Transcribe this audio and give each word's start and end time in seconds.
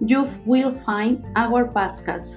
you 0.00 0.28
will 0.44 0.72
find 0.80 1.24
our 1.36 1.66
podcasts 1.66 2.36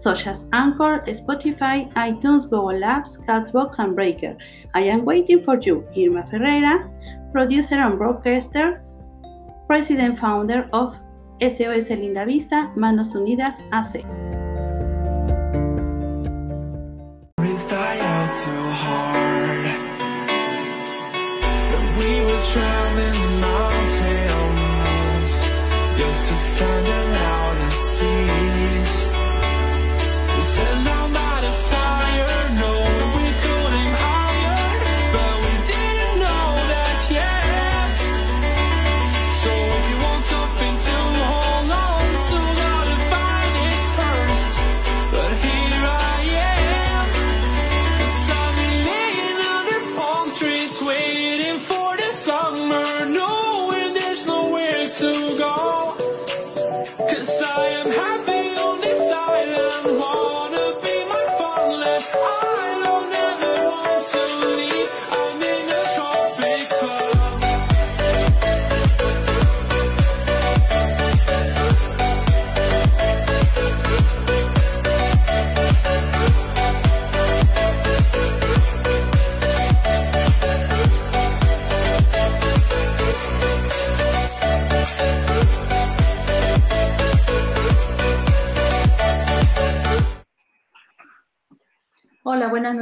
such 0.00 0.26
as 0.26 0.48
Anchor, 0.52 1.04
Spotify, 1.06 1.92
iTunes, 1.92 2.44
Google 2.44 2.80
Apps, 2.80 3.20
Castbox, 3.26 3.78
and 3.78 3.94
Breaker. 3.94 4.34
I 4.74 4.80
am 4.82 5.04
waiting 5.04 5.42
for 5.42 5.60
you, 5.60 5.86
Irma 5.94 6.26
Ferreira, 6.30 6.88
producer 7.32 7.74
and 7.74 7.98
broadcaster, 7.98 8.82
president 9.66 10.18
founder 10.18 10.66
of 10.72 10.96
SOS 11.42 11.90
Linda 11.90 12.24
Vista, 12.24 12.72
Manos 12.76 13.12
Unidas 13.12 13.60
AC. 13.72 14.04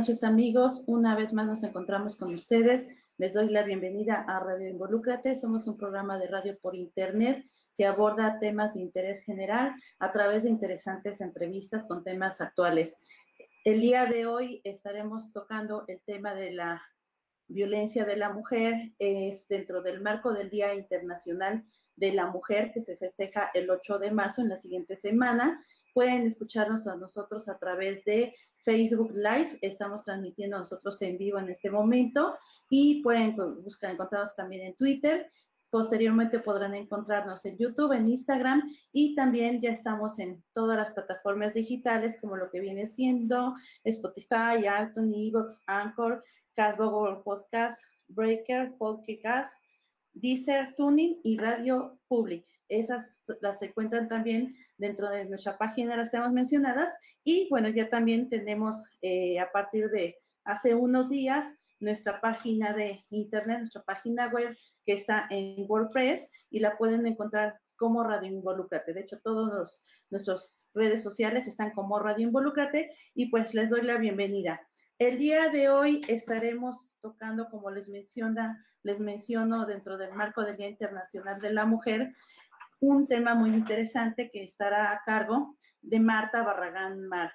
Noches 0.08 0.24
amigos. 0.24 0.84
Una 0.86 1.14
vez 1.14 1.34
más 1.34 1.46
nos 1.46 1.62
encontramos 1.62 2.16
con 2.16 2.34
ustedes. 2.34 2.88
Les 3.18 3.34
doy 3.34 3.50
la 3.50 3.62
bienvenida 3.62 4.24
a 4.26 4.40
Radio 4.40 4.66
Involúcrate. 4.66 5.34
Somos 5.34 5.68
un 5.68 5.76
programa 5.76 6.16
de 6.16 6.28
radio 6.28 6.58
por 6.62 6.74
internet 6.74 7.44
que 7.76 7.84
aborda 7.84 8.38
temas 8.38 8.72
de 8.72 8.80
interés 8.80 9.22
general 9.22 9.74
a 9.98 10.10
través 10.10 10.44
de 10.44 10.48
interesantes 10.48 11.20
entrevistas 11.20 11.84
con 11.86 12.04
temas 12.04 12.40
actuales. 12.40 12.96
El 13.64 13.82
día 13.82 14.06
de 14.06 14.24
hoy 14.24 14.62
estaremos 14.64 15.30
tocando 15.34 15.84
el 15.88 16.00
tema 16.00 16.32
de 16.34 16.52
la 16.52 16.82
violencia 17.46 18.06
de 18.06 18.16
la 18.16 18.32
mujer. 18.32 18.94
Es 18.98 19.46
dentro 19.46 19.82
del 19.82 20.00
marco 20.00 20.32
del 20.32 20.48
Día 20.48 20.74
Internacional 20.74 21.66
de 21.96 22.12
la 22.14 22.28
Mujer 22.28 22.72
que 22.72 22.80
se 22.80 22.96
festeja 22.96 23.50
el 23.52 23.68
8 23.68 23.98
de 23.98 24.10
marzo 24.10 24.40
en 24.40 24.48
la 24.48 24.56
siguiente 24.56 24.96
semana. 24.96 25.62
Pueden 25.94 26.26
escucharnos 26.26 26.86
a 26.86 26.96
nosotros 26.96 27.48
a 27.48 27.58
través 27.58 28.04
de 28.04 28.34
Facebook 28.64 29.12
Live. 29.14 29.58
Estamos 29.62 30.04
transmitiendo 30.04 30.58
nosotros 30.58 31.00
en 31.02 31.18
vivo 31.18 31.38
en 31.38 31.48
este 31.48 31.70
momento 31.70 32.36
y 32.68 33.02
pueden 33.02 33.36
buscar, 33.62 33.92
encontrarnos 33.92 34.36
también 34.36 34.66
en 34.66 34.74
Twitter. 34.74 35.30
Posteriormente 35.70 36.38
podrán 36.38 36.74
encontrarnos 36.74 37.44
en 37.44 37.58
YouTube, 37.58 37.92
en 37.92 38.08
Instagram 38.08 38.62
y 38.90 39.14
también 39.14 39.60
ya 39.60 39.70
estamos 39.70 40.18
en 40.18 40.42
todas 40.54 40.78
las 40.78 40.92
plataformas 40.92 41.54
digitales 41.54 42.18
como 42.20 42.36
lo 42.36 42.50
que 42.50 42.60
viene 42.60 42.86
siendo 42.86 43.54
Spotify, 43.84 44.64
iTunes, 44.82 45.14
Evox, 45.14 45.62
Anchor, 45.66 46.24
Google 46.76 47.22
Podcast, 47.22 47.82
Breaker, 48.08 48.74
Podcast, 48.78 49.62
Deezer, 50.20 50.74
Tuning 50.76 51.20
y 51.22 51.38
Radio 51.38 51.98
Public. 52.08 52.44
Esas 52.68 53.20
las 53.40 53.58
se 53.58 53.66
encuentran 53.66 54.08
también 54.08 54.54
dentro 54.76 55.08
de 55.10 55.24
nuestra 55.24 55.58
página, 55.58 55.96
las 55.96 56.10
tenemos 56.10 56.32
mencionadas. 56.32 56.94
Y 57.24 57.48
bueno, 57.50 57.68
ya 57.68 57.88
también 57.88 58.28
tenemos 58.28 58.98
eh, 59.02 59.38
a 59.40 59.50
partir 59.50 59.90
de 59.90 60.16
hace 60.44 60.74
unos 60.74 61.08
días 61.08 61.46
nuestra 61.80 62.20
página 62.20 62.72
de 62.72 63.00
internet, 63.10 63.58
nuestra 63.58 63.82
página 63.82 64.28
web 64.28 64.56
que 64.84 64.94
está 64.94 65.26
en 65.30 65.66
WordPress 65.68 66.30
y 66.50 66.60
la 66.60 66.76
pueden 66.76 67.06
encontrar 67.06 67.58
como 67.76 68.02
Radio 68.02 68.28
Involúcrate. 68.28 68.92
De 68.92 69.00
hecho, 69.00 69.20
todos 69.22 69.82
nuestras 70.10 70.68
redes 70.74 71.02
sociales 71.02 71.46
están 71.46 71.70
como 71.72 71.98
Radio 71.98 72.26
Involúcrate 72.26 72.90
y 73.14 73.26
pues 73.26 73.54
les 73.54 73.70
doy 73.70 73.82
la 73.82 73.98
bienvenida. 73.98 74.60
El 74.98 75.16
día 75.16 75.48
de 75.50 75.68
hoy 75.68 76.00
estaremos 76.08 76.98
tocando, 77.00 77.48
como 77.50 77.70
les 77.70 77.88
menciona, 77.88 78.66
les 78.82 78.98
menciono 78.98 79.64
dentro 79.64 79.96
del 79.96 80.12
marco 80.12 80.42
del 80.42 80.56
Día 80.56 80.68
Internacional 80.68 81.40
de 81.40 81.52
la 81.52 81.66
Mujer, 81.66 82.10
un 82.80 83.06
tema 83.06 83.34
muy 83.34 83.50
interesante 83.50 84.28
que 84.28 84.42
estará 84.42 84.90
a 84.90 85.04
cargo 85.04 85.56
de 85.82 86.00
Marta 86.00 86.42
Barragán 86.42 87.06
Mar. 87.06 87.32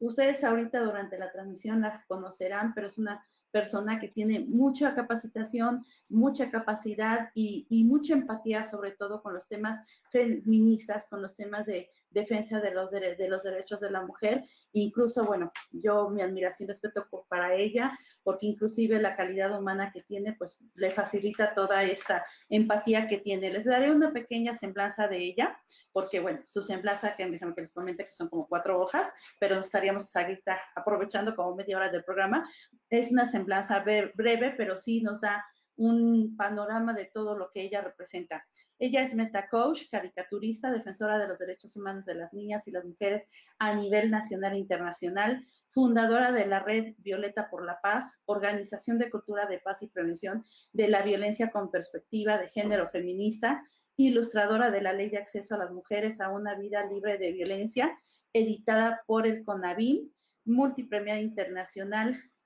Ustedes 0.00 0.44
ahorita 0.44 0.80
durante 0.80 1.18
la 1.18 1.32
transmisión 1.32 1.80
la 1.80 2.04
conocerán, 2.06 2.74
pero 2.74 2.88
es 2.88 2.98
una 2.98 3.24
persona 3.52 4.00
que 4.00 4.08
tiene 4.08 4.40
mucha 4.40 4.94
capacitación, 4.94 5.84
mucha 6.10 6.50
capacidad 6.50 7.30
y, 7.34 7.84
mucha 7.84 8.14
empatía, 8.14 8.64
sobre 8.64 8.92
todo 8.92 9.22
con 9.22 9.34
los 9.34 9.46
temas 9.46 9.78
feministas, 10.10 11.06
con 11.08 11.20
los 11.20 11.36
temas 11.36 11.66
de 11.66 11.90
defensa 12.10 12.60
de 12.60 12.72
los, 12.72 12.90
de 12.90 13.28
los 13.28 13.42
derechos 13.42 13.80
de 13.80 13.90
la 13.90 14.04
mujer. 14.04 14.44
Incluso, 14.72 15.24
bueno, 15.24 15.52
yo 15.70 16.08
mi 16.08 16.22
admiración 16.22 16.66
y 16.66 16.72
respeto 16.72 17.06
para 17.28 17.54
ella, 17.54 17.96
porque 18.22 18.46
inclusive 18.46 19.00
la 19.00 19.16
calidad 19.16 19.58
humana 19.58 19.92
que 19.92 20.02
tiene, 20.02 20.32
pues 20.32 20.58
le 20.74 20.90
facilita 20.90 21.54
toda 21.54 21.82
esta 21.82 22.24
empatía 22.48 23.06
que 23.06 23.18
tiene. 23.18 23.52
Les 23.52 23.66
daré 23.66 23.90
una 23.90 24.12
pequeña 24.12 24.54
semblanza 24.54 25.08
de 25.08 25.18
ella, 25.18 25.58
porque, 25.92 26.20
bueno, 26.20 26.40
su 26.48 26.62
semblanza, 26.62 27.14
que 27.16 27.28
déjame 27.28 27.54
que 27.54 27.62
les 27.62 27.74
comente 27.74 28.06
que 28.06 28.14
son 28.14 28.28
como 28.28 28.46
cuatro 28.46 28.80
hojas, 28.80 29.12
pero 29.38 29.58
estaríamos 29.58 30.14
ahorita 30.16 30.58
aprovechando 30.74 31.36
como 31.36 31.54
media 31.54 31.76
hora 31.76 31.90
del 31.90 32.04
programa. 32.04 32.48
Es 32.88 33.12
una 33.12 33.26
semblanza 33.26 33.41
breve, 33.44 34.54
pero 34.56 34.76
sí 34.78 35.02
nos 35.02 35.20
da 35.20 35.44
un 35.76 36.36
panorama 36.36 36.92
de 36.92 37.06
todo 37.06 37.36
lo 37.36 37.50
que 37.50 37.62
ella 37.62 37.80
representa. 37.80 38.44
Ella 38.78 39.02
es 39.02 39.14
metacoach, 39.14 39.88
caricaturista, 39.90 40.70
defensora 40.70 41.18
de 41.18 41.28
los 41.28 41.38
derechos 41.38 41.76
humanos 41.76 42.04
de 42.04 42.14
las 42.14 42.32
niñas 42.32 42.68
y 42.68 42.72
las 42.72 42.84
mujeres 42.84 43.26
a 43.58 43.74
nivel 43.74 44.10
nacional 44.10 44.54
e 44.54 44.58
internacional, 44.58 45.46
fundadora 45.70 46.30
de 46.30 46.46
la 46.46 46.60
red 46.60 46.94
Violeta 46.98 47.48
por 47.50 47.64
la 47.64 47.80
Paz, 47.80 48.20
organización 48.26 48.98
de 48.98 49.10
cultura 49.10 49.46
de 49.46 49.58
paz 49.58 49.82
y 49.82 49.88
prevención 49.88 50.44
de 50.72 50.88
la 50.88 51.02
violencia 51.02 51.50
con 51.50 51.70
perspectiva 51.70 52.38
de 52.38 52.48
género 52.50 52.90
feminista, 52.90 53.64
ilustradora 53.96 54.70
de 54.70 54.82
la 54.82 54.92
Ley 54.92 55.10
de 55.10 55.18
Acceso 55.18 55.54
a 55.54 55.58
las 55.58 55.70
Mujeres 55.70 56.20
a 56.20 56.30
una 56.30 56.54
Vida 56.54 56.84
Libre 56.86 57.18
de 57.18 57.32
Violencia, 57.32 57.98
editada 58.32 59.02
por 59.06 59.26
el 59.26 59.44
CONAVIM, 59.44 60.10
multipremiada 60.44 61.20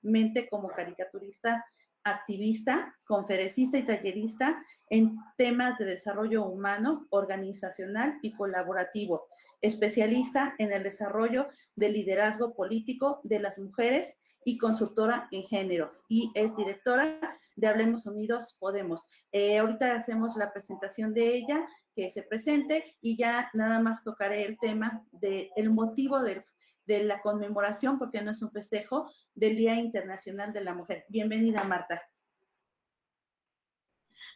internacionalmente 0.07 0.47
como 0.49 0.69
caricaturista 0.69 1.65
activista, 2.03 2.95
conferencista 3.05 3.77
y 3.77 3.83
tallerista 3.85 4.63
en 4.89 5.17
temas 5.37 5.77
de 5.77 5.85
desarrollo 5.85 6.45
humano, 6.45 7.05
organizacional 7.09 8.17
y 8.21 8.33
colaborativo, 8.33 9.27
especialista 9.61 10.55
en 10.57 10.71
el 10.71 10.83
desarrollo 10.83 11.47
del 11.75 11.93
liderazgo 11.93 12.55
político 12.55 13.19
de 13.23 13.39
las 13.39 13.59
mujeres 13.59 14.21
y 14.45 14.57
consultora 14.57 15.27
en 15.31 15.43
género 15.43 15.91
y 16.07 16.31
es 16.33 16.55
directora 16.55 17.19
de 17.57 17.67
Hablemos 17.67 18.05
Unidos 18.05 18.55
Podemos. 18.57 19.05
Eh, 19.33 19.57
ahorita 19.57 19.93
hacemos 19.93 20.37
la 20.37 20.53
presentación 20.53 21.13
de 21.13 21.35
ella, 21.35 21.67
que 21.93 22.09
se 22.11 22.23
presente 22.23 22.95
y 23.01 23.17
ya 23.17 23.49
nada 23.53 23.81
más 23.81 24.05
tocaré 24.05 24.45
el 24.45 24.57
tema 24.57 25.03
del 25.11 25.49
el 25.57 25.71
motivo 25.71 26.21
del 26.21 26.45
de 26.87 27.03
la 27.03 27.21
conmemoración, 27.21 27.99
porque 27.99 28.21
no 28.21 28.31
es 28.31 28.41
un 28.41 28.51
festejo, 28.51 29.11
del 29.35 29.55
Día 29.55 29.75
Internacional 29.75 30.53
de 30.53 30.61
la 30.61 30.73
Mujer. 30.73 31.05
Bienvenida, 31.09 31.63
Marta. 31.65 32.01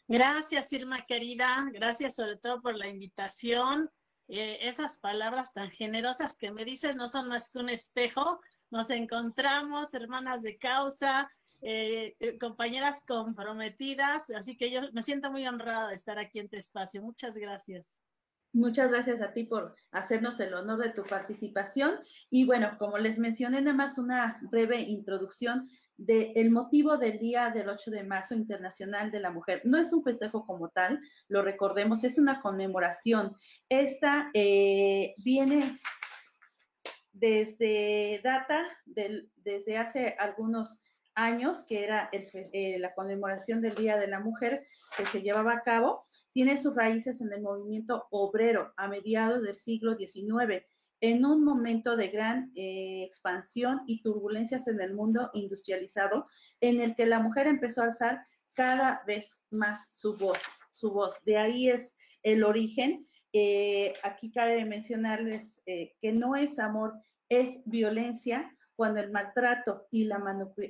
Gracias, 0.08 0.72
Irma 0.74 1.06
querida. 1.06 1.66
Gracias 1.74 2.16
sobre 2.16 2.38
todo 2.38 2.62
por 2.62 2.76
la 2.76 2.88
invitación. 2.88 3.90
Eh, 4.28 4.60
esas 4.62 5.00
palabras 5.00 5.54
tan 5.54 5.72
generosas 5.72 6.36
que 6.38 6.52
me 6.52 6.66
dices 6.66 6.96
no 6.96 7.08
son 7.08 7.30
más 7.30 7.50
que 7.50 7.60
un 7.60 7.70
espejo. 7.70 8.42
Nos 8.70 8.90
encontramos, 8.90 9.94
hermanas 9.94 10.42
de 10.42 10.58
causa, 10.58 11.30
eh, 11.62 12.16
eh, 12.20 12.38
compañeras 12.40 13.04
comprometidas, 13.06 14.30
así 14.32 14.58
que 14.58 14.72
yo 14.72 14.82
me 14.94 15.04
siento 15.04 15.32
muy 15.32 15.48
honrada 15.48 15.90
de 15.90 15.96
estar 15.96 16.18
aquí 16.20 16.40
en 16.40 16.50
tu 16.50 16.58
espacio. 16.58 17.02
Muchas 17.02 17.38
gracias. 17.38 17.96
Muchas 18.54 18.92
gracias 18.92 19.22
a 19.22 19.32
ti 19.32 19.46
por 19.46 19.76
hacernos 19.92 20.40
el 20.42 20.54
honor 20.54 20.80
de 20.80 20.90
tu 20.90 21.04
participación. 21.04 22.00
Y 22.30 22.46
bueno, 22.46 22.76
como 22.78 22.98
les 22.98 23.18
mencioné, 23.18 23.62
nada 23.62 23.76
más 23.76 23.98
una 23.98 24.40
breve 24.52 24.82
introducción 24.82 25.70
del 25.96 26.50
motivo 26.52 26.98
del 26.98 27.20
Día 27.20 27.52
del 27.52 27.70
8 27.70 27.92
de 27.92 28.04
Marzo 28.04 28.34
Internacional 28.36 29.12
de 29.12 29.20
la 29.20 29.30
Mujer. 29.30 29.62
No 29.64 29.78
es 29.78 29.94
un 29.94 30.04
festejo 30.04 30.46
como 30.46 30.70
tal, 30.70 31.00
lo 31.28 31.44
recordemos, 31.44 32.04
es 32.04 32.18
una 32.18 32.42
conmemoración. 32.42 33.36
Esta 33.70 34.32
eh, 34.34 35.14
viene 35.24 35.74
desde 37.14 38.20
data 38.24 38.66
desde 38.86 39.78
hace 39.78 40.16
algunos 40.18 40.82
años, 41.16 41.64
que 41.68 41.84
era 41.84 42.10
eh, 42.12 42.78
la 42.80 42.94
conmemoración 42.94 43.62
del 43.62 43.76
Día 43.76 43.98
de 43.98 44.08
la 44.08 44.20
Mujer 44.20 44.66
que 44.98 45.06
se 45.06 45.22
llevaba 45.22 45.54
a 45.54 45.62
cabo, 45.62 46.06
tiene 46.34 46.58
sus 46.58 46.76
raíces 46.76 47.22
en 47.22 47.32
el 47.34 47.42
movimiento 47.42 48.08
obrero 48.12 48.74
a 48.78 48.88
mediados 48.88 49.44
del 49.44 49.58
siglo 49.58 49.96
XIX, 49.96 50.64
en 51.02 51.26
un 51.26 51.44
momento 51.44 51.96
de 51.96 52.10
gran 52.10 52.52
eh, 52.56 53.04
expansión 53.04 53.82
y 53.88 54.02
turbulencias 54.02 54.68
en 54.68 54.80
el 54.82 54.94
mundo 54.94 55.32
industrializado, 55.34 56.28
en 56.60 56.80
el 56.80 56.96
que 56.96 57.06
la 57.06 57.20
mujer 57.20 57.48
empezó 57.48 57.82
a 57.82 57.86
alzar 57.86 58.26
cada 58.54 59.04
vez 59.08 59.42
más 59.50 59.90
su 59.94 60.16
voz, 60.16 60.40
su 60.72 60.92
voz. 60.92 61.24
De 61.24 61.38
ahí 61.38 61.70
es 61.70 61.98
el 62.22 62.44
origen. 62.44 63.08
Eh, 63.34 63.94
aquí 64.04 64.32
cabe 64.32 64.64
mencionarles 64.66 65.64
que 65.66 66.12
no 66.12 66.36
es 66.36 66.60
amor, 66.60 66.94
es 67.30 67.62
violencia, 67.66 68.54
cuando 68.82 69.00
el 69.00 69.12
maltrato 69.12 69.86
y 69.92 70.06
la 70.06 70.18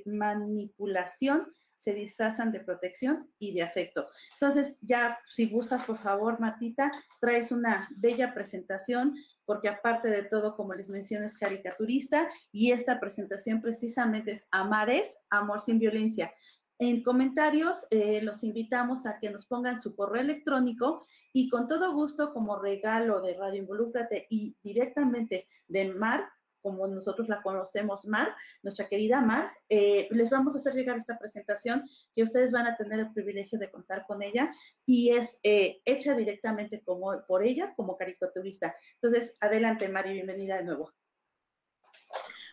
manipulación 0.04 1.50
se 1.78 1.94
disfrazan 1.94 2.52
de 2.52 2.60
protección 2.60 3.26
y 3.38 3.54
de 3.54 3.62
afecto. 3.62 4.06
Entonces, 4.34 4.78
ya 4.82 5.18
si 5.24 5.48
gustas, 5.48 5.82
por 5.86 5.96
favor, 5.96 6.38
Martita, 6.38 6.92
traes 7.22 7.52
una 7.52 7.88
bella 8.02 8.34
presentación, 8.34 9.16
porque 9.46 9.70
aparte 9.70 10.08
de 10.08 10.24
todo, 10.24 10.56
como 10.56 10.74
les 10.74 10.90
mencioné, 10.90 11.24
es 11.24 11.38
caricaturista 11.38 12.28
y 12.52 12.72
esta 12.72 13.00
presentación 13.00 13.62
precisamente 13.62 14.32
es 14.32 14.46
Amares, 14.50 15.18
Amor 15.30 15.62
sin 15.62 15.78
Violencia. 15.78 16.34
En 16.78 17.02
comentarios 17.02 17.86
eh, 17.88 18.20
los 18.20 18.44
invitamos 18.44 19.06
a 19.06 19.18
que 19.18 19.30
nos 19.30 19.46
pongan 19.46 19.80
su 19.80 19.96
correo 19.96 20.20
electrónico 20.20 21.06
y 21.32 21.48
con 21.48 21.66
todo 21.66 21.94
gusto 21.94 22.34
como 22.34 22.60
regalo 22.60 23.22
de 23.22 23.32
Radio 23.38 23.62
Involúcrate 23.62 24.26
y 24.28 24.54
directamente 24.62 25.48
de 25.66 25.94
Mar, 25.94 26.28
como 26.62 26.86
nosotros 26.86 27.28
la 27.28 27.42
conocemos, 27.42 28.06
Mar, 28.06 28.34
nuestra 28.62 28.88
querida 28.88 29.20
Mar, 29.20 29.50
eh, 29.68 30.08
les 30.10 30.30
vamos 30.30 30.54
a 30.54 30.58
hacer 30.58 30.74
llegar 30.74 30.96
esta 30.96 31.18
presentación 31.18 31.84
que 32.14 32.22
ustedes 32.22 32.52
van 32.52 32.66
a 32.66 32.76
tener 32.76 33.00
el 33.00 33.12
privilegio 33.12 33.58
de 33.58 33.70
contar 33.70 34.06
con 34.06 34.22
ella 34.22 34.50
y 34.86 35.10
es 35.10 35.40
eh, 35.42 35.80
hecha 35.84 36.14
directamente 36.14 36.82
como, 36.82 37.12
por 37.26 37.44
ella 37.44 37.74
como 37.76 37.96
caricaturista. 37.96 38.74
Entonces, 38.94 39.36
adelante, 39.40 39.88
Mari, 39.88 40.14
bienvenida 40.14 40.56
de 40.56 40.64
nuevo. 40.64 40.92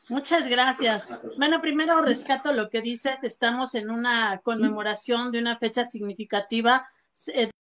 Muchas 0.09 0.47
gracias. 0.47 1.21
Bueno, 1.37 1.61
primero 1.61 2.01
rescato 2.01 2.51
lo 2.51 2.69
que 2.69 2.81
dices, 2.81 3.19
estamos 3.21 3.75
en 3.75 3.91
una 3.91 4.41
conmemoración 4.43 5.31
de 5.31 5.37
una 5.37 5.57
fecha 5.57 5.85
significativa. 5.85 6.87
Eh, 7.27 7.51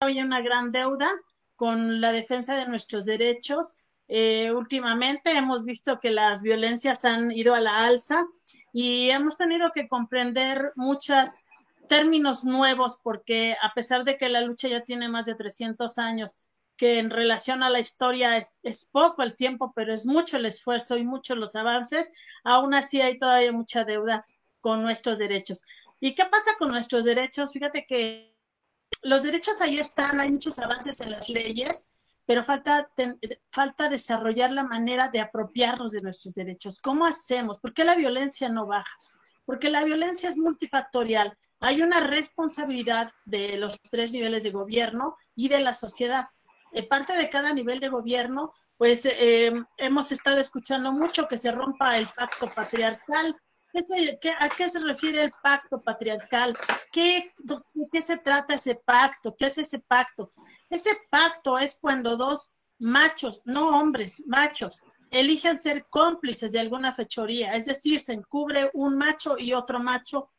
hay 0.00 0.20
una 0.20 0.40
gran 0.40 0.70
deuda 0.70 1.10
con 1.56 2.00
la 2.00 2.12
defensa 2.12 2.54
de 2.54 2.66
nuestros 2.66 3.04
derechos. 3.06 3.74
Eh, 4.08 4.52
últimamente 4.52 5.32
hemos 5.32 5.64
visto 5.64 5.98
que 5.98 6.10
las 6.10 6.42
violencias 6.42 7.04
han 7.04 7.32
ido 7.32 7.54
a 7.54 7.60
la 7.60 7.84
alza 7.84 8.24
y 8.72 9.10
hemos 9.10 9.36
tenido 9.36 9.72
que 9.72 9.88
comprender 9.88 10.72
muchos 10.76 11.46
términos 11.88 12.44
nuevos 12.44 13.00
porque 13.02 13.56
a 13.62 13.72
pesar 13.74 14.04
de 14.04 14.16
que 14.16 14.28
la 14.28 14.42
lucha 14.42 14.68
ya 14.68 14.82
tiene 14.82 15.08
más 15.08 15.26
de 15.26 15.34
300 15.34 15.98
años, 15.98 16.38
que 16.76 16.98
en 16.98 17.10
relación 17.10 17.62
a 17.62 17.70
la 17.70 17.80
historia 17.80 18.36
es, 18.36 18.58
es 18.62 18.84
poco 18.84 19.22
el 19.22 19.34
tiempo, 19.34 19.72
pero 19.74 19.94
es 19.94 20.04
mucho 20.04 20.36
el 20.36 20.46
esfuerzo 20.46 20.98
y 20.98 21.04
muchos 21.04 21.38
los 21.38 21.56
avances, 21.56 22.12
aún 22.44 22.74
así 22.74 23.00
hay 23.00 23.16
todavía 23.16 23.52
mucha 23.52 23.84
deuda 23.84 24.26
con 24.60 24.82
nuestros 24.82 25.18
derechos. 25.18 25.62
¿Y 26.00 26.14
qué 26.14 26.26
pasa 26.26 26.50
con 26.58 26.68
nuestros 26.68 27.04
derechos? 27.04 27.52
Fíjate 27.52 27.86
que 27.86 28.35
los 29.02 29.22
derechos 29.22 29.60
ahí 29.60 29.78
están, 29.78 30.20
hay 30.20 30.30
muchos 30.30 30.58
avances 30.58 31.00
en 31.00 31.12
las 31.12 31.28
leyes, 31.28 31.88
pero 32.26 32.42
falta, 32.42 32.88
falta 33.50 33.88
desarrollar 33.88 34.50
la 34.50 34.64
manera 34.64 35.08
de 35.08 35.20
apropiarnos 35.20 35.92
de 35.92 36.02
nuestros 36.02 36.34
derechos. 36.34 36.80
¿Cómo 36.80 37.06
hacemos? 37.06 37.60
¿Por 37.60 37.72
qué 37.72 37.84
la 37.84 37.94
violencia 37.94 38.48
no 38.48 38.66
baja? 38.66 38.90
Porque 39.44 39.70
la 39.70 39.84
violencia 39.84 40.28
es 40.28 40.36
multifactorial. 40.36 41.38
Hay 41.60 41.82
una 41.82 42.00
responsabilidad 42.00 43.12
de 43.24 43.56
los 43.56 43.80
tres 43.80 44.12
niveles 44.12 44.42
de 44.42 44.50
gobierno 44.50 45.16
y 45.36 45.48
de 45.48 45.60
la 45.60 45.72
sociedad. 45.72 46.26
De 46.72 46.82
parte 46.82 47.16
de 47.16 47.30
cada 47.30 47.54
nivel 47.54 47.78
de 47.78 47.88
gobierno, 47.88 48.50
pues 48.76 49.06
eh, 49.06 49.52
hemos 49.78 50.10
estado 50.10 50.40
escuchando 50.40 50.92
mucho 50.92 51.28
que 51.28 51.38
se 51.38 51.52
rompa 51.52 51.96
el 51.96 52.08
pacto 52.08 52.48
patriarcal, 52.48 53.36
¿A 54.38 54.48
qué 54.48 54.70
se 54.70 54.80
refiere 54.80 55.24
el 55.24 55.32
pacto 55.42 55.78
patriarcal? 55.82 56.56
¿Qué, 56.90 57.34
¿De 57.38 57.56
qué 57.92 58.00
se 58.00 58.16
trata 58.16 58.54
ese 58.54 58.76
pacto? 58.76 59.36
¿Qué 59.36 59.46
es 59.46 59.58
ese 59.58 59.80
pacto? 59.80 60.32
Ese 60.70 60.90
pacto 61.10 61.58
es 61.58 61.76
cuando 61.76 62.16
dos 62.16 62.54
machos, 62.78 63.42
no 63.44 63.78
hombres, 63.78 64.24
machos, 64.26 64.80
eligen 65.10 65.58
ser 65.58 65.86
cómplices 65.90 66.52
de 66.52 66.60
alguna 66.60 66.92
fechoría, 66.92 67.54
es 67.54 67.66
decir, 67.66 68.00
se 68.00 68.14
encubre 68.14 68.70
un 68.74 68.96
macho 68.96 69.36
y 69.38 69.52
otro 69.52 69.78
macho 69.78 70.30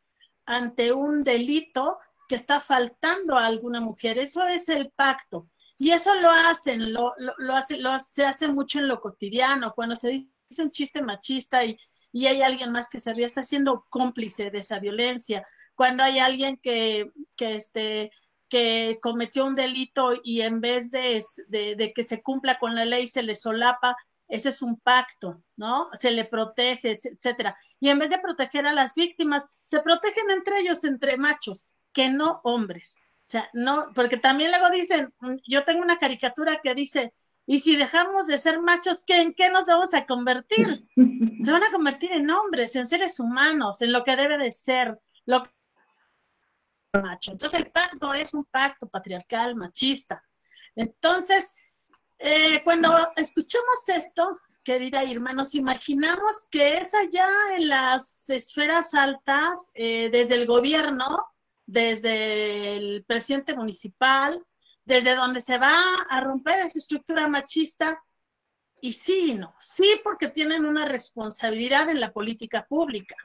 ante 0.44 0.92
un 0.92 1.22
delito 1.22 1.98
que 2.28 2.34
está 2.34 2.60
faltando 2.60 3.36
a 3.36 3.46
alguna 3.46 3.80
mujer. 3.80 4.18
Eso 4.18 4.44
es 4.46 4.68
el 4.68 4.90
pacto. 4.90 5.48
Y 5.78 5.92
eso 5.92 6.14
lo 6.16 6.30
hacen, 6.30 6.92
lo, 6.92 7.14
lo, 7.38 7.54
hace, 7.54 7.78
lo 7.78 7.96
se 8.00 8.24
hace 8.24 8.48
mucho 8.48 8.80
en 8.80 8.88
lo 8.88 9.00
cotidiano, 9.00 9.72
cuando 9.74 9.94
se 9.94 10.08
dice 10.08 10.62
un 10.62 10.70
chiste 10.72 11.02
machista 11.02 11.64
y, 11.64 11.78
y 12.12 12.26
hay 12.26 12.42
alguien 12.42 12.72
más 12.72 12.88
que 12.88 13.00
se 13.00 13.14
ríe, 13.14 13.26
está 13.26 13.42
siendo 13.42 13.86
cómplice 13.90 14.50
de 14.50 14.58
esa 14.58 14.78
violencia. 14.78 15.46
Cuando 15.74 16.02
hay 16.02 16.18
alguien 16.18 16.56
que, 16.56 17.12
que, 17.36 17.54
este, 17.54 18.10
que 18.48 18.98
cometió 19.02 19.44
un 19.44 19.54
delito 19.54 20.12
y 20.22 20.40
en 20.40 20.60
vez 20.60 20.90
de, 20.90 21.22
de, 21.48 21.92
que 21.94 22.04
se 22.04 22.22
cumpla 22.22 22.58
con 22.58 22.74
la 22.74 22.84
ley 22.84 23.06
se 23.06 23.22
le 23.22 23.36
solapa, 23.36 23.96
ese 24.26 24.50
es 24.50 24.62
un 24.62 24.78
pacto, 24.78 25.42
¿no? 25.56 25.88
Se 25.98 26.10
le 26.10 26.24
protege, 26.24 26.98
etcétera. 27.02 27.56
Y 27.80 27.88
en 27.88 27.98
vez 27.98 28.10
de 28.10 28.18
proteger 28.18 28.66
a 28.66 28.72
las 28.72 28.94
víctimas, 28.94 29.50
se 29.62 29.80
protegen 29.80 30.30
entre 30.30 30.60
ellos, 30.60 30.84
entre 30.84 31.16
machos, 31.16 31.66
que 31.92 32.10
no 32.10 32.40
hombres. 32.44 32.98
O 33.20 33.30
sea, 33.30 33.48
no, 33.52 33.90
porque 33.94 34.16
también 34.16 34.50
luego 34.50 34.70
dicen, 34.70 35.12
yo 35.46 35.64
tengo 35.64 35.82
una 35.82 35.98
caricatura 35.98 36.60
que 36.62 36.74
dice, 36.74 37.12
y 37.50 37.60
si 37.60 37.76
dejamos 37.76 38.26
de 38.26 38.38
ser 38.38 38.60
machos, 38.60 39.02
¿qué, 39.06 39.22
¿en 39.22 39.32
qué 39.32 39.48
nos 39.48 39.64
vamos 39.64 39.94
a 39.94 40.04
convertir? 40.04 40.86
Se 41.42 41.50
van 41.50 41.62
a 41.62 41.72
convertir 41.72 42.12
en 42.12 42.30
hombres, 42.30 42.76
en 42.76 42.86
seres 42.86 43.18
humanos, 43.18 43.80
en 43.80 43.90
lo 43.90 44.04
que 44.04 44.16
debe 44.16 44.36
de 44.36 44.52
ser, 44.52 45.00
lo 45.24 45.48
macho. 46.92 47.32
Entonces 47.32 47.58
el 47.58 47.70
pacto 47.70 48.12
es 48.12 48.34
un 48.34 48.44
pacto 48.44 48.86
patriarcal, 48.86 49.56
machista. 49.56 50.22
Entonces, 50.76 51.56
eh, 52.18 52.62
cuando 52.64 52.94
escuchamos 53.16 53.88
esto, 53.88 54.38
querida 54.62 55.02
Irma, 55.04 55.32
nos 55.32 55.54
imaginamos 55.54 56.48
que 56.50 56.76
es 56.76 56.92
allá 56.92 57.30
en 57.56 57.68
las 57.68 58.28
esferas 58.28 58.92
altas, 58.92 59.70
eh, 59.72 60.10
desde 60.12 60.34
el 60.34 60.46
gobierno, 60.46 61.26
desde 61.64 62.76
el 62.76 63.04
presidente 63.06 63.56
municipal, 63.56 64.44
desde 64.88 65.14
donde 65.14 65.42
se 65.42 65.58
va 65.58 65.84
a 66.08 66.20
romper 66.22 66.60
esa 66.60 66.78
estructura 66.78 67.28
machista. 67.28 68.02
Y 68.80 68.94
sí 68.94 69.32
y 69.32 69.34
no, 69.34 69.54
sí 69.60 70.00
porque 70.02 70.28
tienen 70.28 70.64
una 70.64 70.86
responsabilidad 70.86 71.90
en 71.90 72.00
la 72.00 72.10
política 72.12 72.64
pública, 72.66 73.16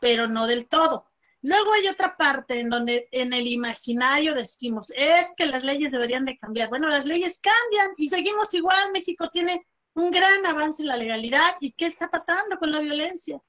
pero 0.00 0.26
no 0.26 0.46
del 0.46 0.66
todo. 0.66 1.08
Luego 1.42 1.72
hay 1.74 1.86
otra 1.86 2.16
parte 2.16 2.58
en 2.58 2.70
donde 2.70 3.08
en 3.12 3.32
el 3.32 3.46
imaginario 3.46 4.34
decimos, 4.34 4.92
es 4.96 5.32
que 5.36 5.46
las 5.46 5.62
leyes 5.62 5.92
deberían 5.92 6.24
de 6.24 6.38
cambiar. 6.38 6.70
Bueno, 6.70 6.88
las 6.88 7.04
leyes 7.04 7.40
cambian 7.40 7.92
y 7.96 8.08
seguimos 8.08 8.52
igual. 8.54 8.90
México 8.92 9.28
tiene 9.30 9.64
un 9.94 10.10
gran 10.10 10.44
avance 10.44 10.82
en 10.82 10.88
la 10.88 10.96
legalidad. 10.96 11.54
¿Y 11.60 11.72
qué 11.72 11.86
está 11.86 12.08
pasando 12.10 12.58
con 12.58 12.72
la 12.72 12.80
violencia? 12.80 13.40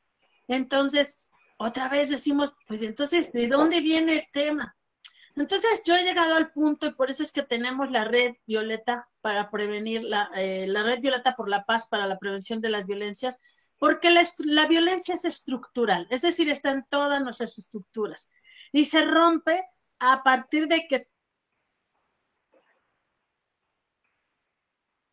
Entonces, 0.48 1.28
otra 1.58 1.90
vez 1.90 2.10
decimos, 2.10 2.54
pues 2.68 2.84
entonces, 2.84 3.32
¿de 3.32 3.48
dónde 3.48 3.82
viene 3.82 4.14
el 4.14 4.28
tema? 4.32 4.77
Entonces, 5.38 5.84
yo 5.86 5.96
he 5.96 6.04
llegado 6.04 6.34
al 6.34 6.52
punto 6.52 6.88
y 6.88 6.94
por 6.94 7.12
eso 7.12 7.22
es 7.22 7.32
que 7.32 7.44
tenemos 7.44 7.92
la 7.92 8.06
red 8.06 8.34
violeta 8.48 9.08
para 9.22 9.52
prevenir, 9.52 10.02
la, 10.02 10.32
eh, 10.36 10.66
la 10.68 10.82
red 10.82 11.00
violeta 11.00 11.36
por 11.36 11.48
la 11.48 11.64
paz 11.64 11.88
para 11.88 12.08
la 12.08 12.18
prevención 12.18 12.60
de 12.60 12.70
las 12.70 12.88
violencias, 12.88 13.40
porque 13.78 14.10
la, 14.10 14.68
violencia 14.68 15.14
es 15.14 15.26
estructural, 15.26 16.08
es 16.10 16.24
decir, 16.24 16.50
está 16.50 16.72
en 16.72 16.84
todas 16.90 17.22
nuestras 17.22 17.56
estructuras 17.60 18.32
y 18.72 18.86
se 18.86 19.06
rompe 19.06 19.64
a 20.00 20.24
partir 20.24 20.68
de 20.68 20.88
que 20.88 21.08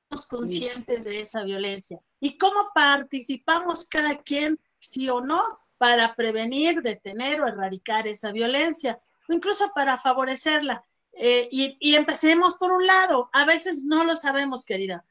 somos 0.09 0.26
conscientes 0.26 1.04
de 1.04 1.21
esa 1.21 1.45
violencia. 1.45 2.00
Y 2.21 2.38
cómo 2.38 2.71
participamos 2.75 3.87
cada 3.90 4.23
quien, 4.23 4.59
sí 4.78 5.11
o 5.11 5.21
no, 5.21 5.43
para 5.76 6.16
prevenir, 6.16 6.81
detener 6.81 7.43
o 7.43 7.47
erradicar 7.47 8.09
esa 8.09 8.33
violencia, 8.33 8.99
incluso 9.28 9.71
para 9.75 9.99
favorecerla. 9.99 10.85
Eh, 11.12 11.49
y, 11.50 11.76
y 11.81 11.95
empecemos 11.95 12.57
por 12.57 12.73
un 12.73 12.87
lado, 12.87 13.31
a 13.33 13.45
veces 13.45 13.85
no 13.85 14.04
lo 14.04 14.16
sabemos, 14.16 14.64
querida. 14.64 15.04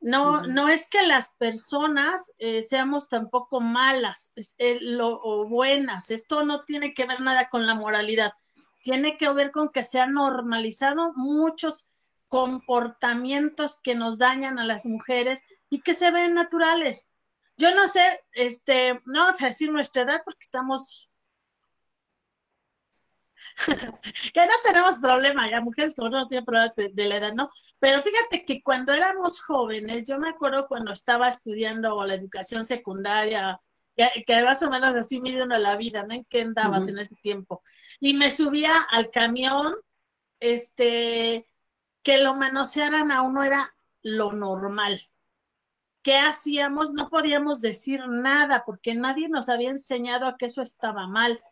No, 0.00 0.42
no 0.42 0.68
es 0.68 0.88
que 0.88 1.02
las 1.02 1.32
personas 1.32 2.32
eh, 2.38 2.62
seamos 2.62 3.08
tampoco 3.08 3.60
malas 3.60 4.32
eh, 4.58 4.78
o 5.00 5.48
buenas. 5.48 6.10
Esto 6.10 6.44
no 6.44 6.64
tiene 6.64 6.94
que 6.94 7.04
ver 7.04 7.20
nada 7.20 7.48
con 7.48 7.66
la 7.66 7.74
moralidad. 7.74 8.32
Tiene 8.82 9.16
que 9.16 9.28
ver 9.30 9.50
con 9.50 9.70
que 9.70 9.82
se 9.82 10.00
han 10.00 10.14
normalizado 10.14 11.12
muchos 11.14 11.88
comportamientos 12.28 13.80
que 13.82 13.96
nos 13.96 14.18
dañan 14.18 14.60
a 14.60 14.64
las 14.64 14.84
mujeres 14.84 15.42
y 15.68 15.80
que 15.80 15.94
se 15.94 16.12
ven 16.12 16.34
naturales. 16.34 17.12
Yo 17.56 17.74
no 17.74 17.88
sé, 17.88 18.20
este, 18.32 19.00
no 19.04 19.24
vamos 19.24 19.42
a 19.42 19.46
decir 19.46 19.72
nuestra 19.72 20.02
edad 20.02 20.22
porque 20.24 20.42
estamos 20.42 21.10
que 24.34 24.46
no 24.46 24.52
tenemos 24.62 24.98
problema, 24.98 25.50
ya 25.50 25.60
mujeres 25.60 25.94
como 25.94 26.10
no 26.10 26.28
tienen 26.28 26.44
problemas 26.44 26.76
de, 26.76 27.04
la 27.04 27.16
edad, 27.16 27.32
¿no? 27.32 27.48
Pero 27.78 28.02
fíjate 28.02 28.44
que 28.44 28.62
cuando 28.62 28.92
éramos 28.92 29.40
jóvenes, 29.40 30.04
yo 30.04 30.18
me 30.18 30.30
acuerdo 30.30 30.68
cuando 30.68 30.92
estaba 30.92 31.28
estudiando 31.28 32.04
la 32.04 32.14
educación 32.14 32.64
secundaria, 32.64 33.60
que, 33.96 34.42
más 34.42 34.62
o 34.62 34.70
menos 34.70 34.94
así 34.94 35.20
me 35.20 35.40
a 35.40 35.58
la 35.58 35.76
vida, 35.76 36.04
¿no? 36.04 36.14
¿En 36.14 36.24
qué 36.24 36.42
andabas 36.42 36.86
en 36.86 36.98
ese 36.98 37.16
tiempo? 37.16 37.62
Y 37.98 38.14
me 38.14 38.30
subía 38.30 38.80
al 38.90 39.10
camión, 39.10 39.74
este, 40.38 41.46
que 42.02 42.18
lo 42.18 42.34
manosearan 42.34 43.10
a 43.10 43.22
uno 43.22 43.42
era 43.42 43.74
lo 44.02 44.32
normal. 44.32 45.00
¿Qué 46.02 46.16
hacíamos? 46.16 46.92
No 46.92 47.08
podíamos 47.10 47.60
decir 47.60 48.06
nada 48.06 48.62
porque 48.64 48.94
nadie 48.94 49.28
nos 49.28 49.48
había 49.48 49.70
enseñado 49.70 50.26
a 50.26 50.36
que 50.36 50.46
eso 50.46 50.62
estaba 50.62 51.08
mal 51.08 51.42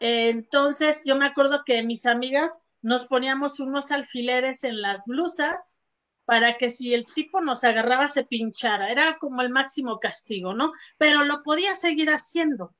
entonces, 0.00 1.02
yo 1.04 1.16
me 1.16 1.26
acuerdo 1.26 1.62
que 1.64 1.82
mis 1.82 2.06
amigas 2.06 2.60
nos 2.82 3.06
poníamos 3.06 3.60
unos 3.60 3.90
alfileres 3.90 4.64
en 4.64 4.82
las 4.82 5.06
blusas 5.06 5.78
para 6.24 6.56
que 6.56 6.70
si 6.70 6.94
el 6.94 7.06
tipo 7.06 7.40
nos 7.40 7.64
agarraba 7.64 8.08
se 8.08 8.24
pinchara. 8.24 8.90
Era 8.90 9.18
como 9.18 9.42
el 9.42 9.50
máximo 9.50 9.98
castigo, 9.98 10.54
¿no? 10.54 10.72
Pero 10.98 11.24
lo 11.24 11.42
podía 11.42 11.74
seguir 11.74 12.10
haciendo. 12.10 12.74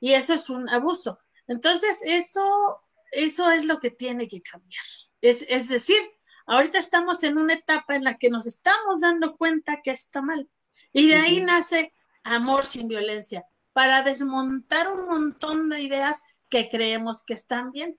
Y 0.00 0.14
eso 0.14 0.34
es 0.34 0.50
un 0.50 0.68
abuso. 0.68 1.18
Entonces, 1.46 2.02
eso, 2.04 2.80
eso 3.12 3.50
es 3.50 3.64
lo 3.64 3.80
que 3.80 3.90
tiene 3.90 4.28
que 4.28 4.42
cambiar. 4.42 4.84
Es, 5.20 5.46
es 5.48 5.68
decir, 5.68 5.98
ahorita 6.46 6.78
estamos 6.78 7.22
en 7.24 7.38
una 7.38 7.54
etapa 7.54 7.94
en 7.94 8.04
la 8.04 8.18
que 8.18 8.30
nos 8.30 8.46
estamos 8.46 9.00
dando 9.00 9.36
cuenta 9.36 9.80
que 9.82 9.90
está 9.90 10.22
mal. 10.22 10.48
Y 10.92 11.08
de 11.08 11.16
ahí 11.16 11.40
nace 11.40 11.92
amor 12.24 12.64
sin 12.64 12.88
violencia, 12.88 13.44
para 13.72 14.02
desmontar 14.02 14.92
un 14.92 15.06
montón 15.06 15.68
de 15.68 15.82
ideas 15.82 16.22
que 16.48 16.68
creemos 16.68 17.24
que 17.24 17.34
están 17.34 17.72
bien. 17.72 17.98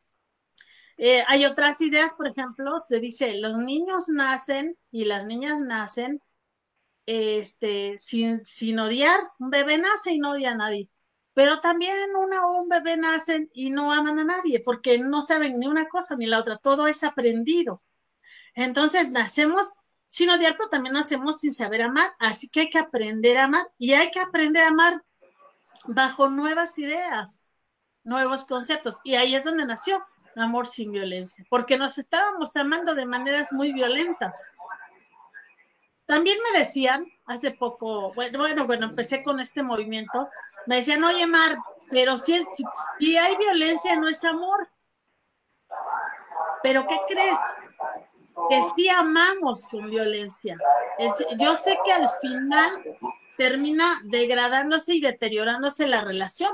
Eh, 0.98 1.24
hay 1.27 1.46
otras 1.46 1.79
ideas, 1.79 2.13
por 2.13 2.27
ejemplo, 2.27 2.77
se 2.79 3.00
dice, 3.00 3.36
los 3.36 3.58
niños 3.58 4.10
nacen 4.10 4.77
y 4.91 5.06
las 5.06 5.25
niñas 5.25 5.60
nacen 5.62 6.22
este, 7.06 7.98
sin, 7.98 8.44
sin 8.44 8.79
odiar. 8.79 9.20
Un 9.39 9.50
bebé 9.50 9.77
nace 9.77 10.12
y 10.12 10.20
no 10.20 10.32
odia 10.32 10.51
a 10.51 10.56
nadie. 10.56 10.89
Pero 11.34 11.62
también 11.62 12.15
una 12.18 12.46
o 12.46 12.62
un 12.62 12.68
bebé 12.68 12.98
nacen 12.98 13.50
y 13.53 13.70
no 13.70 13.94
aman 13.94 14.20
a 14.20 14.24
nadie 14.25 14.60
porque 14.60 15.00
no 15.00 15.22
saben 15.22 15.53
ni 15.58 15.68
una 15.68 15.88
cosa 15.88 16.18
ni 16.18 16.25
la 16.25 16.39
otra. 16.39 16.58
Todo 16.58 16.88
es 16.88 17.03
aprendido. 17.06 17.82
Entonces 18.53 19.12
nacemos 19.12 19.75
sin 20.06 20.29
odiar, 20.32 20.58
pero 20.58 20.70
también 20.70 20.94
nacemos 20.94 21.39
sin 21.39 21.53
saber 21.53 21.84
amar. 21.84 22.10
Así 22.20 22.50
que 22.50 22.62
hay 22.62 22.70
que 22.70 22.79
aprender 22.79 23.38
a 23.38 23.46
amar 23.46 23.65
y 23.77 23.94
hay 23.94 24.12
que 24.12 24.20
aprender 24.20 24.63
a 24.63 24.68
amar 24.68 25.01
bajo 25.86 26.29
nuevas 26.29 26.77
ideas 26.77 27.49
nuevos 28.10 28.44
conceptos. 28.46 29.00
Y 29.04 29.16
ahí 29.16 29.36
es 29.36 29.46
donde 29.46 29.66
nació 29.66 30.04
Amor 30.36 30.68
sin 30.68 30.92
violencia, 30.92 31.44
porque 31.50 31.78
nos 31.78 31.98
estábamos 31.98 32.56
amando 32.56 32.96
de 32.96 33.06
maneras 33.06 33.51
muy 33.51 33.74
violentas. 33.74 34.46
También 36.06 36.38
me 36.51 36.60
decían, 36.60 37.06
hace 37.25 37.51
poco, 37.51 38.13
bueno, 38.13 38.39
bueno, 38.39 38.66
bueno, 38.66 38.86
empecé 38.86 39.22
con 39.22 39.39
este 39.39 39.63
movimiento, 39.63 40.30
me 40.66 40.78
decían, 40.78 41.04
oye 41.04 41.28
Mar, 41.28 41.58
pero 41.89 42.18
si, 42.18 42.36
es, 42.36 42.46
si 43.00 43.18
hay 43.18 43.36
violencia 43.38 43.96
no 43.96 44.08
es 44.08 44.24
amor. 44.24 44.70
Pero 46.63 46.86
¿qué 46.88 46.98
crees? 47.08 47.39
Que 48.50 48.62
sí 48.75 48.89
amamos 48.89 49.68
con 49.68 49.89
violencia. 49.89 50.58
yo 51.38 51.56
sé 51.56 51.78
que 51.84 51.92
al 51.92 52.10
final 52.22 52.84
termina 53.38 54.01
degradándose 54.06 54.96
y 54.96 55.01
deteriorándose 55.01 55.88
la 55.88 56.01
relación, 56.01 56.51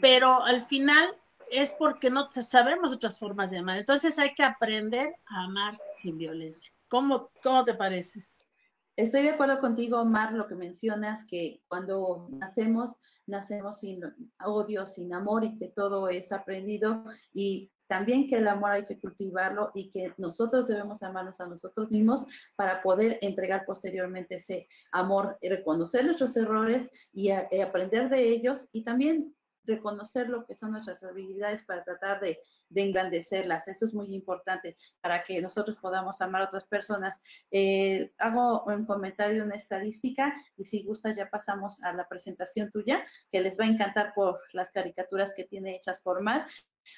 pero 0.00 0.42
al 0.44 0.62
final 0.62 1.14
es 1.50 1.70
porque 1.78 2.10
no 2.10 2.28
sabemos 2.32 2.92
otras 2.92 3.18
formas 3.18 3.50
de 3.50 3.58
amar. 3.58 3.78
Entonces 3.78 4.18
hay 4.18 4.34
que 4.34 4.42
aprender 4.42 5.14
a 5.26 5.44
amar 5.44 5.78
sin 5.96 6.18
violencia. 6.18 6.72
¿Cómo, 6.88 7.30
cómo 7.42 7.64
te 7.64 7.74
parece? 7.74 8.26
Estoy 8.96 9.22
de 9.22 9.30
acuerdo 9.30 9.58
contigo, 9.58 10.00
Omar, 10.00 10.32
lo 10.32 10.46
que 10.46 10.54
mencionas, 10.54 11.26
que 11.26 11.62
cuando 11.66 12.28
nacemos, 12.30 12.94
nacemos 13.26 13.80
sin 13.80 14.02
odio, 14.44 14.86
sin 14.86 15.12
amor 15.12 15.44
y 15.44 15.58
que 15.58 15.68
todo 15.68 16.08
es 16.08 16.30
aprendido 16.30 17.04
y 17.32 17.72
también 17.88 18.28
que 18.28 18.36
el 18.36 18.48
amor 18.48 18.70
hay 18.70 18.84
que 18.86 18.98
cultivarlo 18.98 19.70
y 19.74 19.90
que 19.90 20.14
nosotros 20.16 20.68
debemos 20.68 21.02
amarnos 21.02 21.40
a 21.40 21.46
nosotros 21.46 21.90
mismos 21.90 22.26
para 22.56 22.82
poder 22.82 23.18
entregar 23.20 23.64
posteriormente 23.66 24.36
ese 24.36 24.68
amor, 24.92 25.38
reconocer 25.42 26.04
nuestros 26.04 26.36
errores 26.36 26.90
y, 27.12 27.30
y 27.30 27.60
aprender 27.60 28.08
de 28.08 28.28
ellos 28.28 28.68
y 28.72 28.84
también 28.84 29.33
reconocer 29.64 30.28
lo 30.28 30.44
que 30.46 30.56
son 30.56 30.72
nuestras 30.72 31.02
habilidades 31.02 31.64
para 31.64 31.84
tratar 31.84 32.20
de, 32.20 32.40
de 32.68 32.82
engrandecerlas. 32.82 33.68
Eso 33.68 33.86
es 33.86 33.94
muy 33.94 34.14
importante 34.14 34.76
para 35.00 35.22
que 35.22 35.40
nosotros 35.40 35.76
podamos 35.80 36.20
amar 36.20 36.42
a 36.42 36.46
otras 36.46 36.64
personas. 36.64 37.22
Eh, 37.50 38.12
hago 38.18 38.64
un 38.64 38.86
comentario, 38.86 39.44
una 39.44 39.56
estadística, 39.56 40.34
y 40.56 40.64
si 40.64 40.82
gustas 40.82 41.16
ya 41.16 41.28
pasamos 41.30 41.82
a 41.82 41.92
la 41.92 42.08
presentación 42.08 42.70
tuya, 42.70 43.04
que 43.30 43.40
les 43.40 43.58
va 43.58 43.64
a 43.64 43.68
encantar 43.68 44.12
por 44.14 44.40
las 44.52 44.70
caricaturas 44.70 45.34
que 45.34 45.44
tiene 45.44 45.76
hechas 45.76 46.00
por 46.00 46.22
Mar. 46.22 46.46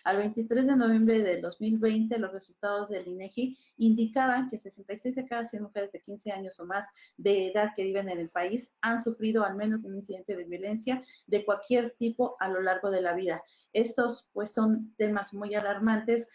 Al 0.05 0.19
23 0.19 0.67
de 0.67 0.77
noviembre 0.77 1.23
de 1.23 1.41
2020, 1.41 2.19
los 2.19 2.33
resultados 2.33 2.89
del 2.89 3.07
INEGI 3.07 3.59
indicaban 3.79 4.49
que 4.49 4.59
66 4.59 5.15
de 5.15 5.27
cada 5.27 5.45
100 5.45 5.63
mujeres 5.63 5.93
de 5.93 6.01
15 6.01 6.33
años 6.33 6.59
o 6.61 6.67
más 6.67 6.89
de 7.17 7.49
edad 7.49 7.71
que 7.75 7.85
viven 7.85 8.09
en 8.09 8.19
el 8.19 8.31
país 8.31 8.77
han 8.81 9.03
sufrido 9.03 9.45
al 9.45 9.57
menos 9.57 9.85
un 9.85 9.97
incidente 9.97 10.37
de 10.37 10.45
violencia 10.45 11.03
de 11.27 11.45
cualquier 11.45 11.95
tipo 11.99 12.37
a 12.41 12.49
lo 12.49 12.61
largo 12.61 12.91
de 12.91 13.03
la 13.03 13.15
vida. 13.15 13.43
Estos 13.73 14.31
pues 14.33 14.53
son 14.53 14.95
temas 14.97 15.35
muy 15.35 15.55
alarmantes 15.55 16.29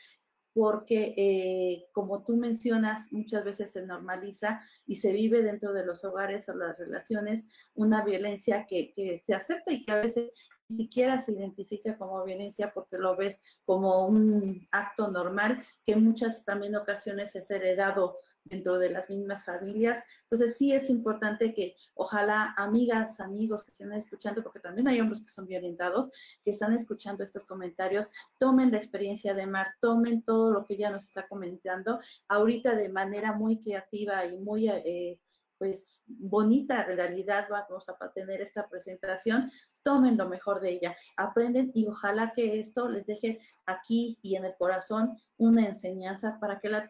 porque, 0.54 1.14
eh, 1.18 1.88
como 1.94 2.24
tú 2.24 2.36
mencionas, 2.36 3.12
muchas 3.12 3.44
veces 3.46 3.72
se 3.72 3.86
normaliza 3.86 4.62
y 4.86 4.98
se 4.98 5.14
vive 5.14 5.42
dentro 5.42 5.74
de 5.74 5.86
los 5.86 6.04
hogares 6.04 6.50
o 6.50 6.56
las 6.56 6.78
relaciones 6.78 7.48
una 7.74 8.04
violencia 8.04 8.66
que, 8.68 8.94
que 8.94 9.20
se 9.20 9.34
acepta 9.34 9.72
y 9.72 9.86
que 9.86 9.92
a 9.92 10.02
veces 10.02 10.34
ni 10.72 10.78
siquiera 10.78 11.20
se 11.20 11.34
identifica 11.34 11.98
como 11.98 12.24
violencia 12.24 12.72
porque 12.74 12.98
lo 12.98 13.16
ves 13.16 13.42
como 13.66 14.06
un 14.08 14.68
acto 14.72 15.10
normal 15.10 15.66
que 15.86 15.94
en 15.94 16.04
muchas 16.04 16.46
también 16.46 16.76
ocasiones 16.76 17.36
es 17.36 17.52
heredado 17.52 18.18
dentro 18.44 18.78
de 18.78 18.90
las 18.90 19.10
mismas 19.10 19.44
familias. 19.46 20.04
Entonces 20.24 20.58
sí 20.58 20.74
es 20.74 20.90
importante 20.90 21.54
que 21.54 21.76
ojalá 21.94 22.54
amigas, 22.58 23.20
amigos 23.20 23.64
que 23.64 23.72
estén 23.72 23.94
escuchando, 23.94 24.44
porque 24.44 24.60
también 24.60 24.88
hay 24.88 25.00
hombres 25.00 25.22
que 25.22 25.30
son 25.30 25.48
violentados, 25.48 26.10
que 26.44 26.52
están 26.52 26.74
escuchando 26.74 27.24
estos 27.24 27.46
comentarios, 27.46 28.12
tomen 28.38 28.72
la 28.72 28.78
experiencia 28.78 29.34
de 29.34 29.48
Mar, 29.48 29.68
tomen 29.80 30.24
todo 30.24 30.52
lo 30.52 30.66
que 30.66 30.76
ella 30.76 30.92
nos 30.92 31.06
está 31.06 31.28
comentando 31.28 32.00
ahorita 32.28 32.76
de 32.76 32.90
manera 32.90 33.34
muy 33.34 33.60
creativa 33.60 34.26
y 34.26 34.38
muy... 34.38 34.70
Eh, 34.70 35.20
pues 35.62 36.02
bonita 36.08 36.84
realidad 36.86 37.46
vamos 37.48 37.88
a 37.88 37.96
tener 38.16 38.42
esta 38.42 38.68
presentación, 38.68 39.52
tomen 39.84 40.18
lo 40.18 40.28
mejor 40.28 40.60
de 40.60 40.72
ella, 40.72 40.98
aprenden 41.18 41.70
y 41.76 41.86
ojalá 41.86 42.34
que 42.36 42.60
esto 42.60 42.90
les 42.90 43.06
deje 43.06 43.40
aquí 43.68 44.18
y 44.24 44.38
en 44.38 44.46
el 44.46 44.56
corazón 44.56 45.16
una 45.38 45.68
enseñanza 45.68 46.40
para 46.40 46.60
que 46.60 46.70
la 46.70 46.90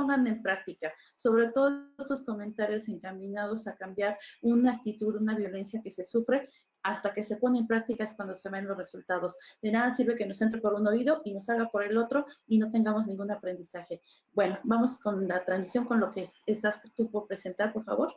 pongan 0.00 0.26
en 0.26 0.40
práctica, 0.40 0.92
sobre 1.16 1.48
todo 1.48 1.88
estos 1.98 2.22
comentarios 2.24 2.88
encaminados 2.88 3.66
a 3.66 3.76
cambiar 3.76 4.18
una 4.40 4.72
actitud, 4.72 5.16
una 5.16 5.36
violencia 5.36 5.82
que 5.82 5.90
se 5.90 6.04
sufre 6.04 6.48
hasta 6.82 7.12
que 7.12 7.22
se 7.22 7.36
pone 7.36 7.58
en 7.58 7.66
práctica 7.66 8.04
es 8.04 8.14
cuando 8.14 8.34
se 8.34 8.48
ven 8.48 8.66
los 8.66 8.78
resultados. 8.78 9.36
De 9.60 9.70
nada 9.70 9.90
sirve 9.90 10.16
que 10.16 10.24
nos 10.24 10.40
entre 10.40 10.62
por 10.62 10.72
un 10.72 10.86
oído 10.86 11.20
y 11.26 11.34
nos 11.34 11.44
salga 11.44 11.68
por 11.68 11.82
el 11.82 11.98
otro 11.98 12.24
y 12.46 12.56
no 12.56 12.70
tengamos 12.70 13.06
ningún 13.06 13.30
aprendizaje. 13.30 14.00
Bueno, 14.32 14.58
vamos 14.62 14.98
con 15.00 15.28
la 15.28 15.44
transmisión, 15.44 15.84
con 15.84 16.00
lo 16.00 16.10
que 16.12 16.32
estás 16.46 16.80
tú 16.96 17.10
por 17.10 17.26
presentar, 17.26 17.74
por 17.74 17.84
favor. 17.84 18.14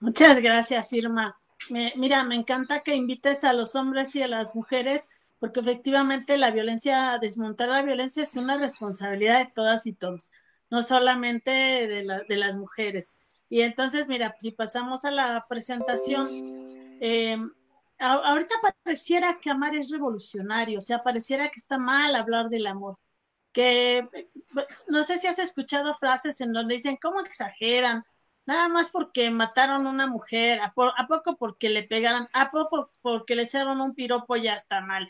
Muchas 0.00 0.40
gracias, 0.40 0.92
Irma. 0.92 1.38
mira, 1.70 2.24
me 2.24 2.34
encanta 2.34 2.80
que 2.80 2.96
invites 2.96 3.44
a 3.44 3.52
los 3.52 3.76
hombres 3.76 4.16
y 4.16 4.22
a 4.22 4.26
las 4.26 4.56
mujeres 4.56 5.08
porque 5.38 5.60
efectivamente 5.60 6.36
la 6.36 6.50
violencia, 6.50 7.18
desmontar 7.20 7.68
la 7.68 7.82
violencia 7.82 8.22
es 8.22 8.34
una 8.34 8.58
responsabilidad 8.58 9.38
de 9.38 9.52
todas 9.54 9.86
y 9.86 9.92
todos, 9.92 10.32
no 10.70 10.82
solamente 10.82 11.50
de, 11.50 12.24
de 12.28 12.36
las 12.36 12.56
mujeres. 12.56 13.18
Y 13.48 13.62
entonces, 13.62 14.08
mira, 14.08 14.36
si 14.38 14.50
pasamos 14.50 15.04
a 15.04 15.10
la 15.10 15.46
presentación, 15.48 16.28
eh, 17.00 17.38
ahorita 17.98 18.54
pareciera 18.84 19.38
que 19.40 19.50
amar 19.50 19.74
es 19.74 19.90
revolucionario, 19.90 20.78
o 20.78 20.82
sea, 20.82 21.02
pareciera 21.02 21.48
que 21.48 21.58
está 21.58 21.78
mal 21.78 22.14
hablar 22.14 22.48
del 22.48 22.66
amor. 22.66 22.98
Que 23.52 24.08
no 24.88 25.04
sé 25.04 25.18
si 25.18 25.26
has 25.26 25.38
escuchado 25.38 25.96
frases 25.98 26.40
en 26.40 26.52
donde 26.52 26.74
dicen, 26.74 26.98
¿cómo 27.00 27.20
exageran? 27.20 28.04
Nada 28.46 28.68
más 28.68 28.90
porque 28.90 29.30
mataron 29.30 29.86
a 29.86 29.90
una 29.90 30.06
mujer, 30.06 30.60
¿a, 30.60 30.72
poco 30.72 31.36
porque 31.36 31.68
le 31.68 31.82
pegaron? 31.82 32.28
¿A 32.32 32.50
poco 32.50 32.92
porque 33.02 33.34
le 33.34 33.42
echaron 33.42 33.80
un 33.80 33.94
piropo 33.94 34.36
ya 34.36 34.54
está 34.54 34.80
mal? 34.80 35.08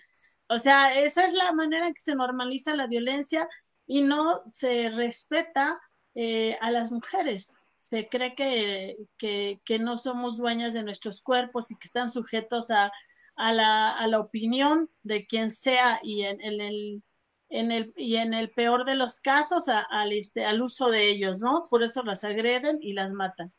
O 0.48 0.58
sea, 0.58 0.98
esa 0.98 1.26
es 1.26 1.34
la 1.34 1.52
manera 1.52 1.86
en 1.88 1.94
que 1.94 2.00
se 2.00 2.14
normaliza 2.14 2.74
la 2.74 2.86
violencia 2.86 3.48
y 3.88 4.02
no 4.02 4.42
se 4.47 4.90
respeta 4.90 5.80
eh, 6.14 6.57
a 6.61 6.71
las 6.71 6.92
mujeres 6.92 7.59
se 7.88 8.09
cree 8.09 8.35
que, 8.35 8.97
que, 9.16 9.78
no 9.78 9.97
somos 9.97 10.37
dueñas 10.37 10.75
de 10.75 10.83
nuestros 10.83 11.23
cuerpos 11.23 11.71
y 11.71 11.76
que 11.76 11.87
están 11.87 12.11
sujetos 12.11 12.71
a, 12.71 12.92
a, 13.37 13.52
la, 13.52 13.97
a 13.97 14.07
la, 14.07 14.21
opinión 14.21 14.90
de 15.02 15.26
quien 15.26 15.50
sea 15.50 15.99
y 16.02 16.25
en, 16.25 16.40
el, 16.42 17.02
en 17.49 17.73
el, 17.73 17.95
y 17.97 18.16
en 18.16 18.35
el 18.35 18.50
peor 18.50 18.85
de 18.85 18.95
los 18.95 19.21
casos 19.21 19.68
al, 19.68 20.12
este, 20.12 20.45
al 20.45 20.61
uso 20.61 20.90
de 20.90 21.09
ellos, 21.09 21.38
¿no? 21.38 21.66
Por 21.71 21.83
eso 21.83 22.02
las 22.02 22.25
agreden 22.25 22.78
y 22.83 22.92
las 22.92 23.12
matan. 23.12 23.54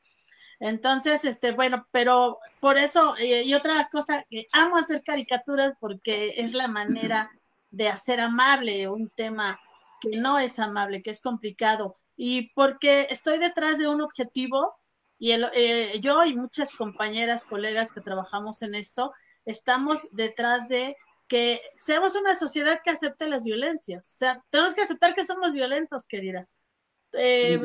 Entonces, 0.59 1.25
este, 1.25 1.51
bueno, 1.53 1.87
pero 1.89 2.37
por 2.59 2.77
eso, 2.77 3.15
eh, 3.17 3.43
y 3.43 3.55
otra 3.55 3.89
cosa, 3.91 4.25
que 4.29 4.45
amo 4.51 4.77
hacer 4.77 5.01
caricaturas 5.03 5.73
porque 5.79 6.35
es 6.37 6.53
la 6.53 6.67
manera 6.67 7.31
de 7.71 7.87
hacer 7.87 8.19
amable 8.19 8.89
un 8.89 9.09
tema 9.09 9.59
que 10.01 10.17
no 10.17 10.39
es 10.39 10.59
amable, 10.59 11.01
que 11.01 11.11
es 11.11 11.21
complicado 11.21 11.95
y 12.15 12.49
porque 12.53 13.07
estoy 13.09 13.39
detrás 13.39 13.77
de 13.77 13.87
un 13.87 14.01
objetivo 14.01 14.75
y 15.17 15.31
eh, 15.31 15.99
yo 16.01 16.23
y 16.25 16.35
muchas 16.35 16.73
compañeras, 16.73 17.45
colegas 17.45 17.91
que 17.91 18.01
trabajamos 18.01 18.61
en 18.61 18.75
esto, 18.75 19.13
estamos 19.45 20.09
detrás 20.11 20.67
de 20.69 20.95
que 21.29 21.61
seamos 21.77 22.15
una 22.15 22.35
sociedad 22.35 22.81
que 22.83 22.89
acepte 22.89 23.27
las 23.27 23.43
violencias. 23.43 24.13
O 24.13 24.17
sea, 24.17 24.43
tenemos 24.49 24.73
que 24.73 24.81
aceptar 24.81 25.13
que 25.13 25.25
somos 25.25 25.53
violentos, 25.53 26.07
querida. 26.07 26.47
Eh, 27.13 27.59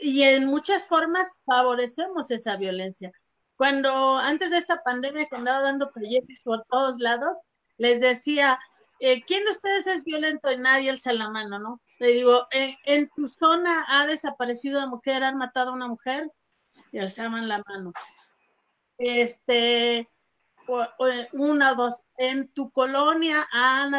y 0.00 0.22
en 0.22 0.46
muchas 0.46 0.86
formas 0.86 1.40
favorecemos 1.44 2.30
esa 2.30 2.56
violencia. 2.56 3.12
Cuando 3.56 4.16
antes 4.16 4.50
de 4.50 4.58
esta 4.58 4.82
pandemia 4.82 5.26
que 5.26 5.36
andaba 5.36 5.62
dando 5.62 5.90
talleres 5.90 6.42
por 6.44 6.64
todos 6.64 6.98
lados, 6.98 7.36
les 7.76 8.00
decía, 8.00 8.58
eh, 9.04 9.20
¿quién 9.26 9.44
de 9.44 9.50
ustedes 9.50 9.88
es 9.88 10.04
violento? 10.04 10.52
Y 10.52 10.58
nadie 10.58 10.88
alza 10.88 11.12
la 11.12 11.28
mano, 11.28 11.58
¿no? 11.58 11.80
Le 11.98 12.12
digo, 12.12 12.46
¿en, 12.52 13.10
tu 13.16 13.26
zona 13.26 13.84
ha 13.88 14.06
desaparecido 14.06 14.78
una 14.78 14.86
mujer, 14.86 15.24
han 15.24 15.38
matado 15.38 15.70
a 15.70 15.74
una 15.74 15.88
mujer? 15.88 16.30
Y 16.92 17.00
alzaban 17.00 17.48
la 17.48 17.64
mano. 17.66 17.92
Este, 18.98 20.08
una, 21.32 21.74
dos, 21.74 22.02
en 22.16 22.46
tu 22.52 22.70
colonia 22.70 23.44
han, 23.50 23.92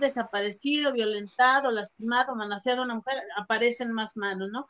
desaparecido, 0.00 0.94
violentado, 0.94 1.70
lastimado, 1.70 2.34
manoseado 2.34 2.80
a 2.80 2.84
una 2.86 2.94
mujer, 2.94 3.22
aparecen 3.36 3.92
más 3.92 4.16
manos, 4.16 4.48
¿no? 4.50 4.66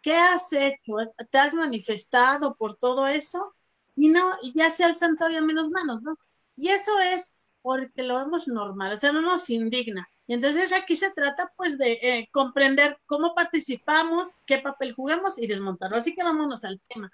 ¿Qué 0.00 0.16
has 0.16 0.50
hecho? 0.54 0.94
¿Te 1.30 1.36
has 1.36 1.52
manifestado 1.52 2.54
por 2.54 2.76
todo 2.76 3.06
eso? 3.06 3.54
Y 3.96 4.08
no, 4.08 4.34
ya 4.54 4.70
se 4.70 4.84
alzan 4.84 5.18
todavía 5.18 5.42
menos 5.42 5.68
manos, 5.68 6.00
¿no? 6.00 6.16
Y 6.56 6.70
eso 6.70 6.98
es 7.00 7.34
porque 7.62 8.02
lo 8.02 8.18
vemos 8.18 8.48
normal, 8.48 8.92
o 8.92 8.96
sea, 8.96 9.12
no 9.12 9.20
nos 9.20 9.48
indigna. 9.50 10.08
Y 10.26 10.34
entonces 10.34 10.72
aquí 10.72 10.94
se 10.94 11.12
trata 11.12 11.52
pues 11.56 11.78
de 11.78 11.92
eh, 12.02 12.28
comprender 12.30 12.98
cómo 13.06 13.34
participamos, 13.34 14.42
qué 14.46 14.58
papel 14.58 14.94
jugamos 14.94 15.38
y 15.38 15.46
desmontarlo. 15.46 15.96
Así 15.96 16.14
que 16.14 16.22
vámonos 16.22 16.64
al 16.64 16.80
tema. 16.88 17.10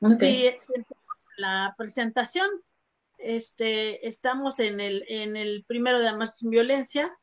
Okay. 0.00 0.56
la 1.36 1.74
presentación, 1.78 2.48
este, 3.18 4.06
estamos 4.06 4.58
en 4.58 4.80
el, 4.80 5.04
en 5.08 5.36
el 5.36 5.64
primero 5.64 6.00
de 6.00 6.08
Amar 6.08 6.28
sin 6.28 6.50
Violencia 6.50 7.16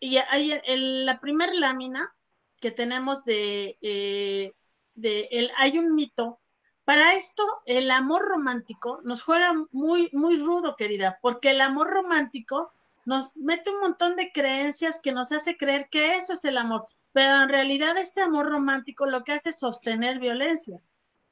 y 0.00 0.16
hay 0.16 0.52
en 0.64 1.04
la 1.04 1.20
primera 1.20 1.52
lámina 1.52 2.14
que 2.60 2.70
tenemos 2.70 3.24
de, 3.24 3.76
eh, 3.82 4.52
de 4.94 5.28
el, 5.30 5.50
hay 5.56 5.78
un 5.78 5.94
mito 5.94 6.40
para 6.86 7.14
esto, 7.14 7.42
el 7.64 7.90
amor 7.90 8.28
romántico 8.28 9.00
nos 9.02 9.20
juega 9.20 9.52
muy, 9.72 10.08
muy 10.12 10.36
rudo, 10.36 10.76
querida, 10.76 11.18
porque 11.20 11.50
el 11.50 11.60
amor 11.60 11.90
romántico 11.90 12.70
nos 13.04 13.38
mete 13.38 13.70
un 13.70 13.80
montón 13.80 14.14
de 14.14 14.30
creencias 14.30 15.00
que 15.02 15.10
nos 15.10 15.32
hace 15.32 15.56
creer 15.56 15.88
que 15.90 16.12
eso 16.12 16.34
es 16.34 16.44
el 16.44 16.56
amor, 16.56 16.86
pero 17.12 17.42
en 17.42 17.48
realidad 17.48 17.98
este 17.98 18.22
amor 18.22 18.48
romántico 18.48 19.06
lo 19.06 19.24
que 19.24 19.32
hace 19.32 19.48
es 19.48 19.58
sostener 19.58 20.20
violencia. 20.20 20.78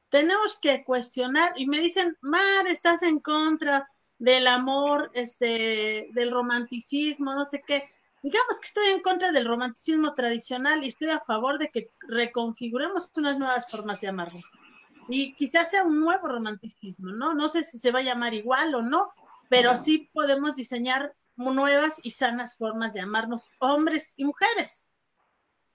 Tenemos 0.09 0.59
que 0.61 0.83
cuestionar, 0.83 1.53
y 1.55 1.69
me 1.69 1.79
dicen, 1.79 2.17
Mar, 2.21 2.67
estás 2.67 3.05
en 3.05 3.21
contra 3.21 3.89
del 4.19 4.49
amor, 4.49 5.13
este, 5.15 6.09
del 6.15 6.33
romanticismo, 6.33 7.33
no 7.33 7.45
sé 7.45 7.63
qué. 7.65 7.89
Digamos 8.25 8.59
que 8.59 8.67
estoy 8.67 8.89
en 8.89 9.03
contra 9.03 9.31
del 9.31 9.47
romanticismo 9.47 10.15
tradicional 10.15 10.83
y 10.83 10.89
estoy 10.89 11.11
a 11.11 11.21
favor 11.21 11.61
de 11.61 11.69
que 11.69 11.91
reconfiguremos 12.09 13.13
unas 13.15 13.39
nuevas 13.39 13.71
formas 13.71 14.01
de 14.01 14.09
amarnos 14.09 14.59
y 15.09 15.35
quizás 15.35 15.71
sea 15.71 15.85
un 15.85 16.01
nuevo 16.01 16.29
romanticismo, 16.29 17.13
¿no? 17.13 17.35
No 17.35 17.49
sé 17.49 17.65
si 17.65 17.79
se 17.79 17.91
va 17.91 18.01
a 18.01 18.03
llamar 18.03 18.35
igual 18.35 18.75
o 18.75 18.83
no, 18.83 19.09
pero 19.49 19.77
sí 19.77 20.11
podemos 20.13 20.57
diseñar 20.57 21.15
nuevas 21.37 22.01
y 22.03 22.11
sanas 22.13 22.57
formas 22.57 22.95
de 22.95 23.01
amarnos 23.01 23.51
hombres 23.59 24.15
y 24.17 24.25
mujeres, 24.25 24.95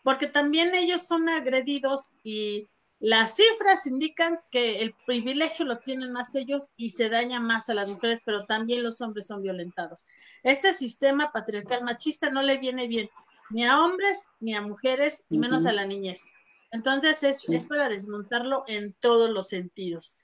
porque 0.04 0.28
también 0.28 0.74
ellos 0.74 1.06
son 1.06 1.30
agredidos 1.30 2.14
y 2.24 2.68
las 3.00 3.38
cifras 3.38 3.86
indican 3.88 4.40
que 4.52 4.82
el 4.82 4.94
privilegio 5.06 5.66
lo 5.66 5.80
tienen 5.80 6.12
más 6.12 6.36
ellos 6.36 6.70
y 6.76 6.90
se 6.90 7.10
daña 7.10 7.40
más 7.40 7.70
a 7.70 7.74
las 7.74 7.88
mujeres, 7.88 8.22
pero 8.26 8.46
también 8.46 8.84
los 8.84 9.00
hombres 9.00 9.28
son 9.28 9.42
violentados. 9.42 10.06
Este 10.44 10.74
sistema 10.74 11.32
patriarcal 11.32 11.84
machista 11.84 12.30
no 12.30 12.42
le 12.42 12.58
viene 12.58 12.88
bien 12.88 13.10
ni 13.50 13.66
a 13.66 13.80
hombres 13.84 14.28
ni 14.42 14.54
a 14.54 14.62
mujeres 14.62 15.26
y 15.30 15.38
menos 15.38 15.66
a 15.66 15.74
la 15.74 15.86
niñez. 15.86 16.26
Entonces 16.72 17.24
es, 17.24 17.66
para 17.66 17.90
desmontarlo 17.90 18.64
en 18.68 18.94
todos 18.94 19.30
los 19.30 19.48
sentidos. 19.50 20.20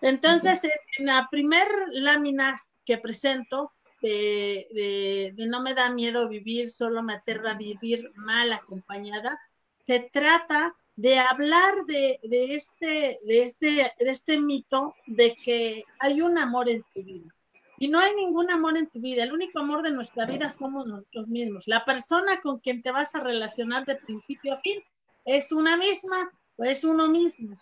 Entonces, 0.00 0.64
en 0.98 1.06
la 1.06 1.28
primer 1.30 1.68
lámina 1.92 2.60
que 2.84 2.98
presento 2.98 3.72
de, 4.02 5.34
No 5.36 5.62
me 5.62 5.74
da 5.74 5.90
miedo 5.90 6.28
vivir, 6.28 6.70
solo 6.70 7.02
me 7.02 7.14
aterra 7.14 7.54
vivir 7.54 8.10
mal 8.14 8.52
acompañada, 8.52 9.38
se 9.86 10.00
trata 10.00 10.74
de 10.96 11.18
hablar 11.18 11.84
de, 11.86 12.18
este, 12.22 13.20
de, 13.24 13.42
este, 13.42 13.66
de 13.98 14.10
este 14.10 14.38
mito 14.38 14.94
de 15.06 15.34
que 15.34 15.84
hay 15.98 16.20
un 16.20 16.38
amor 16.38 16.68
en 16.68 16.84
tu 16.94 17.02
vida. 17.02 17.34
Y 17.78 17.88
no 17.88 17.98
hay 17.98 18.14
ningún 18.14 18.50
amor 18.50 18.76
en 18.76 18.88
tu 18.88 19.00
vida. 19.00 19.22
El 19.22 19.32
único 19.32 19.58
amor 19.58 19.82
de 19.82 19.90
nuestra 19.90 20.26
vida 20.26 20.50
somos 20.50 20.86
nosotros 20.86 21.28
mismos. 21.28 21.66
La 21.66 21.84
persona 21.86 22.40
con 22.42 22.58
quien 22.58 22.82
te 22.82 22.90
vas 22.90 23.14
a 23.14 23.20
relacionar 23.20 23.86
de 23.86 23.96
principio 23.96 24.52
a 24.52 24.60
fin 24.60 24.82
es 25.24 25.52
una 25.52 25.76
misma 25.76 26.30
o 26.56 26.64
es 26.64 26.84
uno 26.84 27.08
mismo, 27.08 27.58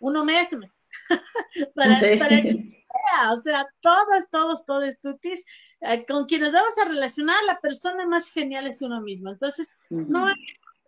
uno 0.00 0.24
mismo. 0.24 0.66
para, 1.74 1.98
que 1.98 2.82
o 3.30 3.36
sea, 3.36 3.66
todos, 3.80 4.30
todos, 4.30 4.64
todos, 4.64 4.98
tutis, 5.00 5.44
eh, 5.80 6.04
con 6.06 6.26
quienes 6.26 6.52
vamos 6.52 6.76
a 6.78 6.88
relacionar, 6.88 7.42
la 7.44 7.60
persona 7.60 8.06
más 8.06 8.30
genial 8.30 8.66
es 8.66 8.82
uno 8.82 9.00
mismo. 9.00 9.30
Entonces, 9.30 9.78
no 9.90 10.26
hay 10.26 10.34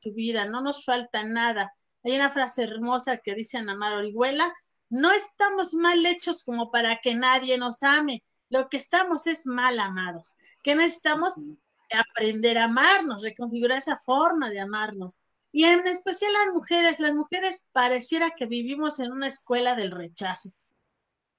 tu 0.03 0.13
vida, 0.13 0.47
no 0.47 0.61
nos 0.61 0.85
falta 0.85 1.25
nada. 1.25 1.73
Hay 2.03 2.13
una 2.13 2.31
frase 2.31 2.65
hermosa 2.65 3.19
que 3.19 3.35
dice 3.35 3.59
Ana 3.59 3.75
Mar 3.75 3.95
Orihuela, 3.95 4.53
no 4.91 5.13
estamos 5.13 5.75
mal 5.75 6.05
hechos 6.07 6.43
como 6.45 6.71
para 6.71 7.01
que 7.01 7.15
nadie 7.15 7.59
nos 7.59 7.83
ame, 7.83 8.23
lo 8.51 8.69
que 8.69 8.77
estamos 8.77 9.27
es 9.27 9.47
mal 9.47 9.81
amados. 9.81 10.37
¿Qué 10.63 10.75
necesitamos? 10.75 11.35
Aprender 11.93 12.59
a 12.59 12.65
amarnos, 12.65 13.23
reconfigurar 13.23 13.79
esa 13.79 13.97
forma 13.97 14.51
de 14.51 14.61
amarnos. 14.61 15.19
Y 15.57 15.67
en 15.67 15.87
especial 15.87 16.33
las 16.33 16.53
mujeres, 16.53 16.99
las 16.99 17.15
mujeres 17.15 17.69
pareciera 17.71 18.33
que 18.33 18.47
vivimos 18.47 18.99
en 18.99 19.13
una 19.13 19.29
escuela 19.29 19.77
del 19.77 19.93
rechazo. 19.93 20.51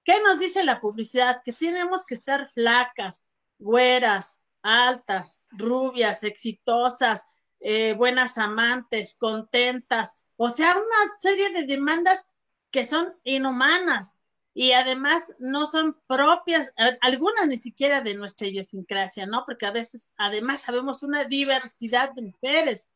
¿Qué 0.06 0.21
nos 0.23 0.39
dice 0.39 0.63
la 0.63 0.80
publicidad? 0.80 1.41
Que 1.43 1.51
tenemos 1.51 2.06
que 2.06 2.13
estar 2.13 2.47
flacas, 2.47 3.30
güeras, 3.60 4.45
altas, 4.62 5.43
rubias, 5.51 6.23
exitosas, 6.23 7.28
eh, 7.60 7.93
buenas 7.97 8.38
amantes, 8.38 9.17
contentas, 9.19 10.23
o 10.38 10.49
sea, 10.49 10.78
una 10.78 11.17
serie 11.17 11.49
de 11.49 11.65
demandas 11.65 12.34
que 12.71 12.86
son 12.86 13.13
inhumanas 13.25 14.23
y 14.54 14.71
además 14.71 15.36
no 15.39 15.67
son 15.67 15.99
propias, 16.08 16.73
algunas 17.01 17.49
ni 17.49 17.58
siquiera 17.58 17.99
de 17.99 18.15
nuestra 18.15 18.47
idiosincrasia, 18.47 19.25
¿no? 19.25 19.43
Porque 19.45 19.65
a 19.65 19.71
veces 19.71 20.13
además 20.15 20.62
sabemos 20.62 21.04
una 21.04 21.25
diversidad 21.25 22.13
de 22.13 22.21
mujeres. 22.21 22.93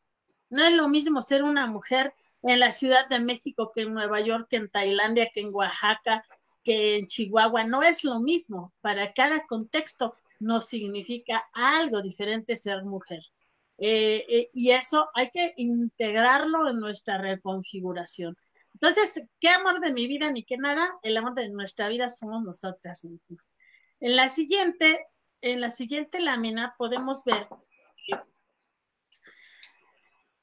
No 0.50 0.64
es 0.64 0.74
lo 0.74 0.88
mismo 0.88 1.22
ser 1.22 1.42
una 1.44 1.66
mujer 1.66 2.12
en 2.42 2.60
la 2.60 2.72
Ciudad 2.72 3.08
de 3.08 3.20
México 3.20 3.72
que 3.74 3.82
en 3.82 3.94
Nueva 3.94 4.20
York, 4.20 4.48
que 4.50 4.56
en 4.56 4.68
Tailandia, 4.68 5.30
que 5.32 5.40
en 5.40 5.54
Oaxaca, 5.54 6.24
que 6.62 6.96
en 6.96 7.06
Chihuahua. 7.06 7.64
No 7.64 7.82
es 7.82 8.04
lo 8.04 8.20
mismo. 8.20 8.72
Para 8.80 9.12
cada 9.12 9.46
contexto 9.46 10.14
no 10.40 10.60
significa 10.60 11.48
algo 11.52 12.02
diferente 12.02 12.56
ser 12.56 12.84
mujer. 12.84 13.22
Eh, 13.78 14.26
eh, 14.28 14.50
y 14.52 14.70
eso 14.72 15.08
hay 15.14 15.30
que 15.30 15.54
integrarlo 15.56 16.68
en 16.68 16.80
nuestra 16.80 17.18
reconfiguración. 17.18 18.36
Entonces, 18.74 19.26
¿qué 19.40 19.48
amor 19.48 19.80
de 19.80 19.92
mi 19.92 20.06
vida 20.06 20.30
ni 20.30 20.44
qué 20.44 20.56
nada? 20.56 20.98
El 21.02 21.16
amor 21.16 21.34
de 21.34 21.48
nuestra 21.48 21.88
vida 21.88 22.08
somos 22.08 22.42
nosotras 22.42 23.04
En 24.00 24.16
la 24.16 24.28
siguiente, 24.28 25.06
en 25.40 25.60
la 25.60 25.70
siguiente 25.70 26.20
lámina 26.20 26.74
podemos 26.78 27.24
ver 27.24 27.48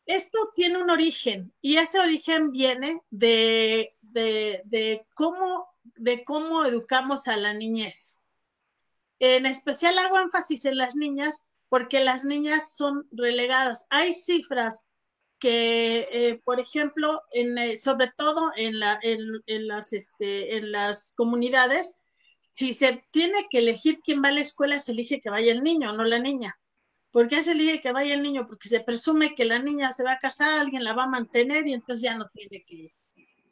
esto 0.07 0.51
tiene 0.55 0.81
un 0.81 0.89
origen 0.89 1.53
y 1.61 1.77
ese 1.77 1.99
origen 1.99 2.51
viene 2.51 3.01
de, 3.09 3.93
de, 4.01 4.61
de, 4.65 5.05
cómo, 5.13 5.67
de 5.83 6.23
cómo 6.23 6.65
educamos 6.65 7.27
a 7.27 7.37
la 7.37 7.53
niñez. 7.53 8.21
En 9.19 9.45
especial 9.45 9.99
hago 9.99 10.17
énfasis 10.17 10.65
en 10.65 10.77
las 10.77 10.95
niñas 10.95 11.45
porque 11.69 12.03
las 12.03 12.23
niñas 12.23 12.75
son 12.75 13.07
relegadas. 13.11 13.85
Hay 13.89 14.13
cifras 14.13 14.85
que, 15.39 16.07
eh, 16.11 16.41
por 16.43 16.59
ejemplo, 16.61 17.21
en, 17.31 17.57
eh, 17.57 17.77
sobre 17.77 18.11
todo 18.15 18.51
en, 18.55 18.79
la, 18.79 18.97
en, 19.01 19.19
en, 19.45 19.67
las, 19.67 19.91
este, 19.91 20.55
en 20.55 20.71
las 20.71 21.11
comunidades, 21.15 22.01
si 22.53 22.73
se 22.73 23.03
tiene 23.11 23.47
que 23.49 23.59
elegir 23.59 23.99
quién 24.01 24.23
va 24.23 24.29
a 24.29 24.31
la 24.31 24.41
escuela, 24.41 24.79
se 24.79 24.93
elige 24.93 25.19
que 25.19 25.29
vaya 25.29 25.51
el 25.51 25.63
niño, 25.63 25.91
no 25.93 26.05
la 26.05 26.19
niña. 26.19 26.57
¿Por 27.17 27.27
qué 27.27 27.41
se 27.41 27.53
elige 27.53 27.81
que 27.81 27.91
vaya 27.91 28.13
el 28.13 28.21
niño? 28.21 28.45
Porque 28.45 28.69
se 28.69 28.81
presume 28.81 29.33
que 29.33 29.43
la 29.43 29.57
niña 29.57 29.91
se 29.91 30.03
va 30.03 30.11
a 30.11 30.19
casar, 30.19 30.59
alguien 30.59 30.83
la 30.83 30.93
va 30.93 31.05
a 31.05 31.09
mantener 31.09 31.65
y 31.65 31.73
entonces 31.73 32.03
ya 32.03 32.15
no 32.15 32.29
tiene 32.29 32.63
que, 32.63 32.93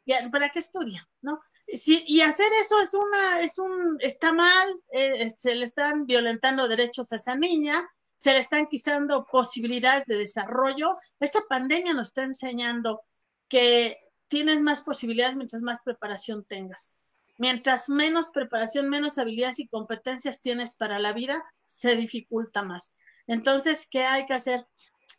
ya, 0.06 0.30
¿para 0.30 0.50
qué 0.50 0.60
estudia? 0.60 1.08
¿No? 1.20 1.40
y 1.66 2.20
hacer 2.20 2.46
eso 2.60 2.80
es 2.80 2.94
una, 2.94 3.40
es 3.40 3.58
un, 3.58 3.96
está 3.98 4.32
mal, 4.32 4.68
eh, 4.92 5.28
se 5.30 5.56
le 5.56 5.64
están 5.64 6.06
violentando 6.06 6.68
derechos 6.68 7.10
a 7.10 7.16
esa 7.16 7.34
niña, 7.34 7.84
se 8.14 8.34
le 8.34 8.38
están 8.38 8.68
quitando 8.68 9.26
posibilidades 9.26 10.04
de 10.06 10.16
desarrollo. 10.16 10.96
Esta 11.18 11.40
pandemia 11.48 11.92
nos 11.92 12.10
está 12.10 12.22
enseñando 12.22 13.02
que 13.48 13.98
tienes 14.28 14.60
más 14.60 14.82
posibilidades 14.82 15.34
mientras 15.34 15.60
más 15.62 15.80
preparación 15.82 16.44
tengas. 16.44 16.94
Mientras 17.36 17.88
menos 17.88 18.30
preparación, 18.30 18.88
menos 18.88 19.18
habilidades 19.18 19.58
y 19.58 19.66
competencias 19.66 20.40
tienes 20.40 20.76
para 20.76 21.00
la 21.00 21.12
vida, 21.12 21.44
se 21.66 21.96
dificulta 21.96 22.62
más. 22.62 22.94
Entonces, 23.26 23.88
¿qué 23.90 24.04
hay 24.04 24.26
que 24.26 24.34
hacer? 24.34 24.66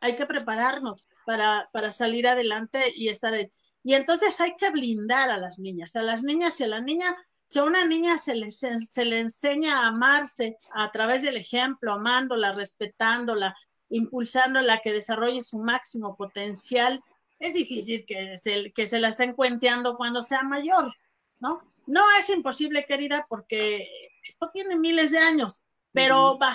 Hay 0.02 0.16
que 0.16 0.26
prepararnos 0.26 1.08
para, 1.26 1.70
para 1.74 1.92
salir 1.92 2.28
adelante 2.28 2.94
y 2.96 3.10
estar 3.10 3.34
ahí. 3.34 3.52
Y 3.84 3.94
entonces 3.94 4.40
hay 4.42 4.56
que 4.58 4.70
blindar 4.70 5.30
a 5.30 5.38
las 5.38 5.60
niñas. 5.60 5.96
A 5.96 6.02
las 6.02 6.24
niñas 6.24 6.60
y 6.60 6.64
a 6.64 6.68
la 6.68 6.82
niña 6.82 7.16
si 7.48 7.60
a 7.60 7.64
una 7.64 7.86
niña 7.86 8.18
se 8.18 8.36
le, 8.36 8.52
se 8.52 9.06
le 9.06 9.22
enseña 9.22 9.80
a 9.80 9.88
amarse 9.88 10.58
a 10.74 10.92
través 10.92 11.22
del 11.22 11.38
ejemplo, 11.38 11.94
amándola, 11.94 12.52
respetándola, 12.52 13.56
impulsándola 13.88 14.74
a 14.74 14.80
que 14.82 14.92
desarrolle 14.92 15.42
su 15.42 15.60
máximo 15.60 16.18
potencial, 16.18 17.02
es 17.40 17.54
difícil 17.54 18.06
que 18.06 18.38
se, 18.38 18.74
que 18.74 18.86
se 18.86 19.00
la 19.00 19.08
estén 19.08 19.32
cuenteando 19.32 19.96
cuando 19.96 20.24
sea 20.24 20.44
mayor, 20.44 20.94
¿no? 21.40 21.62
No 21.86 22.04
es 22.20 22.30
imposible, 22.30 22.84
querida, 22.84 23.26
porque 23.30 23.88
esto 24.28 24.50
tiene 24.54 24.76
miles 24.76 25.12
de 25.12 25.20
años, 25.20 25.64
pero 25.94 26.34
mucho 26.34 26.50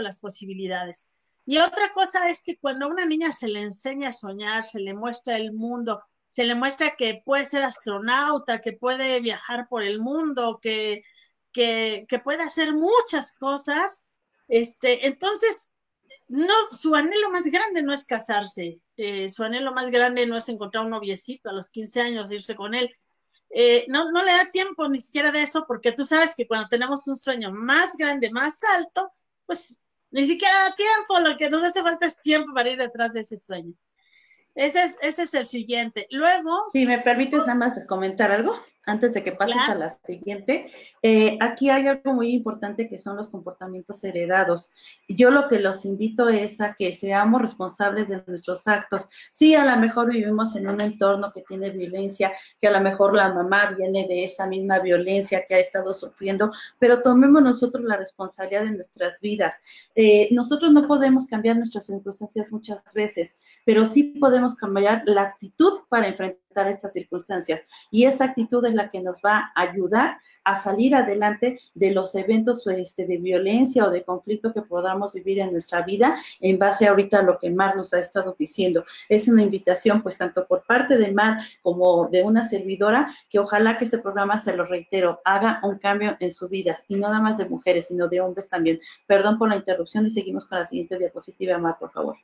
las 0.00 0.18
posibilidades. 0.18 1.06
Y 1.44 1.58
otra 1.58 1.92
cosa 1.92 2.30
es 2.30 2.42
que 2.42 2.56
cuando 2.56 2.86
a 2.86 2.88
una 2.88 3.04
niña 3.04 3.32
se 3.32 3.48
le 3.48 3.62
enseña 3.62 4.10
a 4.10 4.12
soñar, 4.12 4.64
se 4.64 4.80
le 4.80 4.94
muestra 4.94 5.36
el 5.36 5.52
mundo, 5.52 6.00
se 6.28 6.44
le 6.44 6.54
muestra 6.54 6.94
que 6.96 7.20
puede 7.24 7.44
ser 7.44 7.64
astronauta, 7.64 8.60
que 8.60 8.72
puede 8.72 9.20
viajar 9.20 9.68
por 9.68 9.82
el 9.82 10.00
mundo, 10.00 10.60
que, 10.62 11.02
que, 11.52 12.06
puede 12.24 12.42
hacer 12.42 12.72
muchas 12.72 13.36
cosas. 13.36 14.06
Este, 14.48 15.06
entonces, 15.06 15.74
no, 16.28 16.54
su 16.70 16.94
anhelo 16.94 17.30
más 17.30 17.46
grande 17.46 17.82
no 17.82 17.92
es 17.92 18.06
casarse, 18.06 18.80
eh, 18.96 19.28
su 19.28 19.42
anhelo 19.44 19.72
más 19.72 19.90
grande 19.90 20.26
no 20.26 20.36
es 20.36 20.48
encontrar 20.48 20.84
un 20.84 20.90
noviecito 20.90 21.50
a 21.50 21.52
los 21.52 21.70
15 21.70 22.00
años 22.00 22.30
e 22.30 22.36
irse 22.36 22.54
con 22.56 22.74
él. 22.74 22.90
Eh, 23.50 23.84
no, 23.88 24.10
no 24.10 24.22
le 24.24 24.32
da 24.32 24.50
tiempo 24.50 24.88
ni 24.88 24.98
siquiera 24.98 25.32
de 25.32 25.42
eso, 25.42 25.66
porque 25.66 25.92
tú 25.92 26.06
sabes 26.06 26.34
que 26.34 26.46
cuando 26.46 26.68
tenemos 26.68 27.06
un 27.08 27.16
sueño 27.16 27.52
más 27.52 27.96
grande, 27.98 28.30
más 28.30 28.62
alto, 28.64 29.10
pues 29.44 29.81
ni 30.12 30.24
siquiera 30.24 30.68
da 30.68 30.74
tiempo, 30.74 31.18
lo 31.20 31.36
que 31.36 31.50
nos 31.50 31.64
hace 31.64 31.82
falta 31.82 32.06
es 32.06 32.20
tiempo 32.20 32.52
para 32.54 32.70
ir 32.70 32.78
detrás 32.78 33.12
de 33.12 33.20
ese 33.20 33.38
sueño. 33.38 33.74
Ese 34.54 34.82
es, 34.82 34.98
ese 35.00 35.22
es 35.22 35.34
el 35.34 35.46
siguiente. 35.46 36.06
Luego. 36.10 36.70
Si 36.70 36.86
me 36.86 36.98
permites 36.98 37.40
nada 37.40 37.54
más 37.54 37.86
comentar 37.86 38.30
algo 38.30 38.54
antes 38.86 39.12
de 39.12 39.22
que 39.22 39.32
pases 39.32 39.56
a 39.68 39.74
la 39.74 39.90
siguiente, 40.02 40.66
eh, 41.02 41.38
aquí 41.40 41.70
hay 41.70 41.86
algo 41.86 42.14
muy 42.14 42.32
importante 42.32 42.88
que 42.88 42.98
son 42.98 43.16
los 43.16 43.28
comportamientos 43.28 44.02
heredados. 44.04 44.72
Yo 45.08 45.30
lo 45.30 45.48
que 45.48 45.60
los 45.60 45.84
invito 45.84 46.28
es 46.28 46.60
a 46.60 46.74
que 46.74 46.94
seamos 46.94 47.42
responsables 47.42 48.08
de 48.08 48.22
nuestros 48.26 48.66
actos. 48.66 49.08
Sí, 49.30 49.54
a 49.54 49.64
lo 49.64 49.76
mejor 49.80 50.10
vivimos 50.10 50.56
en 50.56 50.68
un 50.68 50.80
entorno 50.80 51.32
que 51.32 51.42
tiene 51.42 51.70
violencia, 51.70 52.32
que 52.60 52.68
a 52.68 52.72
lo 52.72 52.80
mejor 52.80 53.14
la 53.14 53.32
mamá 53.32 53.74
viene 53.76 54.06
de 54.08 54.24
esa 54.24 54.46
misma 54.46 54.80
violencia 54.80 55.44
que 55.46 55.54
ha 55.54 55.58
estado 55.58 55.94
sufriendo, 55.94 56.50
pero 56.78 57.02
tomemos 57.02 57.42
nosotros 57.42 57.84
la 57.84 57.96
responsabilidad 57.96 58.64
de 58.64 58.72
nuestras 58.72 59.20
vidas. 59.20 59.60
Eh, 59.94 60.28
nosotros 60.32 60.72
no 60.72 60.88
podemos 60.88 61.26
cambiar 61.26 61.56
nuestras 61.56 61.86
circunstancias 61.86 62.50
muchas 62.50 62.78
veces, 62.94 63.38
pero 63.64 63.86
sí 63.86 64.04
podemos 64.18 64.54
cambiar 64.54 65.02
la 65.06 65.22
actitud 65.22 65.81
para 65.92 66.08
enfrentar 66.08 66.68
estas 66.68 66.94
circunstancias. 66.94 67.60
Y 67.90 68.06
esa 68.06 68.24
actitud 68.24 68.64
es 68.64 68.72
la 68.72 68.90
que 68.90 69.02
nos 69.02 69.20
va 69.20 69.52
a 69.54 69.60
ayudar 69.60 70.16
a 70.42 70.54
salir 70.54 70.94
adelante 70.94 71.58
de 71.74 71.90
los 71.90 72.14
eventos 72.14 72.66
este, 72.66 73.06
de 73.06 73.18
violencia 73.18 73.84
o 73.84 73.90
de 73.90 74.02
conflicto 74.02 74.54
que 74.54 74.62
podamos 74.62 75.12
vivir 75.12 75.40
en 75.40 75.52
nuestra 75.52 75.82
vida 75.82 76.16
en 76.40 76.58
base 76.58 76.88
ahorita 76.88 77.18
a 77.18 77.22
lo 77.22 77.38
que 77.38 77.50
Mar 77.50 77.76
nos 77.76 77.92
ha 77.92 78.00
estado 78.00 78.34
diciendo. 78.38 78.84
Es 79.10 79.28
una 79.28 79.42
invitación, 79.42 80.02
pues, 80.02 80.16
tanto 80.16 80.46
por 80.46 80.64
parte 80.64 80.96
de 80.96 81.12
Mar 81.12 81.40
como 81.60 82.08
de 82.08 82.22
una 82.22 82.48
servidora, 82.48 83.14
que 83.28 83.38
ojalá 83.38 83.76
que 83.76 83.84
este 83.84 83.98
programa, 83.98 84.38
se 84.38 84.56
lo 84.56 84.64
reitero, 84.64 85.20
haga 85.26 85.60
un 85.62 85.78
cambio 85.78 86.16
en 86.20 86.32
su 86.32 86.48
vida 86.48 86.82
y 86.88 86.94
no 86.94 87.02
nada 87.08 87.20
más 87.20 87.36
de 87.36 87.44
mujeres, 87.44 87.88
sino 87.88 88.08
de 88.08 88.22
hombres 88.22 88.48
también. 88.48 88.80
Perdón 89.06 89.36
por 89.36 89.50
la 89.50 89.56
interrupción 89.56 90.06
y 90.06 90.10
seguimos 90.10 90.46
con 90.46 90.58
la 90.58 90.64
siguiente 90.64 90.98
diapositiva, 90.98 91.58
Mar, 91.58 91.76
por 91.78 91.92
favor. 91.92 92.16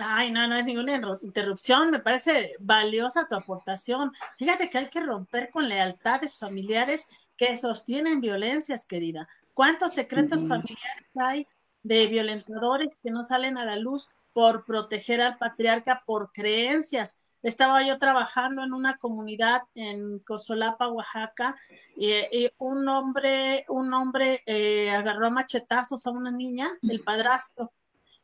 Ay, 0.00 0.30
no, 0.30 0.46
no 0.46 0.56
es 0.56 0.64
ninguna 0.64 1.18
interrupción, 1.22 1.90
me 1.90 1.98
parece 1.98 2.54
valiosa 2.60 3.26
tu 3.28 3.34
aportación. 3.34 4.12
Fíjate 4.38 4.70
que 4.70 4.78
hay 4.78 4.86
que 4.86 5.00
romper 5.00 5.50
con 5.50 5.68
lealtades 5.68 6.38
familiares 6.38 7.08
que 7.36 7.56
sostienen 7.56 8.20
violencias, 8.20 8.86
querida. 8.86 9.28
¿Cuántos 9.54 9.94
secretos 9.94 10.46
familiares 10.46 11.08
hay 11.16 11.48
de 11.82 12.06
violentadores 12.06 12.90
que 13.02 13.10
no 13.10 13.24
salen 13.24 13.58
a 13.58 13.64
la 13.64 13.74
luz 13.74 14.08
por 14.32 14.64
proteger 14.64 15.20
al 15.20 15.36
patriarca 15.36 16.04
por 16.06 16.30
creencias? 16.32 17.24
Estaba 17.42 17.84
yo 17.84 17.98
trabajando 17.98 18.62
en 18.62 18.72
una 18.72 18.98
comunidad 18.98 19.62
en 19.74 20.20
Cosolapa, 20.20 20.88
Oaxaca, 20.88 21.56
y, 21.96 22.48
un 22.58 22.88
hombre, 22.88 23.64
un 23.68 23.92
hombre 23.92 24.44
eh, 24.46 24.90
agarró 24.90 25.30
machetazos 25.32 26.06
a 26.06 26.10
una 26.10 26.30
niña, 26.30 26.68
el 26.82 27.00
padrastro, 27.00 27.72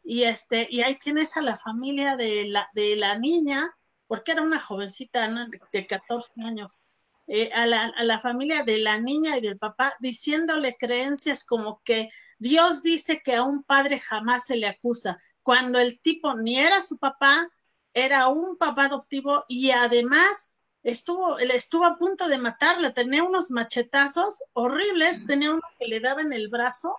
y 0.05 0.25
este, 0.25 0.69
y 0.71 0.83
ahí 0.83 0.97
tienes 0.97 1.37
a 1.37 1.43
la 1.43 1.57
familia 1.57 2.17
de 2.17 2.45
la, 2.45 2.69
de 2.75 2.95
la 2.97 3.19
niña, 3.19 3.75
porque 4.07 4.33
era 4.33 4.43
una 4.43 4.61
jovencita 4.61 5.29
de 5.73 5.87
14 5.87 6.31
años, 6.43 6.79
eh, 7.27 7.51
a, 7.55 7.67
la, 7.67 7.85
a 7.85 8.05
la 8.05 8.21
familia 8.21 8.64
de 8.64 8.79
la 8.79 8.99
niña 8.99 9.38
y 9.38 9.40
del 9.40 9.59
papá, 9.59 9.95
diciéndole 9.99 10.77
creencias 10.79 11.43
como 11.45 11.81
que 11.83 12.11
Dios 12.38 12.83
dice 12.83 13.23
que 13.25 13.35
a 13.35 13.43
un 13.43 13.62
padre 13.64 13.99
jamás 13.99 14.45
se 14.45 14.59
le 14.59 14.67
acusa, 14.67 15.19
cuando 15.43 15.79
el 15.79 16.01
tipo 16.01 16.35
ni 16.35 16.59
era 16.61 16.83
su 16.83 16.99
papá, 16.99 17.49
era 17.95 18.29
un 18.29 18.59
papá 18.59 18.87
adoptivo 18.87 19.45
y 19.49 19.71
además 19.71 20.55
estuvo, 20.83 21.38
estuvo 21.38 21.87
a 21.87 21.97
punto 21.97 22.29
de 22.29 22.38
matarla, 22.38 22.93
tenía 22.93 23.23
unos 23.23 23.51
machetazos 23.51 24.43
horribles, 24.53 25.27
tenía 25.27 25.53
uno 25.53 25.62
que 25.79 25.87
le 25.87 26.01
daba 26.01 26.21
en 26.21 26.33
el 26.33 26.49
brazo, 26.49 26.99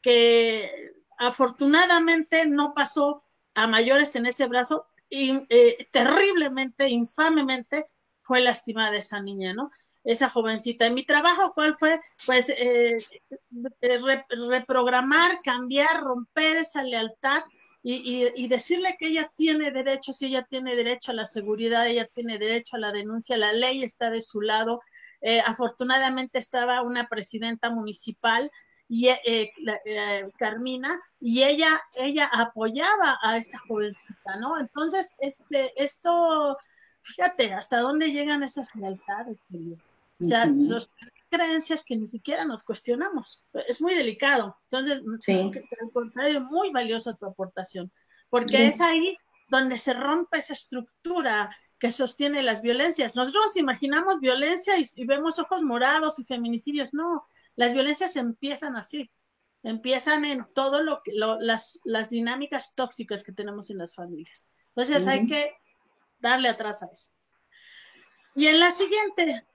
que 0.00 0.92
afortunadamente 1.18 2.46
no 2.46 2.74
pasó 2.74 3.24
a 3.54 3.66
mayores 3.66 4.16
en 4.16 4.26
ese 4.26 4.46
brazo, 4.46 4.86
y 5.08 5.46
eh, 5.48 5.86
terriblemente, 5.92 6.88
infamemente, 6.88 7.84
fue 8.22 8.40
lastimada 8.40 8.96
esa 8.96 9.20
niña, 9.20 9.52
¿no? 9.52 9.70
Esa 10.02 10.28
jovencita. 10.28 10.86
Y 10.86 10.92
mi 10.92 11.04
trabajo, 11.04 11.52
¿cuál 11.54 11.74
fue? 11.74 12.00
Pues 12.26 12.48
eh, 12.48 12.98
reprogramar, 14.50 15.40
cambiar, 15.42 16.02
romper 16.02 16.56
esa 16.56 16.82
lealtad 16.82 17.44
y, 17.86 18.48
decirle 18.48 18.96
que 18.98 19.08
ella 19.08 19.30
tiene 19.36 19.70
derechos, 19.70 20.20
y 20.22 20.26
ella 20.26 20.46
tiene 20.48 20.74
derecho 20.74 21.12
a 21.12 21.14
la 21.14 21.26
seguridad, 21.26 21.86
ella 21.86 22.06
tiene 22.06 22.38
derecho 22.38 22.76
a 22.76 22.78
la 22.78 22.92
denuncia, 22.92 23.36
la 23.36 23.52
ley 23.52 23.84
está 23.84 24.10
de 24.10 24.22
su 24.22 24.40
lado. 24.40 24.80
Eh, 25.20 25.40
afortunadamente 25.44 26.38
estaba 26.38 26.80
una 26.80 27.08
presidenta 27.08 27.68
municipal 27.70 28.50
y 28.94 29.08
eh, 29.08 29.52
eh, 29.86 30.30
Carmina 30.38 31.00
y 31.20 31.42
ella 31.42 31.82
ella 31.96 32.30
apoyaba 32.32 33.18
a 33.22 33.36
esta 33.36 33.58
jovencita, 33.58 34.36
¿no? 34.38 34.60
Entonces 34.60 35.10
este 35.18 35.72
esto 35.82 36.56
fíjate 37.02 37.52
hasta 37.52 37.80
dónde 37.80 38.12
llegan 38.12 38.44
esas 38.44 38.72
lealtades, 38.76 39.36
o 40.20 40.24
sea, 40.24 40.48
creencias 41.28 41.84
que 41.84 41.96
ni 41.96 42.06
siquiera 42.06 42.44
nos 42.44 42.62
cuestionamos. 42.62 43.44
Es 43.66 43.82
muy 43.82 43.96
delicado. 43.96 44.56
Entonces, 44.70 45.02
sí. 45.20 45.50
al 45.80 45.90
contrario, 45.92 46.40
muy 46.42 46.70
valiosa 46.70 47.16
tu 47.16 47.26
aportación, 47.26 47.90
porque 48.30 48.66
es 48.66 48.80
ahí 48.80 49.18
donde 49.48 49.76
se 49.76 49.92
rompe 49.92 50.38
esa 50.38 50.52
estructura 50.52 51.50
que 51.80 51.90
sostiene 51.90 52.42
las 52.42 52.62
violencias. 52.62 53.16
Nosotros 53.16 53.56
imaginamos 53.56 54.20
violencia 54.20 54.74
y, 54.78 55.04
vemos 55.04 55.40
ojos 55.40 55.64
morados 55.64 56.20
y 56.20 56.24
feminicidios. 56.24 56.94
No, 56.94 57.24
las 57.56 57.72
violencias 57.72 58.16
empiezan 58.16 58.76
así. 58.76 59.10
Empiezan 59.62 60.24
en 60.24 60.46
todo 60.54 60.82
lo 60.82 61.02
que 61.02 61.12
las, 61.14 61.80
las 61.84 62.10
dinámicas 62.10 62.74
tóxicas 62.74 63.24
que 63.24 63.32
tenemos 63.32 63.70
en 63.70 63.78
las 63.78 63.94
familias. 63.94 64.48
Entonces 64.68 65.06
hay 65.06 65.26
que 65.26 65.54
darle 66.18 66.48
atrás 66.48 66.82
a 66.82 66.86
eso. 66.86 67.12
Y 68.34 68.48
en 68.48 68.58
la 68.58 68.70
siguiente, 68.72 69.46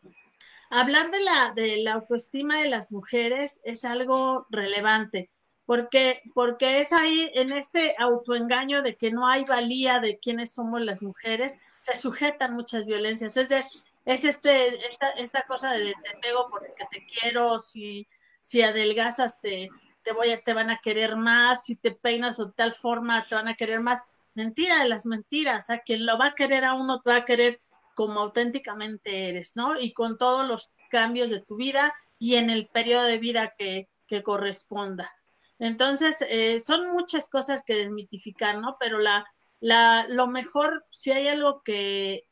hablar 0.70 1.12
de 1.12 1.20
la, 1.20 1.54
de 1.56 1.78
la 1.78 1.94
autoestima 1.94 2.62
de 2.62 2.70
las 2.70 2.92
mujeres 2.92 3.62
es 3.66 3.84
algo 3.84 4.48
relevante, 4.50 5.30
porque, 5.66 6.22
porque 6.34 6.80
es 6.80 6.94
ahí 6.94 7.30
en 7.36 7.52
este 7.56 7.96
autoengaño 8.00 8.82
de 8.82 8.96
que 8.96 9.12
no 9.12 9.28
hay 9.28 9.44
valía 9.44 10.00
de 10.00 10.18
quiénes 10.18 10.54
somos 10.54 10.82
las 10.82 11.04
mujeres, 11.04 11.60
se 11.80 11.96
sujetan 11.96 12.56
muchas 12.56 12.86
violencias. 12.86 13.38
Es, 13.38 13.86
es, 14.06 14.26
este, 14.26 14.88
esta, 14.88 15.10
esta 15.12 15.44
cosa 15.44 15.72
de 15.72 15.94
te 16.02 16.18
pego 16.22 16.48
porque 16.50 16.74
te 16.92 17.06
quiero, 17.06 17.60
si, 17.60 18.08
si 18.42 18.62
adelgazas 18.62 19.42
te, 19.42 19.70
te, 20.04 20.14
voy 20.14 20.32
a, 20.32 20.42
te 20.42 20.54
van 20.54 20.70
a 20.70 20.78
querer 20.78 21.16
más, 21.16 21.66
si 21.66 21.76
te 21.76 21.92
peinas 21.92 22.38
de 22.38 22.52
tal 22.56 22.74
forma 22.74 23.24
te 23.28 23.36
van 23.36 23.48
a 23.48 23.56
querer 23.56 23.80
más. 23.82 24.20
Mentira 24.36 24.82
de 24.82 24.90
las 24.90 25.06
mentiras, 25.06 25.70
a 25.70 25.80
quien 25.80 26.06
lo 26.06 26.18
va 26.18 26.28
a 26.28 26.36
querer 26.36 26.64
a 26.64 26.74
uno 26.74 27.02
te 27.02 27.10
va 27.10 27.18
a 27.18 27.26
querer 27.26 27.60
como 28.00 28.22
auténticamente 28.22 29.28
eres, 29.28 29.58
¿no? 29.58 29.78
Y 29.78 29.92
con 29.92 30.18
todos 30.18 30.48
los 30.48 30.76
cambios 30.90 31.30
de 31.30 31.42
tu 31.42 31.58
vida 31.58 31.94
y 32.18 32.36
en 32.36 32.50
el 32.50 32.68
periodo 32.68 33.04
de 33.04 33.18
vida 33.18 33.54
que, 33.58 33.90
corresponda. 34.24 35.14
Entonces, 35.60 36.26
eh, 36.30 36.62
son 36.62 36.92
muchas 36.92 37.30
cosas 37.30 37.62
que 37.64 37.76
desmitificar, 37.76 38.58
¿no? 38.58 38.78
Pero 38.80 38.98
la, 39.00 39.28
la, 39.60 40.06
lo 40.08 40.28
mejor, 40.28 40.86
si 40.90 41.12
hay 41.12 41.28
algo 41.28 41.62
que, 41.62 42.29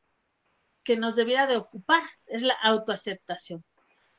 que 0.88 0.96
nos 0.96 1.18
debiera 1.18 1.48
de 1.48 1.58
ocupar, 1.58 2.02
es 2.28 2.44
la 2.44 2.54
autoaceptación, 2.54 3.62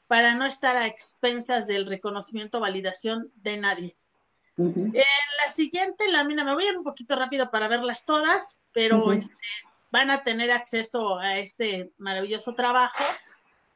para 0.07 0.35
no 0.35 0.45
estar 0.45 0.77
a 0.77 0.87
expensas 0.87 1.67
del 1.67 1.87
reconocimiento 1.87 2.59
o 2.59 2.61
validación 2.61 3.33
de 3.37 3.57
nadie. 3.57 3.97
En 4.59 4.93
la 4.93 5.51
siguiente 5.51 6.13
lámina, 6.13 6.45
me 6.45 6.53
voy 6.53 6.67
a 6.67 6.71
ir 6.73 6.77
un 6.77 6.85
poquito 6.85 7.17
rápido 7.17 7.51
para 7.51 7.69
verlas 7.69 8.05
todas, 8.05 8.61
pero 8.73 9.15
este, 9.15 9.35
van 9.91 10.11
a 10.11 10.23
tener 10.25 10.51
acceso 10.51 11.17
a 11.17 11.39
este 11.39 11.91
maravilloso 11.97 12.55
trabajo, 12.55 13.03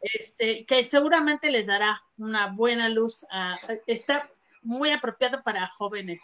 este, 0.03 0.67
que 0.67 0.85
seguramente 0.85 1.51
les 1.51 1.69
dará 1.69 2.03
una 2.19 2.49
buena 2.49 2.91
luz. 2.91 3.25
está 3.87 4.29
muy 4.61 4.91
apropiado 4.91 5.43
para 5.43 5.67
jóvenes. 5.67 6.23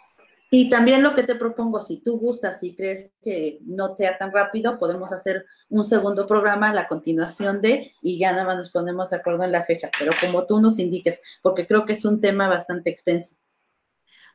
Y 0.51 0.69
también 0.69 1.03
lo 1.03 1.13
que 1.13 1.23
te 1.23 1.35
propongo, 1.35 1.81
si 1.83 2.01
tú 2.01 2.17
gustas, 2.17 2.59
si 2.59 2.75
crees 2.75 3.11
que 3.21 3.59
no 3.61 3.95
sea 3.95 4.17
tan 4.17 4.31
rápido, 4.31 4.79
podemos 4.79 5.11
hacer 5.11 5.45
un 5.69 5.85
segundo 5.85 6.25
programa 6.25 6.71
a 6.71 6.73
la 6.73 6.87
continuación 6.87 7.61
de, 7.61 7.91
y 8.01 8.17
ya 8.17 8.31
nada 8.31 8.45
más 8.45 8.57
nos 8.57 8.71
ponemos 8.71 9.11
de 9.11 9.17
acuerdo 9.17 9.43
en 9.43 9.51
la 9.51 9.63
fecha, 9.63 9.91
pero 9.99 10.11
como 10.19 10.47
tú 10.47 10.59
nos 10.59 10.79
indiques, 10.79 11.21
porque 11.43 11.67
creo 11.67 11.85
que 11.85 11.93
es 11.93 12.03
un 12.03 12.19
tema 12.19 12.47
bastante 12.47 12.89
extenso. 12.89 13.35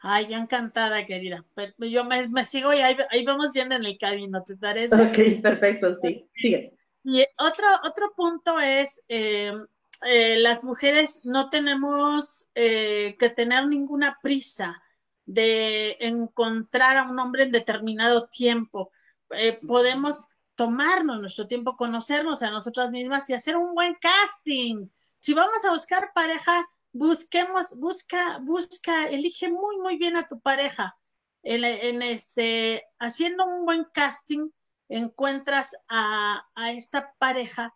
Ay, 0.06 0.28
ya 0.28 0.36
encantada, 0.36 1.04
querida. 1.04 1.44
Yo 1.78 2.04
me, 2.04 2.44
sigo 2.44 2.72
y 2.72 2.80
ahí, 2.80 3.24
vamos 3.24 3.52
viendo 3.52 3.74
en 3.74 3.84
el 3.84 3.98
camino, 3.98 4.44
¿te 4.44 4.56
parece? 4.56 4.94
Ok, 4.94 5.42
perfecto, 5.42 5.96
sí. 5.96 6.28
Sigue. 6.36 6.76
Y 7.02 7.24
otro, 7.38 7.66
otro 7.82 8.12
punto 8.14 8.60
es, 8.60 9.02
eh, 9.08 9.52
eh, 10.06 10.38
las 10.38 10.62
mujeres 10.62 11.24
no 11.24 11.50
tenemos 11.50 12.50
eh, 12.54 13.16
que 13.18 13.30
tener 13.30 13.66
ninguna 13.66 14.18
prisa 14.22 14.83
de 15.26 15.96
encontrar 16.00 16.96
a 16.96 17.04
un 17.10 17.18
hombre 17.18 17.44
en 17.44 17.52
determinado 17.52 18.28
tiempo. 18.28 18.90
podemos 19.66 20.28
tomarnos 20.54 21.20
nuestro 21.20 21.46
tiempo, 21.46 21.76
conocernos 21.76 22.42
a 22.42 22.50
nosotras 22.50 22.90
mismas 22.92 23.28
y 23.28 23.34
hacer 23.34 23.56
un 23.56 23.74
buen 23.74 23.94
casting. 23.94 24.88
Si 25.16 25.34
vamos 25.34 25.64
a 25.64 25.72
buscar 25.72 26.12
pareja, 26.14 26.66
busquemos, 26.92 27.78
busca, 27.78 28.38
busca, 28.38 29.08
elige 29.08 29.50
muy, 29.50 29.78
muy 29.78 29.96
bien 29.98 30.16
a 30.16 30.26
tu 30.26 30.40
pareja. 30.40 30.96
En, 31.42 32.02
este, 32.02 32.84
haciendo 32.98 33.44
un 33.44 33.66
buen 33.66 33.84
casting, 33.92 34.50
encuentras 34.88 35.76
a, 35.88 36.46
a, 36.54 36.72
esta 36.72 37.12
pareja 37.18 37.74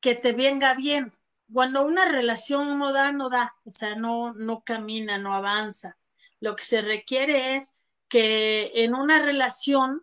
que 0.00 0.14
te 0.14 0.32
venga 0.32 0.74
bien. 0.74 1.12
Cuando 1.52 1.84
una 1.84 2.04
relación 2.04 2.78
no 2.78 2.92
da, 2.92 3.10
no 3.10 3.28
da, 3.28 3.54
o 3.64 3.70
sea, 3.70 3.96
no, 3.96 4.34
no 4.34 4.62
camina, 4.62 5.18
no 5.18 5.34
avanza. 5.34 5.96
Lo 6.42 6.56
que 6.56 6.64
se 6.64 6.82
requiere 6.82 7.54
es 7.54 7.84
que 8.08 8.72
en 8.74 8.94
una 8.94 9.24
relación 9.24 10.02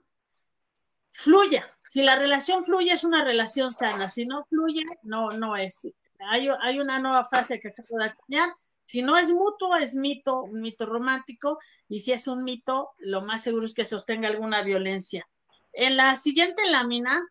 fluya. 1.10 1.69
Si 1.91 2.02
la 2.02 2.15
relación 2.15 2.63
fluye, 2.63 2.93
es 2.93 3.04
una 3.04 3.25
relación 3.25 3.73
sana. 3.73 4.08
Si 4.08 4.25
no 4.25 4.45
fluye, 4.45 4.86
no, 5.04 5.30
no 5.32 5.58
es 5.58 5.86
hay, 6.19 6.80
una 6.80 6.99
nueva 6.99 7.25
frase 7.25 7.60
que 7.60 7.69
acabo 7.69 7.97
de 7.97 8.06
acuñar. 8.06 8.49
Si 8.84 9.02
no 9.02 9.17
es 9.17 9.30
mutuo, 9.30 9.75
es 9.75 9.95
mito, 9.95 10.43
un 10.43 10.62
mito 10.62 10.86
romántico, 10.86 11.60
y 11.89 11.99
si 11.99 12.13
es 12.13 12.25
un 12.25 12.45
mito, 12.45 12.91
lo 12.99 13.21
más 13.21 13.43
seguro 13.43 13.65
es 13.65 13.73
que 13.73 13.84
sostenga 13.84 14.30
alguna 14.30 14.63
violencia. 14.63 15.25
En 15.73 15.97
la 15.97 16.15
siguiente 16.15 16.65
lámina, 16.69 17.21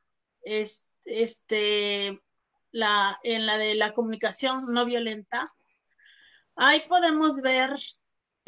es, 0.42 0.94
este, 1.06 2.20
la, 2.72 3.18
en 3.22 3.46
la 3.46 3.56
de 3.56 3.74
la 3.74 3.94
comunicación 3.94 4.72
no 4.72 4.84
violenta, 4.84 5.50
ahí 6.54 6.82
podemos 6.88 7.40
ver 7.40 7.74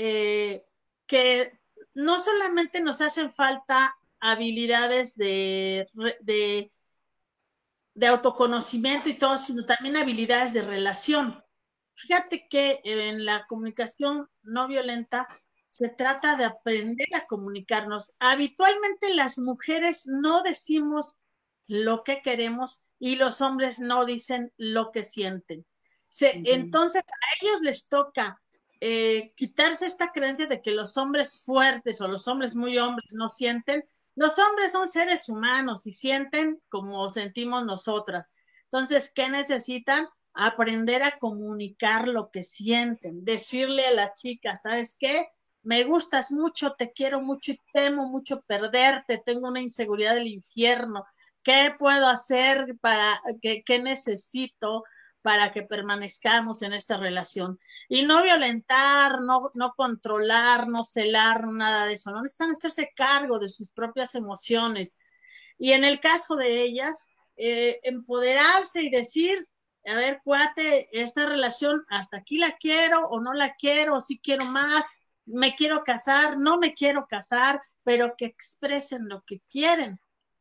eh, 0.02 0.64
que 1.06 1.58
no 1.94 2.20
solamente 2.20 2.80
nos 2.80 3.00
hacen 3.00 3.30
falta 3.30 3.94
habilidades 4.20 5.16
de, 5.16 5.86
de 6.20 6.70
de 7.94 8.06
autoconocimiento 8.06 9.08
y 9.08 9.18
todo, 9.18 9.36
sino 9.36 9.64
también 9.64 9.96
habilidades 9.96 10.52
de 10.52 10.62
relación. 10.62 11.42
Fíjate 11.94 12.48
que 12.48 12.80
en 12.84 13.24
la 13.24 13.46
comunicación 13.46 14.28
no 14.42 14.68
violenta 14.68 15.28
se 15.68 15.90
trata 15.90 16.34
de 16.36 16.44
aprender 16.44 17.14
a 17.14 17.26
comunicarnos. 17.26 18.16
Habitualmente 18.18 19.14
las 19.14 19.38
mujeres 19.38 20.06
no 20.06 20.42
decimos 20.42 21.16
lo 21.66 22.02
que 22.02 22.22
queremos 22.22 22.86
y 22.98 23.16
los 23.16 23.40
hombres 23.40 23.80
no 23.80 24.04
dicen 24.04 24.52
lo 24.56 24.90
que 24.90 25.04
sienten. 25.04 25.66
Entonces 26.20 27.02
a 27.02 27.44
ellos 27.44 27.60
les 27.60 27.88
toca 27.88 28.40
eh, 28.80 29.32
quitarse 29.36 29.86
esta 29.86 30.12
creencia 30.12 30.46
de 30.46 30.62
que 30.62 30.70
los 30.70 30.96
hombres 30.96 31.42
fuertes 31.44 32.00
o 32.00 32.08
los 32.08 32.26
hombres 32.28 32.54
muy 32.54 32.78
hombres 32.78 33.12
no 33.12 33.28
sienten 33.28 33.84
los 34.16 34.38
hombres 34.38 34.72
son 34.72 34.86
seres 34.86 35.28
humanos 35.28 35.86
y 35.86 35.92
sienten 35.92 36.60
como 36.68 37.08
sentimos 37.08 37.64
nosotras. 37.64 38.30
Entonces, 38.64 39.12
¿qué 39.14 39.28
necesitan? 39.28 40.08
Aprender 40.34 41.02
a 41.02 41.18
comunicar 41.18 42.06
lo 42.06 42.30
que 42.30 42.42
sienten, 42.42 43.24
decirle 43.24 43.86
a 43.86 43.92
la 43.92 44.12
chica, 44.12 44.56
¿sabes 44.56 44.96
qué? 44.98 45.28
Me 45.62 45.84
gustas 45.84 46.32
mucho, 46.32 46.74
te 46.74 46.92
quiero 46.92 47.20
mucho 47.20 47.52
y 47.52 47.60
temo 47.72 48.08
mucho 48.08 48.42
perderte, 48.42 49.22
tengo 49.24 49.48
una 49.48 49.62
inseguridad 49.62 50.14
del 50.14 50.28
infierno. 50.28 51.04
¿Qué 51.42 51.74
puedo 51.78 52.06
hacer 52.06 52.76
para, 52.80 53.20
qué, 53.40 53.62
qué 53.64 53.78
necesito 53.78 54.84
para 55.22 55.52
que 55.52 55.62
permanezcamos 55.62 56.62
en 56.62 56.72
esta 56.72 56.96
relación. 56.96 57.59
Y 57.88 58.02
no 58.04 58.22
violentar, 58.22 59.20
no, 59.20 59.50
no 59.54 59.74
controlar, 59.74 60.68
no 60.68 60.85
celar, 60.85 61.46
nada 61.48 61.87
de 61.87 61.94
eso. 61.94 62.11
No 62.11 62.22
necesitan 62.22 62.52
hacerse 62.52 62.92
cargo 62.94 63.38
de 63.38 63.48
sus 63.48 63.70
propias 63.70 64.14
emociones. 64.14 64.96
Y 65.59 65.72
en 65.72 65.85
el 65.85 66.00
caso 66.00 66.37
de 66.37 66.62
ellas, 66.62 67.06
eh, 67.37 67.80
empoderarse 67.83 68.83
y 68.83 68.90
decir, 68.90 69.46
a 69.87 69.94
ver, 69.94 70.20
cuate, 70.24 70.88
esta 70.92 71.26
relación 71.26 71.85
hasta 71.88 72.18
aquí 72.18 72.38
la 72.38 72.56
quiero 72.56 73.09
o 73.09 73.20
no 73.20 73.33
la 73.33 73.54
quiero, 73.54 73.96
o 73.96 74.00
si 74.00 74.18
quiero 74.18 74.44
más, 74.46 74.85
me 75.26 75.54
quiero 75.54 75.85
casar, 75.85 76.38
no 76.38 76.59
me 76.59 76.74
quiero 76.74 77.06
casar, 77.06 77.61
pero 77.83 78.14
que 78.16 78.26
expresen 78.26 79.09
lo 79.09 79.22
que 79.22 79.40
quieren, 79.50 80.00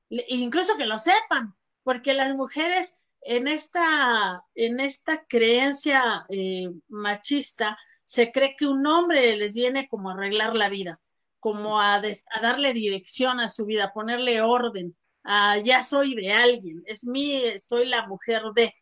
incluso 0.09 0.77
que 0.77 0.85
lo 0.85 0.97
sepan, 0.97 1.55
porque 1.83 2.13
las 2.13 2.33
mujeres 2.35 3.05
en 3.21 3.47
esta, 3.47 4.43
en 4.55 4.79
esta 4.79 5.25
creencia 5.25 6.25
eh, 6.29 6.69
machista 6.87 7.77
se 8.03 8.31
cree 8.31 8.55
que 8.57 8.65
un 8.65 8.85
hombre 8.87 9.35
les 9.37 9.53
viene 9.53 9.87
como 9.87 10.09
a 10.09 10.13
arreglar 10.13 10.55
la 10.55 10.69
vida, 10.69 10.99
como 11.39 11.79
a, 11.79 11.95
a 11.95 12.41
darle 12.41 12.73
dirección 12.73 13.39
a 13.39 13.49
su 13.49 13.65
vida, 13.65 13.85
a 13.85 13.93
ponerle 13.93 14.41
orden, 14.41 14.95
a 15.23 15.57
ya 15.57 15.83
soy 15.83 16.15
de 16.15 16.31
alguien, 16.31 16.83
es 16.85 17.05
mi, 17.05 17.59
soy 17.59 17.85
la 17.85 18.07
mujer 18.07 18.43
de, 18.55 18.73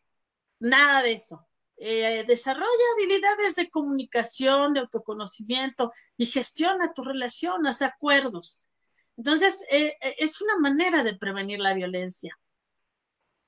nada 0.60 1.02
de 1.02 1.12
eso. 1.12 1.46
Eh, 1.80 2.24
desarrolla 2.26 2.66
habilidades 2.94 3.54
de 3.54 3.70
comunicación, 3.70 4.74
de 4.74 4.80
autoconocimiento 4.80 5.92
y 6.16 6.26
gestiona 6.26 6.92
tu 6.92 7.04
relación, 7.04 7.66
haz 7.68 7.82
acuerdos. 7.82 8.72
Entonces, 9.16 9.64
eh, 9.70 9.96
eh, 10.00 10.16
es 10.18 10.40
una 10.40 10.58
manera 10.58 11.04
de 11.04 11.16
prevenir 11.16 11.60
la 11.60 11.74
violencia. 11.74 12.36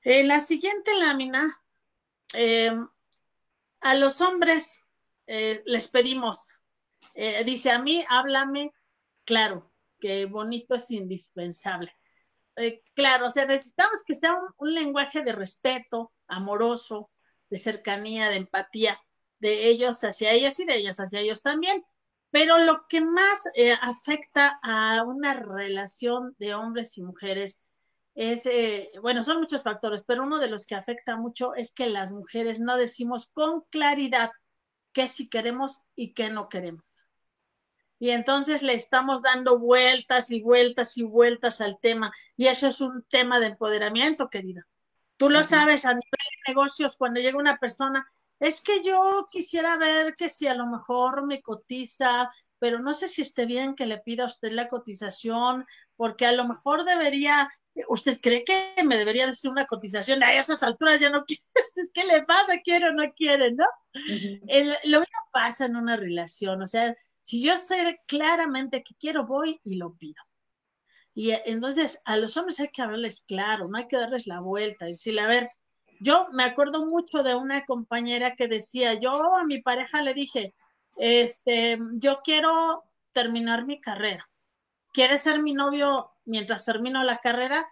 En 0.03 0.29
la 0.29 0.41
siguiente 0.41 0.95
lámina, 0.95 1.63
a 3.81 3.95
los 3.95 4.21
hombres 4.21 4.87
les 5.27 5.89
pedimos, 5.89 6.65
dice 7.45 7.71
a 7.71 7.79
mí, 7.79 8.05
háblame 8.09 8.73
claro, 9.25 9.71
que 10.01 10.27
bonito 10.27 10.75
es 10.75 10.91
indispensable. 10.91 11.93
claro, 12.95 13.27
o 13.27 13.31
sea, 13.31 13.47
necesitamos 13.47 14.03
que 14.07 14.15
sea 14.15 14.37
un 14.59 14.75
lenguaje 14.75 15.23
de 15.23 15.33
respeto, 15.33 16.13
amoroso, 16.27 17.11
de 17.51 17.59
cercanía, 17.59 18.29
de 18.31 18.37
empatía 18.37 18.99
de 19.41 19.69
ellos 19.69 20.03
hacia 20.05 20.33
ellas 20.33 20.61
y 20.61 20.65
de 20.65 20.77
ellas 20.77 20.99
hacia 20.99 21.21
ellos 21.21 21.43
también. 21.43 21.85
Pero 22.31 22.59
lo 22.59 22.87
que 22.89 23.01
más 23.01 23.51
eh, 23.57 23.73
afecta 23.81 24.61
a 24.63 25.03
una 25.03 25.35
relación 25.35 26.37
de 26.39 26.55
hombres 26.55 26.97
y 26.97 27.03
mujeres 27.03 27.67
es, 28.21 28.45
eh, 28.45 28.93
bueno, 29.01 29.25
son 29.25 29.39
muchos 29.39 29.63
factores, 29.63 30.05
pero 30.05 30.25
uno 30.25 30.39
de 30.41 30.51
los 30.51 30.67
que 30.67 30.75
afecta 30.75 31.17
mucho 31.17 31.55
es 31.55 31.73
que 31.73 31.87
las 31.89 32.13
mujeres 32.13 32.61
no 32.61 32.77
decimos 32.77 33.31
con 33.33 33.63
claridad 33.71 34.31
qué 34.93 35.09
sí 35.09 35.31
queremos 35.31 35.87
y 35.97 36.13
qué 36.13 36.29
no 36.29 36.51
queremos. 36.51 36.85
Y 37.99 38.11
entonces 38.11 38.63
le 38.63 38.75
estamos 38.75 39.23
dando 39.23 39.59
vueltas 39.59 40.31
y 40.31 40.43
vueltas 40.43 40.99
y 40.99 41.03
vueltas 41.03 41.63
al 41.63 41.81
tema. 41.81 42.13
Y 42.37 42.49
eso 42.49 42.67
es 42.67 42.83
un 42.83 43.05
tema 43.05 43.41
de 43.41 43.47
empoderamiento, 43.47 44.29
querida. 44.29 44.67
Tú 45.17 45.31
lo 45.31 45.43
sabes 45.43 45.87
a 45.87 45.95
nivel 45.95 46.03
de 46.11 46.53
negocios, 46.53 46.97
cuando 46.99 47.21
llega 47.21 47.39
una 47.39 47.57
persona, 47.57 48.07
es 48.39 48.61
que 48.61 48.83
yo 48.83 49.29
quisiera 49.31 49.79
ver 49.79 50.15
que 50.15 50.29
si 50.29 50.47
a 50.47 50.55
lo 50.55 50.67
mejor 50.67 51.27
me 51.27 51.41
cotiza, 51.41 52.31
pero 52.61 52.79
no 52.79 52.95
sé 52.95 53.09
si 53.09 53.23
esté 53.23 53.47
bien 53.47 53.75
que 53.75 53.87
le 53.87 53.99
pida 53.99 54.25
a 54.25 54.27
usted 54.27 54.53
la 54.53 54.69
cotización, 54.69 55.67
porque 55.97 56.27
a 56.27 56.33
lo 56.33 56.47
mejor 56.47 56.85
debería, 56.85 57.49
¿usted 57.89 58.21
cree 58.21 58.45
que 58.45 58.75
me 58.85 58.99
debería 58.99 59.27
decir 59.27 59.51
una 59.51 59.67
cotización? 59.67 60.23
A 60.23 60.35
esas 60.35 60.63
alturas 60.63 61.01
ya 61.01 61.11
no 61.11 61.25
quieres, 61.27 61.77
es 61.77 61.91
que 61.93 62.05
le 62.05 62.23
pasa, 62.25 62.61
quiere 62.63 62.91
o 62.91 62.93
no 62.93 63.13
quiere, 63.15 63.53
¿no? 63.53 63.65
lo 64.85 65.01
mismo 65.01 65.19
pasa 65.33 65.65
en 65.65 65.75
una 65.75 65.97
relación, 65.97 66.63
o 66.63 66.67
sea, 66.67 66.95
si 67.23 67.43
yo 67.43 67.59
sé 67.59 67.99
claramente 68.07 68.85
que 68.85 68.95
quiero, 68.95 69.27
voy 69.27 69.61
y 69.65 69.77
lo 69.77 69.95
pido. 69.97 70.23
Y 71.15 71.33
eh, 71.33 71.43
entonces 71.47 72.01
a 72.05 72.17
los 72.17 72.37
hombres 72.37 72.61
hay 72.61 72.69
que 72.69 72.83
hablarles 72.83 73.23
claro, 73.23 73.69
no 73.69 73.79
hay 73.79 73.89
que 73.89 73.97
darles 73.97 74.27
la 74.27 74.41
vuelta, 74.41 74.87
decirle, 74.87 75.23
a 75.23 75.27
ver, 75.27 75.51
yo 76.01 76.29
me 76.33 76.45
acuerdo 76.45 76.87
mucho 76.87 77.23
de 77.23 77.35
una 77.35 77.65
compañera 77.67 78.37
que 78.37 78.49
decía, 78.49 78.95
yo 78.95 79.37
a 79.37 79.45
mi 79.45 79.61
pareja 79.61 80.03
le 80.03 80.15
dije, 80.15 80.55
este, 81.01 81.79
yo 81.95 82.21
quiero 82.23 82.85
terminar 83.13 83.65
mi 83.65 83.81
carrera. 83.81 84.29
¿Quieres 84.93 85.23
ser 85.23 85.43
mi 85.43 85.55
novio 85.55 86.13
mientras 86.27 86.67
termino 86.67 87.03
la 87.05 87.17
carrera? 87.17 87.67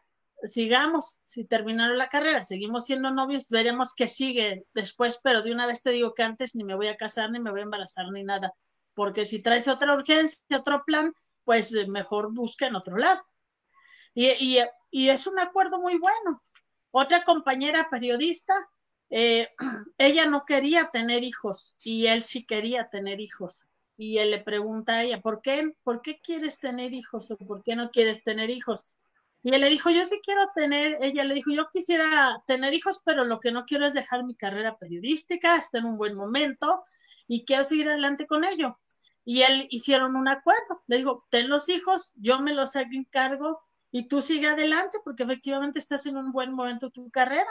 Sigamos, 0.45 1.19
si 1.25 1.45
terminaron 1.45 1.99
la 1.99 2.09
carrera, 2.09 2.43
seguimos 2.43 2.87
siendo 2.87 3.11
novios, 3.11 3.51
veremos 3.51 3.93
qué 3.95 4.09
sigue 4.09 4.65
después, 4.73 5.21
pero 5.23 5.43
de 5.43 5.53
una 5.53 5.67
vez 5.67 5.83
te 5.83 5.91
digo 5.91 6.15
que 6.15 6.23
antes 6.23 6.55
ni 6.55 6.65
me 6.65 6.75
voy 6.75 6.87
a 6.87 6.97
casar, 6.97 7.31
ni 7.31 7.39
me 7.39 7.51
voy 7.51 7.61
a 7.61 7.65
embarazar, 7.65 8.11
ni 8.11 8.25
nada, 8.25 8.55
porque 8.95 9.27
si 9.27 9.43
traes 9.43 9.69
otra 9.69 9.93
urgencia, 9.93 10.41
otro 10.57 10.85
plan, 10.87 11.13
pues 11.45 11.75
eh, 11.75 11.87
mejor 11.87 12.33
busca 12.33 12.67
en 12.67 12.77
otro 12.77 12.97
lado. 12.97 13.23
Y, 14.15 14.59
es 14.91 15.27
un 15.27 15.39
acuerdo 15.39 15.81
muy 15.81 15.99
bueno. 15.99 16.43
Otra 16.93 17.25
compañera 17.25 17.89
periodista, 17.91 18.55
eh, 19.11 19.49
ella 19.99 20.27
no 20.27 20.45
quería 20.45 20.91
tener 20.91 21.25
hijos 21.25 21.77
y 21.83 22.07
él 22.07 22.23
sí 22.23 22.45
quería 22.45 22.91
tener 22.91 23.21
hijos. 23.21 23.67
Y 23.97 24.19
él 24.19 24.31
le 24.31 24.39
pregunta 24.39 24.95
a 24.95 25.05
ella, 25.05 25.21
¿por 25.21 25.43
qué, 25.43 25.73
¿por 25.83 26.03
qué 26.03 26.21
quieres 26.21 26.61
tener 26.61 26.95
hijos 26.95 27.31
o 27.31 27.37
por 27.37 27.63
qué 27.65 27.75
no 27.75 27.91
quieres 27.91 28.23
tener 28.23 28.49
hijos? 28.51 28.97
Y 29.43 29.55
él 29.55 29.61
le 29.61 29.71
dijo, 29.71 29.91
yo 29.91 30.05
sí 30.05 30.21
quiero 30.23 30.49
tener, 30.55 30.99
ella 31.01 31.25
le 31.25 31.35
dijo, 31.35 31.51
yo 31.53 31.69
quisiera 31.73 32.43
tener 32.47 32.75
hijos, 32.75 33.01
pero 33.05 33.25
lo 33.25 33.41
que 33.41 33.53
no 33.53 33.65
quiero 33.65 33.87
es 33.87 33.95
dejar 33.95 34.25
mi 34.25 34.37
carrera 34.37 34.77
periodística, 34.77 35.57
está 35.57 35.79
en 35.79 35.87
un 35.87 35.97
buen 35.97 36.15
momento 36.15 36.83
y 37.27 37.45
quiero 37.45 37.65
seguir 37.65 37.89
adelante 37.89 38.27
con 38.27 38.45
ello 38.45 38.79
y 39.29 39.43
él 39.43 39.69
hicieron 39.69 40.17
un 40.17 40.27
acuerdo. 40.27 40.83
Le 40.87 40.97
dijo, 40.97 41.27
ten 41.29 41.51
los 41.51 41.69
hijos, 41.69 42.15
yo 42.17 42.41
me 42.41 42.55
los 42.55 42.75
hago 42.77 42.89
en 42.93 43.05
cargo 43.05 43.61
y 43.93 44.09
tú 44.09 44.23
sigue 44.23 44.47
adelante 44.47 45.01
porque 45.05 45.25
efectivamente 45.25 45.79
estás 45.79 46.07
en 46.07 46.17
un 46.17 46.33
buen 46.33 46.55
momento 46.55 46.89
tu 46.89 47.11
carrera. 47.11 47.51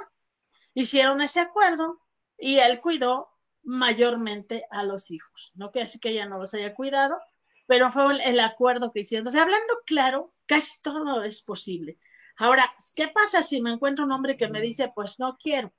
Hicieron 0.80 1.22
ese 1.22 1.40
acuerdo 1.40 2.00
y 2.38 2.60
él 2.60 2.80
cuidó 2.82 3.32
mayormente 3.64 4.68
a 4.70 4.84
los 4.84 5.10
hijos. 5.10 5.52
No 5.56 5.72
que 5.72 5.82
así 5.82 5.98
que 5.98 6.10
ella 6.10 6.28
no 6.28 6.38
los 6.38 6.54
haya 6.54 6.76
cuidado, 6.76 7.20
pero 7.66 7.92
fue 7.92 8.24
el 8.24 8.40
acuerdo 8.40 8.92
que 8.92 9.00
hicieron. 9.00 9.22
Entonces, 9.22 9.42
hablando 9.42 9.74
claro, 9.88 10.36
casi 10.46 10.80
todo 10.84 11.24
es 11.24 11.42
posible. 11.42 11.98
Ahora, 12.38 12.72
¿qué 12.96 13.08
pasa 13.08 13.42
si 13.42 13.60
me 13.60 13.72
encuentro 13.72 14.06
un 14.06 14.12
hombre 14.12 14.38
que 14.38 14.50
me 14.50 14.62
dice, 14.62 14.92
pues 14.94 15.18
no 15.18 15.40
quiero? 15.42 15.74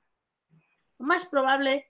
Lo 0.97 1.05
más 1.05 1.25
probable 1.27 1.87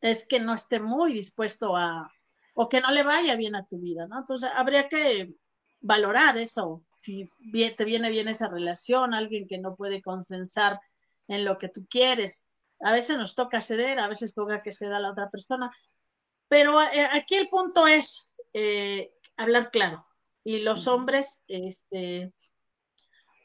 es 0.00 0.28
que 0.28 0.38
no 0.38 0.54
esté 0.54 0.78
muy 0.78 1.12
dispuesto 1.12 1.76
a, 1.76 2.08
o 2.54 2.68
que 2.68 2.80
no 2.80 2.92
le 2.92 3.02
vaya 3.02 3.34
bien 3.34 3.56
a 3.56 3.66
tu 3.66 3.80
vida, 3.80 4.06
¿no? 4.06 4.20
Entonces 4.20 4.48
habría 4.54 4.88
que 4.88 5.34
valorar 5.80 6.38
eso, 6.38 6.84
si 6.94 7.28
te 7.76 7.84
viene 7.84 8.10
bien 8.10 8.28
esa 8.28 8.46
relación, 8.46 9.12
alguien 9.12 9.48
que 9.48 9.58
no 9.58 9.74
puede 9.74 10.00
consensar 10.00 10.80
en 11.28 11.44
lo 11.44 11.58
que 11.58 11.68
tú 11.68 11.86
quieres. 11.88 12.44
A 12.80 12.92
veces 12.92 13.18
nos 13.18 13.34
toca 13.34 13.60
ceder, 13.60 13.98
a 13.98 14.08
veces 14.08 14.34
toca 14.34 14.62
que 14.62 14.72
ceda 14.72 14.98
a 14.98 15.00
la 15.00 15.10
otra 15.10 15.30
persona, 15.30 15.70
pero 16.48 16.82
eh, 16.82 17.08
aquí 17.12 17.34
el 17.34 17.48
punto 17.48 17.86
es 17.86 18.32
eh, 18.52 19.12
hablar 19.36 19.70
claro. 19.70 20.04
Y 20.44 20.60
los 20.60 20.86
hombres, 20.86 21.42
este, 21.48 22.32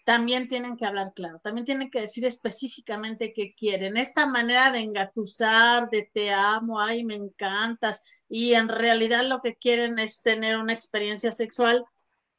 también 0.06 0.48
tienen 0.48 0.78
que 0.78 0.86
hablar 0.86 1.14
claro, 1.16 1.40
también 1.40 1.66
tienen 1.66 1.90
que 1.90 2.02
decir 2.02 2.26
específicamente 2.26 3.34
qué 3.34 3.54
quieren. 3.56 3.98
Esta 3.98 4.26
manera 4.26 4.72
de 4.72 4.80
engatusar, 4.80 5.90
de 5.90 6.10
te 6.14 6.32
amo, 6.32 6.80
ay, 6.80 7.04
me 7.04 7.16
encantas, 7.16 8.06
y 8.28 8.54
en 8.54 8.70
realidad 8.70 9.26
lo 9.26 9.42
que 9.42 9.56
quieren 9.56 10.00
es 10.00 10.22
tener 10.22 10.58
una 10.58 10.74
experiencia 10.74 11.32
sexual, 11.32 11.86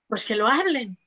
pues 0.07 0.25
que 0.25 0.37
lo 0.37 0.47
hablen, 0.47 0.99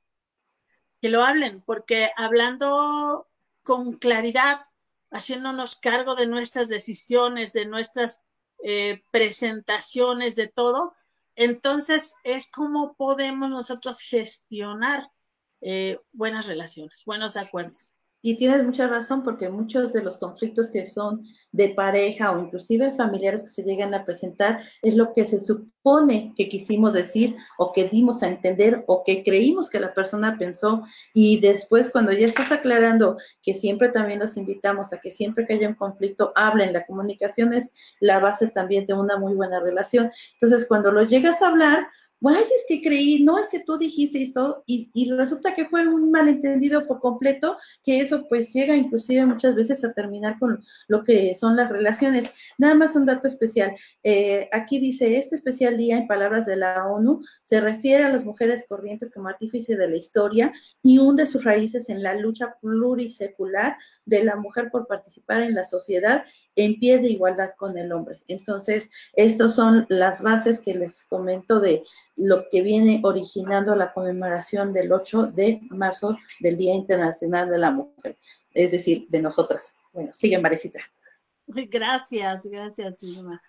que 1.02 1.10
lo 1.10 1.24
hablen, 1.24 1.62
porque 1.66 2.10
hablando 2.18 3.28
con 3.66 3.94
claridad, 3.94 4.68
haciéndonos 5.10 5.76
cargo 5.78 6.16
de 6.16 6.28
nuestras 6.28 6.70
decisiones, 6.70 7.52
de 7.52 7.66
nuestras 7.66 8.24
eh, 8.64 9.02
presentaciones, 9.12 10.36
de 10.36 10.48
todo, 10.48 10.96
entonces 11.36 12.16
es 12.24 12.50
como 12.52 12.94
podemos 12.94 13.50
nosotros 13.50 14.00
gestionar 14.02 15.10
eh, 15.62 16.00
buenas 16.14 16.46
relaciones, 16.46 17.04
buenos 17.06 17.38
acuerdos. 17.38 17.95
Y 18.26 18.38
tienes 18.38 18.64
mucha 18.64 18.88
razón 18.88 19.24
porque 19.24 19.50
muchos 19.50 19.94
de 19.94 20.02
los 20.02 20.18
conflictos 20.18 20.70
que 20.72 20.90
son 20.90 21.24
de 21.52 21.70
pareja 21.70 22.32
o 22.32 22.44
inclusive 22.44 22.92
familiares 22.94 23.44
que 23.44 23.50
se 23.50 23.62
llegan 23.62 23.94
a 23.94 24.04
presentar 24.04 24.62
es 24.82 24.96
lo 24.96 25.14
que 25.14 25.26
se 25.26 25.40
supone 25.40 26.34
que 26.36 26.50
quisimos 26.50 26.94
decir 26.94 27.36
o 27.60 27.72
que 27.72 27.88
dimos 27.88 28.24
a 28.24 28.28
entender 28.28 28.84
o 28.88 29.04
que 29.06 29.24
creímos 29.24 29.70
que 29.70 29.80
la 29.80 29.94
persona 29.94 30.40
pensó 30.40 30.82
y 31.14 31.40
después 31.40 31.92
cuando 31.92 32.14
ya 32.14 32.26
estás 32.26 32.52
aclarando 32.52 33.18
que 33.44 33.54
siempre 33.54 33.90
también 33.90 34.18
los 34.18 34.38
invitamos 34.38 34.92
a 34.92 35.00
que 35.00 35.12
siempre 35.12 35.46
que 35.46 35.54
haya 35.54 35.70
un 35.70 35.76
conflicto 35.76 36.34
hablen, 36.36 36.74
la 36.74 36.88
comunicación 36.88 37.54
es 37.54 37.72
la 38.00 38.18
base 38.18 38.48
también 38.48 38.88
de 38.88 38.96
una 38.96 39.20
muy 39.20 39.36
buena 39.36 39.60
relación. 39.60 40.12
Entonces 40.34 40.68
cuando 40.68 40.92
lo 40.92 41.04
llegas 41.04 41.44
a 41.44 41.50
hablar, 41.50 41.86
guay, 42.26 42.42
es 42.42 42.66
que 42.68 42.82
creí, 42.82 43.24
no 43.24 43.38
es 43.38 43.48
que 43.48 43.60
tú 43.60 43.78
dijiste 43.78 44.20
esto, 44.20 44.64
y, 44.66 44.90
y 44.96 45.12
resulta 45.12 45.54
que 45.54 45.66
fue 45.66 45.88
un 45.88 46.10
malentendido 46.10 46.88
por 46.88 47.00
completo, 47.00 47.58
que 47.84 48.00
eso 48.00 48.26
pues 48.28 48.52
llega 48.52 48.76
inclusive 48.76 49.24
muchas 49.28 49.54
veces 49.54 49.84
a 49.84 49.94
terminar 49.94 50.40
con 50.40 50.64
lo 50.88 51.04
que 51.04 51.36
son 51.36 51.56
las 51.56 51.70
relaciones. 51.70 52.34
Nada 52.58 52.74
más 52.74 52.96
un 52.96 53.06
dato 53.06 53.28
especial. 53.28 53.76
Eh, 54.04 54.50
aquí 54.52 54.80
dice, 54.80 55.18
este 55.18 55.36
especial 55.36 55.78
día, 55.78 55.98
en 55.98 56.08
palabras 56.08 56.48
de 56.48 56.56
la 56.56 56.88
ONU, 56.88 57.22
se 57.42 57.62
refiere 57.62 58.06
a 58.06 58.10
las 58.10 58.26
mujeres 58.26 58.66
corrientes 58.68 59.12
como 59.12 59.30
artífice 59.30 59.76
de 59.76 59.88
la 59.88 59.98
historia 59.98 60.52
y 60.82 60.98
hunde 60.98 61.28
sus 61.28 61.44
raíces 61.44 61.90
en 61.90 62.02
la 62.02 62.16
lucha 62.16 62.56
plurisecular 62.60 63.78
de 64.06 64.24
la 64.24 64.36
mujer 64.36 64.72
por 64.72 64.88
participar 64.88 65.44
en 65.44 65.54
la 65.54 65.64
sociedad 65.64 66.26
en 66.56 66.80
pie 66.80 67.00
de 67.00 67.10
igualdad 67.10 67.52
con 67.58 67.78
el 67.78 67.92
hombre. 67.92 68.22
Entonces, 68.28 68.90
estas 69.14 69.56
son 69.56 69.86
las 69.90 70.22
bases 70.22 70.60
que 70.60 70.74
les 70.74 71.04
comento 71.04 71.60
de 71.60 71.84
lo 72.16 72.50
que 72.50 72.62
viene 72.62 73.02
originando 73.04 73.76
la 73.76 73.94
conmemoración 73.94 74.74
del 74.74 74.92
8 74.92 75.28
de 75.28 75.62
marzo 75.70 76.18
del 76.40 76.58
Día 76.58 76.74
Internacional 76.74 77.50
de 77.50 77.58
la 77.58 77.72
Mujer, 77.72 78.18
es 78.54 78.72
decir, 78.72 79.08
de 79.10 79.22
nosotras. 79.22 79.76
Bueno, 79.94 80.12
sigue 80.14 80.40
Marecita. 80.40 80.80
Gracias, 81.48 82.46
gracias, 82.46 83.04
Irma. 83.04 83.42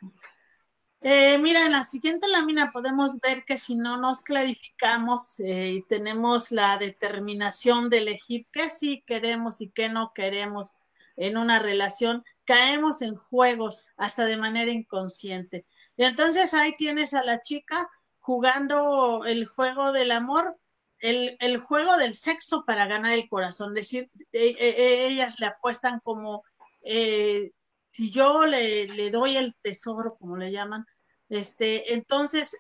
Eh, 1.01 1.39
mira, 1.39 1.67
en 1.67 1.73
la 1.73 1.85
siguiente 1.85 2.27
lámina 2.27 2.73
podemos 2.73 3.21
ver 3.21 3.45
que 3.45 3.59
si 3.59 3.77
no 3.77 3.97
nos 3.97 4.25
clarificamos 4.25 5.39
eh, 5.41 5.73
y 5.73 5.83
tenemos 5.83 6.51
la 6.51 6.79
determinación 6.79 7.91
de 7.91 7.99
elegir 7.99 8.47
qué 8.51 8.71
sí 8.71 9.05
queremos 9.07 9.61
y 9.61 9.69
qué 9.69 9.89
no 9.89 10.13
queremos 10.15 10.81
en 11.17 11.37
una 11.37 11.59
relación, 11.59 12.25
caemos 12.45 13.03
en 13.03 13.17
juegos 13.17 13.87
hasta 13.97 14.25
de 14.27 14.37
manera 14.37 14.71
inconsciente. 14.71 15.67
Y 15.97 16.05
entonces 16.05 16.55
ahí 16.55 16.77
tienes 16.77 17.15
a 17.15 17.25
la 17.25 17.41
chica 17.41 17.89
jugando 18.21 19.25
el 19.25 19.47
juego 19.47 19.93
del 19.93 20.11
amor, 20.11 20.59
el, 20.99 21.37
el 21.41 21.59
juego 21.59 21.97
del 21.97 22.15
sexo 22.15 22.65
para 22.67 22.87
ganar 22.87 23.13
el 23.13 23.29
corazón. 23.29 23.75
Decir, 23.75 24.11
e, 24.33 24.49
e, 24.49 24.69
e, 24.69 25.07
ellas 25.07 25.37
le 25.39 25.47
apuestan 25.47 26.01
como 26.01 26.45
eh, 26.83 27.51
si 27.91 28.11
yo 28.11 28.45
le, 28.45 28.87
le, 28.89 29.11
doy 29.11 29.37
el 29.37 29.55
tesoro, 29.63 30.17
como 30.19 30.37
le 30.37 30.53
llaman, 30.53 30.85
este, 31.29 31.95
entonces 31.95 32.57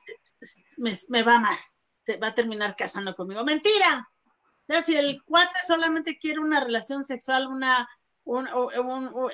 me, 0.76 1.22
va 1.22 1.38
mal, 1.38 1.56
va 2.22 2.28
a 2.28 2.34
terminar 2.34 2.74
casando 2.74 3.14
conmigo. 3.14 3.44
Mentira. 3.44 4.08
Si 4.82 4.96
el 4.96 5.22
cuate 5.24 5.58
solamente 5.66 6.18
quiere 6.18 6.40
una 6.40 6.64
relación 6.64 7.04
sexual, 7.04 7.46
una 7.46 7.88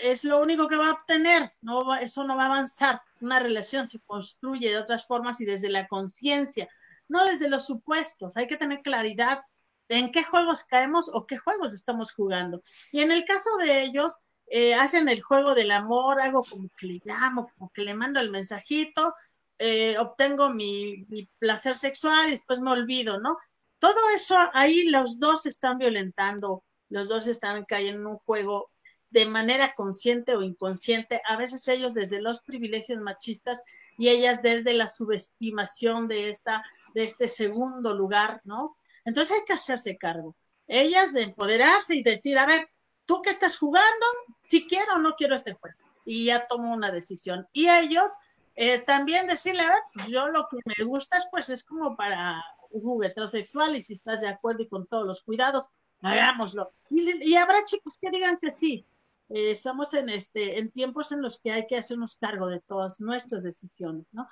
es 0.03 0.24
lo 0.24 0.40
único 0.40 0.68
que 0.68 0.76
va 0.76 0.88
a 0.88 0.93
obtener, 0.93 1.53
no 1.62 1.95
eso 1.97 2.24
no 2.24 2.36
va 2.36 2.45
a 2.45 2.47
avanzar. 2.47 3.01
Una 3.20 3.40
relación 3.40 3.86
se 3.88 4.01
construye 4.01 4.70
de 4.70 4.78
otras 4.78 5.07
formas 5.07 5.40
y 5.40 5.47
desde 5.47 5.70
la 5.70 5.86
conciencia, 5.88 6.68
no 7.09 7.24
desde 7.24 7.49
los 7.49 7.66
supuestos. 7.66 8.36
Hay 8.36 8.47
que 8.47 8.57
tener 8.57 8.82
claridad 8.82 9.40
en 9.88 10.12
qué 10.12 10.24
juegos 10.24 10.64
caemos 10.64 11.11
o 11.12 11.26
qué 11.26 11.38
juegos 11.38 11.72
estamos 11.72 12.12
jugando. 12.12 12.62
Y 12.93 13.01
en 13.01 13.12
el 13.12 13.24
caso 13.24 13.57
de 13.59 13.82
ellos, 13.82 14.18
eh, 14.47 14.74
hacen 14.74 15.09
el 15.09 15.22
juego 15.22 15.55
del 15.55 15.70
amor, 15.70 16.20
algo 16.20 16.45
como 16.45 16.68
que 16.76 16.86
le 16.86 17.01
llamo, 17.05 17.51
como 17.57 17.70
que 17.70 17.82
le 17.82 17.95
mando 17.95 18.20
el 18.20 18.30
mensajito, 18.30 19.14
eh, 19.59 19.97
obtengo 19.99 20.51
mi, 20.51 21.07
mi 21.09 21.26
placer 21.38 21.76
sexual 21.76 22.28
y 22.28 22.32
después 22.32 22.61
me 22.61 22.70
olvido, 22.70 23.20
¿no? 23.20 23.36
Todo 23.78 24.11
eso 24.14 24.36
ahí 24.53 24.84
los 24.84 25.18
dos 25.18 25.47
están 25.47 25.78
violentando, 25.78 26.64
los 26.90 27.09
dos 27.09 27.26
están 27.26 27.64
cayendo 27.64 28.01
en 28.01 28.07
un 28.09 28.18
juego 28.18 28.70
de 29.12 29.26
manera 29.26 29.74
consciente 29.74 30.34
o 30.34 30.42
inconsciente, 30.42 31.20
a 31.28 31.36
veces 31.36 31.68
ellos 31.68 31.94
desde 31.94 32.20
los 32.20 32.40
privilegios 32.40 33.00
machistas 33.00 33.62
y 33.98 34.08
ellas 34.08 34.42
desde 34.42 34.72
la 34.72 34.88
subestimación 34.88 36.08
de, 36.08 36.30
esta, 36.30 36.64
de 36.94 37.04
este 37.04 37.28
segundo 37.28 37.94
lugar, 37.94 38.40
¿no? 38.44 38.76
Entonces 39.04 39.36
hay 39.36 39.44
que 39.44 39.52
hacerse 39.52 39.98
cargo. 39.98 40.34
Ellas 40.66 41.12
de 41.12 41.22
empoderarse 41.22 41.94
y 41.94 42.02
decir, 42.02 42.38
a 42.38 42.46
ver, 42.46 42.70
¿tú 43.04 43.20
qué 43.20 43.30
estás 43.30 43.58
jugando? 43.58 44.06
Si 44.42 44.66
quiero 44.66 44.94
o 44.94 44.98
no 44.98 45.14
quiero 45.16 45.34
este 45.34 45.52
juego. 45.52 45.76
Y 46.06 46.26
ya 46.26 46.46
tomo 46.46 46.72
una 46.72 46.90
decisión. 46.90 47.46
Y 47.52 47.68
ellos 47.68 48.10
eh, 48.56 48.78
también 48.78 49.26
decirle, 49.26 49.62
a 49.62 49.70
ver, 49.70 49.82
pues 49.92 50.06
yo 50.08 50.28
lo 50.28 50.48
que 50.50 50.58
me 50.64 50.84
gusta 50.84 51.18
pues 51.30 51.50
es 51.50 51.64
como 51.64 51.96
para 51.96 52.42
un 52.70 52.80
juguete 52.80 53.28
sexual 53.28 53.76
y 53.76 53.82
si 53.82 53.92
estás 53.92 54.22
de 54.22 54.28
acuerdo 54.28 54.62
y 54.62 54.68
con 54.68 54.86
todos 54.86 55.06
los 55.06 55.20
cuidados, 55.20 55.68
hagámoslo. 56.00 56.72
Y 56.90 57.34
habrá 57.34 57.64
chicos 57.64 57.98
que 58.00 58.10
digan 58.10 58.38
que 58.40 58.50
sí, 58.50 58.86
eh, 59.35 59.51
estamos 59.51 59.95
en, 59.95 60.11
este, 60.11 60.59
en 60.59 60.70
tiempos 60.70 61.11
en 61.11 61.22
los 61.22 61.41
que 61.41 61.53
hay 61.53 61.66
que 61.66 61.78
hacernos 61.78 62.16
cargo 62.16 62.49
de 62.49 62.61
todas 62.61 63.01
nuestras 63.01 63.43
decisiones, 63.43 64.07
¿no? 64.12 64.28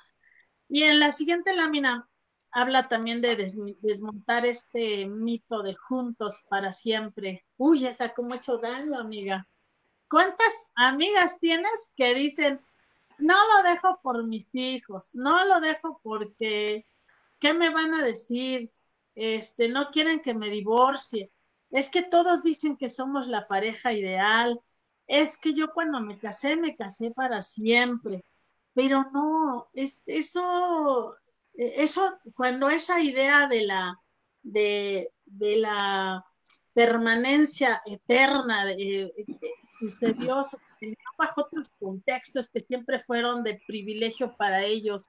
Y 0.69 0.83
en 0.83 1.01
la 1.01 1.11
siguiente 1.11 1.55
lámina 1.55 2.07
habla 2.53 2.89
también 2.89 3.21
de 3.23 3.37
desmontar 3.81 4.45
este 4.45 5.07
mito 5.07 5.63
de 5.63 5.75
juntos 5.75 6.45
para 6.49 6.73
siempre. 6.73 7.45
Uy, 7.57 7.87
esa 7.87 8.13
como 8.13 8.35
hecho 8.35 8.59
daño, 8.59 8.99
amiga. 8.99 9.49
¿Cuántas 10.09 10.71
amigas 10.75 11.41
tienes 11.41 11.93
que 11.97 12.15
dicen, 12.15 12.61
no 13.19 13.37
lo 13.55 13.69
dejo 13.69 14.01
por 14.03 14.25
mis 14.27 14.49
hijos, 14.55 15.15
no 15.15 15.45
lo 15.47 15.61
dejo 15.61 16.01
porque, 16.03 16.85
¿qué 17.39 17.55
me 17.55 17.71
van 17.71 17.95
a 17.95 18.05
decir? 18.05 18.71
Este, 19.15 19.69
no 19.69 19.91
quieren 19.91 20.21
que 20.21 20.35
me 20.35 20.51
divorcie. 20.51 21.31
Es 21.71 21.89
que 21.89 22.03
todos 22.03 22.43
dicen 22.43 22.77
que 22.77 22.89
somos 22.89 23.29
la 23.29 23.47
pareja 23.47 23.93
ideal, 23.93 24.61
es 25.11 25.37
que 25.37 25.53
yo 25.55 25.73
cuando 25.73 26.01
me 26.01 26.17
casé, 26.19 26.57
me 26.57 26.77
casé 26.77 27.11
para 27.11 27.43
siempre, 27.43 28.25
pero 28.75 29.11
no, 29.13 29.69
es, 29.75 30.05
eso, 30.07 31.17
eso, 31.55 32.17
cuando 32.37 32.71
esa 32.71 33.03
idea 33.03 33.49
de 33.49 33.65
la, 33.65 34.01
de, 34.43 35.13
la 35.27 36.25
permanencia 36.73 37.83
eterna 37.87 38.65
de, 38.65 39.13
sucedió, 39.81 40.43
bajo 41.19 41.41
otros 41.41 41.69
contextos 41.81 42.49
que 42.49 42.61
siempre 42.61 43.01
fueron 43.01 43.43
de 43.43 43.61
privilegio 43.67 44.37
para 44.37 44.65
ellos. 44.65 45.03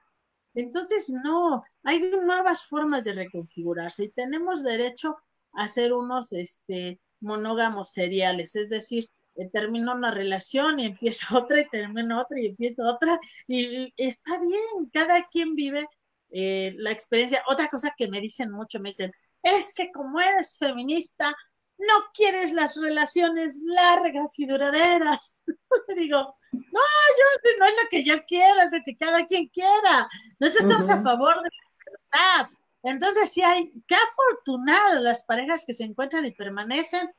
Entonces, 0.54 1.10
no, 1.10 1.62
hay 1.84 2.00
nuevas 2.00 2.64
formas 2.64 3.04
de 3.04 3.14
reconfigurarse 3.14 4.04
y 4.04 4.08
tenemos 4.08 4.64
derecho 4.64 5.16
a 5.52 5.68
ser 5.68 5.92
unos 5.92 6.32
este, 6.32 6.98
monógamos 7.20 7.92
seriales, 7.92 8.56
es 8.56 8.68
decir, 8.68 9.04
eh, 9.04 9.08
termino 9.52 9.92
una 9.92 10.10
relación 10.10 10.80
y 10.80 10.86
empiezo 10.86 11.26
otra 11.36 11.60
y 11.60 11.68
termino 11.68 12.20
otra 12.20 12.40
y 12.40 12.46
empiezo 12.46 12.82
otra 12.84 13.18
y, 13.46 13.92
está 13.96 14.38
bien, 14.40 14.90
cada 14.92 15.26
quien 15.28 15.54
vive 15.54 15.86
eh, 16.30 16.74
la 16.78 16.90
experiencia. 16.90 17.42
Otra 17.46 17.68
cosa 17.68 17.94
que 17.96 18.08
me 18.08 18.20
dicen 18.20 18.50
mucho, 18.50 18.80
me 18.80 18.90
dicen, 18.90 19.12
es 19.42 19.74
que 19.74 19.90
como 19.92 20.20
eres 20.20 20.56
feminista, 20.58 21.34
no 21.78 21.94
quieres 22.14 22.52
las 22.52 22.76
relaciones 22.76 23.60
largas 23.64 24.38
y 24.38 24.46
duraderas. 24.46 25.34
digo, 25.96 26.36
no, 26.52 26.60
yo 26.60 27.56
no 27.58 27.66
es 27.66 27.74
lo 27.82 27.88
que 27.90 28.04
yo 28.04 28.24
quiera, 28.24 28.64
es 28.64 28.72
lo 28.72 28.78
que 28.84 28.96
cada 28.96 29.26
quien 29.26 29.48
quiera. 29.48 30.08
Nosotros 30.38 30.64
estamos 30.64 30.90
a 30.90 31.02
favor 31.02 31.34
de 31.36 31.48
la 31.50 31.76
libertad. 31.86 32.58
Entonces, 32.84 33.32
sí 33.32 33.42
hay, 33.42 33.72
qué 33.86 33.94
afortunadas 33.94 35.02
las 35.02 35.22
parejas 35.24 35.64
que 35.64 35.72
se 35.72 35.84
encuentran 35.84 36.26
y 36.26 36.32
permanecen 36.32 37.12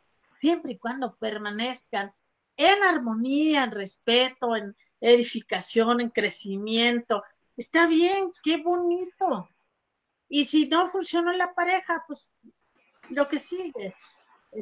siempre 0.44 0.74
y 0.74 0.78
cuando 0.78 1.16
permanezcan 1.16 2.14
en 2.58 2.84
armonía, 2.84 3.64
en 3.64 3.72
respeto, 3.72 4.58
en 4.58 4.76
edificación, 5.00 6.02
en 6.02 6.10
crecimiento. 6.10 7.24
Está 7.56 7.88
bien, 7.88 8.30
qué 8.44 8.58
bonito. 8.62 9.48
Y 10.28 10.44
si 10.44 10.68
no 10.68 10.89
funciona 10.89 11.32
la 11.32 11.54
pareja, 11.54 12.04
pues 12.06 12.36
lo 13.10 13.30
que 13.30 13.39
sigue. 13.39 13.96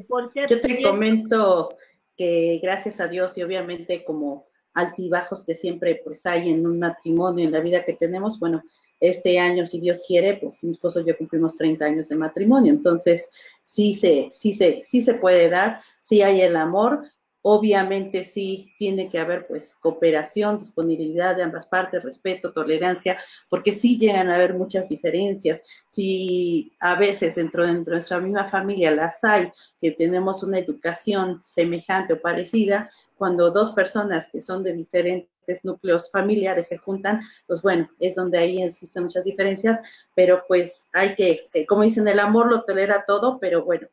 Porque 0.08 0.46
Yo 0.48 0.62
te 0.62 0.84
comento 0.84 1.76
que 2.16 2.60
gracias 2.62 3.00
a 3.00 3.08
Dios 3.08 3.36
y 3.40 3.42
obviamente 3.42 4.06
como 4.06 4.51
altibajos 4.74 5.44
que 5.44 5.56
siempre 5.56 6.02
pues 6.04 6.26
hay 6.26 6.50
en 6.50 6.66
un 6.66 6.80
matrimonio, 6.80 7.46
en 7.46 7.52
la 7.52 7.60
vida 7.60 7.84
que 7.84 7.94
tenemos, 7.94 8.40
bueno, 8.40 8.64
este 9.00 9.40
año, 9.40 9.66
si 9.66 9.80
Dios 9.80 10.04
quiere, 10.08 10.38
pues 10.38 10.64
mi 10.64 10.72
esposo 10.72 11.02
y 11.02 11.06
yo 11.06 11.18
cumplimos 11.18 11.56
30 11.56 11.86
años 11.86 12.08
de 12.08 12.16
matrimonio, 12.16 12.72
entonces 12.72 13.30
sí 13.64 13.96
se, 13.96 14.30
sí 14.32 14.54
se, 14.54 14.82
sí 14.84 15.02
se 15.02 15.16
puede 15.16 15.50
dar, 15.50 15.80
sí 16.00 16.22
hay 16.22 16.42
el 16.42 16.56
amor, 16.56 17.04
obviamente 17.44 18.24
sí 18.24 18.74
tiene 18.78 19.10
que 19.10 19.20
haber 19.20 19.48
pues 19.48 19.76
cooperación, 19.76 20.60
disponibilidad 20.60 21.36
de 21.36 21.44
ambas 21.44 21.68
partes, 21.68 22.04
respeto, 22.04 22.54
tolerancia, 22.54 23.20
porque 23.50 23.74
sí 23.74 23.98
llegan 23.98 24.30
a 24.30 24.36
haber 24.36 24.54
muchas 24.54 24.90
diferencias. 24.90 25.64
Si 25.88 26.74
a 26.80 26.96
veces 26.96 27.36
dentro, 27.36 27.66
dentro 27.66 27.92
de 27.92 27.98
nuestra 27.98 28.20
misma 28.20 28.46
familia 28.46 28.92
las 28.92 29.24
hay, 29.24 29.52
que 29.80 29.92
tenemos 29.92 30.44
una 30.44 30.60
educación 30.60 31.42
semejante 31.42 32.14
o 32.14 32.22
parecida, 32.22 32.92
cuando 33.18 33.52
dos 33.52 33.74
personas 33.74 34.30
que 34.32 34.42
son 34.42 34.64
de 34.64 34.74
diferentes 34.74 35.64
núcleos 35.64 36.10
familiares 36.10 36.68
se 36.68 36.78
juntan, 36.78 37.22
pues 37.46 37.62
bueno, 37.62 37.90
es 38.00 38.16
donde 38.16 38.38
ahí 38.38 38.62
existen 38.62 39.04
muchas 39.04 39.24
diferencias, 39.24 39.80
pero 40.16 40.44
pues 40.48 40.90
hay 40.94 41.16
que, 41.16 41.48
eh, 41.54 41.66
como 41.66 41.84
dicen, 41.84 42.08
el 42.08 42.20
amor 42.20 42.48
lo 42.50 42.64
tolera 42.64 43.04
todo, 43.06 43.40
pero 43.40 43.64
bueno, 43.64 43.88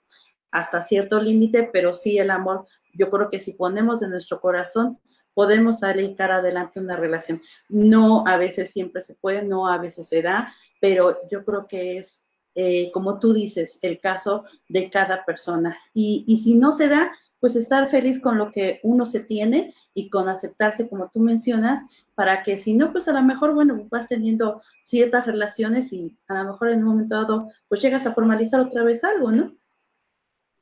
hasta 0.50 0.82
cierto 0.82 1.20
límite, 1.20 1.68
pero 1.72 1.94
sí 1.94 2.18
el 2.18 2.30
amor, 2.30 2.66
yo 2.98 3.10
creo 3.10 3.30
que 3.30 3.38
si 3.38 3.52
ponemos 3.52 4.02
en 4.02 4.10
nuestro 4.10 4.40
corazón, 4.40 4.98
podemos 5.34 5.78
salir 5.78 6.16
cara 6.16 6.36
adelante 6.36 6.80
una 6.80 6.96
relación. 6.96 7.40
No 7.68 8.24
a 8.26 8.36
veces 8.36 8.70
siempre 8.70 9.02
se 9.02 9.14
puede, 9.14 9.42
no 9.42 9.68
a 9.68 9.78
veces 9.78 10.08
se 10.08 10.20
da, 10.20 10.52
pero 10.80 11.16
yo 11.30 11.44
creo 11.44 11.68
que 11.68 11.98
es, 11.98 12.26
eh, 12.54 12.90
como 12.92 13.20
tú 13.20 13.32
dices, 13.32 13.78
el 13.82 14.00
caso 14.00 14.44
de 14.68 14.90
cada 14.90 15.24
persona. 15.24 15.76
Y, 15.94 16.24
y 16.26 16.38
si 16.38 16.56
no 16.56 16.72
se 16.72 16.88
da, 16.88 17.12
pues 17.40 17.54
estar 17.54 17.88
feliz 17.88 18.20
con 18.20 18.36
lo 18.36 18.50
que 18.50 18.80
uno 18.82 19.06
se 19.06 19.20
tiene 19.20 19.72
y 19.94 20.10
con 20.10 20.28
aceptarse, 20.28 20.88
como 20.88 21.08
tú 21.12 21.20
mencionas, 21.20 21.82
para 22.14 22.42
que 22.42 22.58
si 22.58 22.74
no, 22.74 22.90
pues 22.90 23.06
a 23.06 23.12
lo 23.12 23.22
mejor, 23.22 23.54
bueno, 23.54 23.86
vas 23.90 24.08
teniendo 24.08 24.60
ciertas 24.82 25.24
relaciones 25.24 25.92
y 25.92 26.18
a 26.26 26.42
lo 26.42 26.52
mejor 26.52 26.70
en 26.70 26.80
un 26.80 26.88
momento 26.88 27.14
dado, 27.14 27.48
pues 27.68 27.80
llegas 27.80 28.06
a 28.06 28.12
formalizar 28.12 28.60
otra 28.60 28.82
vez 28.82 29.04
algo, 29.04 29.30
¿no? 29.30 29.54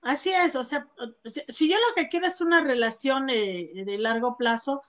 Así 0.07 0.31
es, 0.31 0.55
o 0.55 0.63
sea, 0.63 0.89
si 1.49 1.69
yo 1.69 1.75
lo 1.77 1.95
que 1.97 2.09
quiero 2.09 2.29
es 2.29 2.41
una 2.41 2.61
relación 2.63 3.29
eh, 3.29 3.73
de 3.75 3.99
largo 3.99 4.37
plazo, 4.37 4.81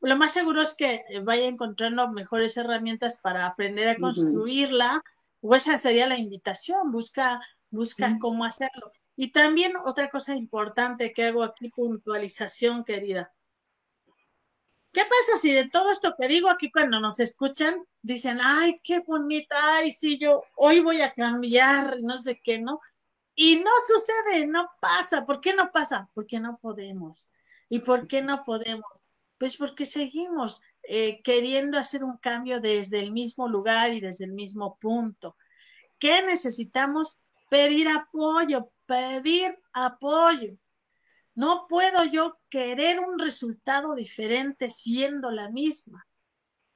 lo 0.00 0.16
más 0.16 0.32
seguro 0.32 0.62
es 0.62 0.74
que 0.74 1.04
vaya 1.22 1.46
encontrando 1.46 2.08
mejores 2.08 2.56
herramientas 2.56 3.20
para 3.20 3.46
aprender 3.46 3.86
a 3.86 3.96
construirla, 3.96 5.00
o 5.42 5.54
esa 5.54 5.78
sería 5.78 6.08
la 6.08 6.18
invitación, 6.18 6.90
busca, 6.90 7.40
busca 7.70 8.18
cómo 8.20 8.44
hacerlo. 8.44 8.90
Y 9.14 9.30
también 9.30 9.76
otra 9.76 10.10
cosa 10.10 10.34
importante 10.34 11.12
que 11.12 11.26
hago 11.26 11.44
aquí, 11.44 11.68
puntualización, 11.68 12.82
querida. 12.82 13.32
¿Qué 14.92 15.02
pasa 15.02 15.38
si 15.38 15.52
de 15.52 15.68
todo 15.68 15.92
esto 15.92 16.16
que 16.18 16.26
digo 16.26 16.50
aquí 16.50 16.72
cuando 16.72 16.98
nos 16.98 17.20
escuchan 17.20 17.76
dicen, 18.02 18.40
ay, 18.42 18.80
qué 18.82 19.04
bonita, 19.06 19.56
ay, 19.76 19.92
sí, 19.92 20.18
yo 20.18 20.42
hoy 20.56 20.80
voy 20.80 21.00
a 21.00 21.14
cambiar, 21.14 22.00
no 22.02 22.18
sé 22.18 22.40
qué, 22.42 22.58
¿no? 22.58 22.80
Y 23.34 23.56
no 23.56 23.70
sucede, 23.86 24.46
no 24.46 24.70
pasa. 24.80 25.24
¿Por 25.24 25.40
qué 25.40 25.54
no 25.54 25.70
pasa? 25.72 26.08
Porque 26.14 26.38
no 26.40 26.56
podemos. 26.60 27.30
¿Y 27.68 27.80
por 27.80 28.06
qué 28.06 28.22
no 28.22 28.44
podemos? 28.44 28.86
Pues 29.38 29.56
porque 29.56 29.86
seguimos 29.86 30.62
eh, 30.82 31.22
queriendo 31.22 31.78
hacer 31.78 32.04
un 32.04 32.18
cambio 32.18 32.60
desde 32.60 33.00
el 33.00 33.10
mismo 33.10 33.48
lugar 33.48 33.92
y 33.92 34.00
desde 34.00 34.24
el 34.24 34.32
mismo 34.32 34.78
punto. 34.78 35.36
¿Qué 35.98 36.22
necesitamos? 36.22 37.18
Pedir 37.50 37.88
apoyo, 37.88 38.70
pedir 38.86 39.58
apoyo. 39.72 40.56
No 41.34 41.66
puedo 41.68 42.04
yo 42.04 42.38
querer 42.48 43.00
un 43.00 43.18
resultado 43.18 43.94
diferente 43.94 44.70
siendo 44.70 45.30
la 45.30 45.50
misma. 45.50 46.06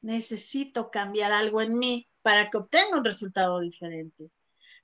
Necesito 0.01 0.91
cambiar 0.91 1.33
algo 1.33 1.63
en 1.63 1.79
mí 1.79 2.09
para 2.23 2.51
que 2.51 2.59
obtenga 2.59 2.99
un 2.99 3.05
resultado 3.05 3.61
diferente. 3.61 4.31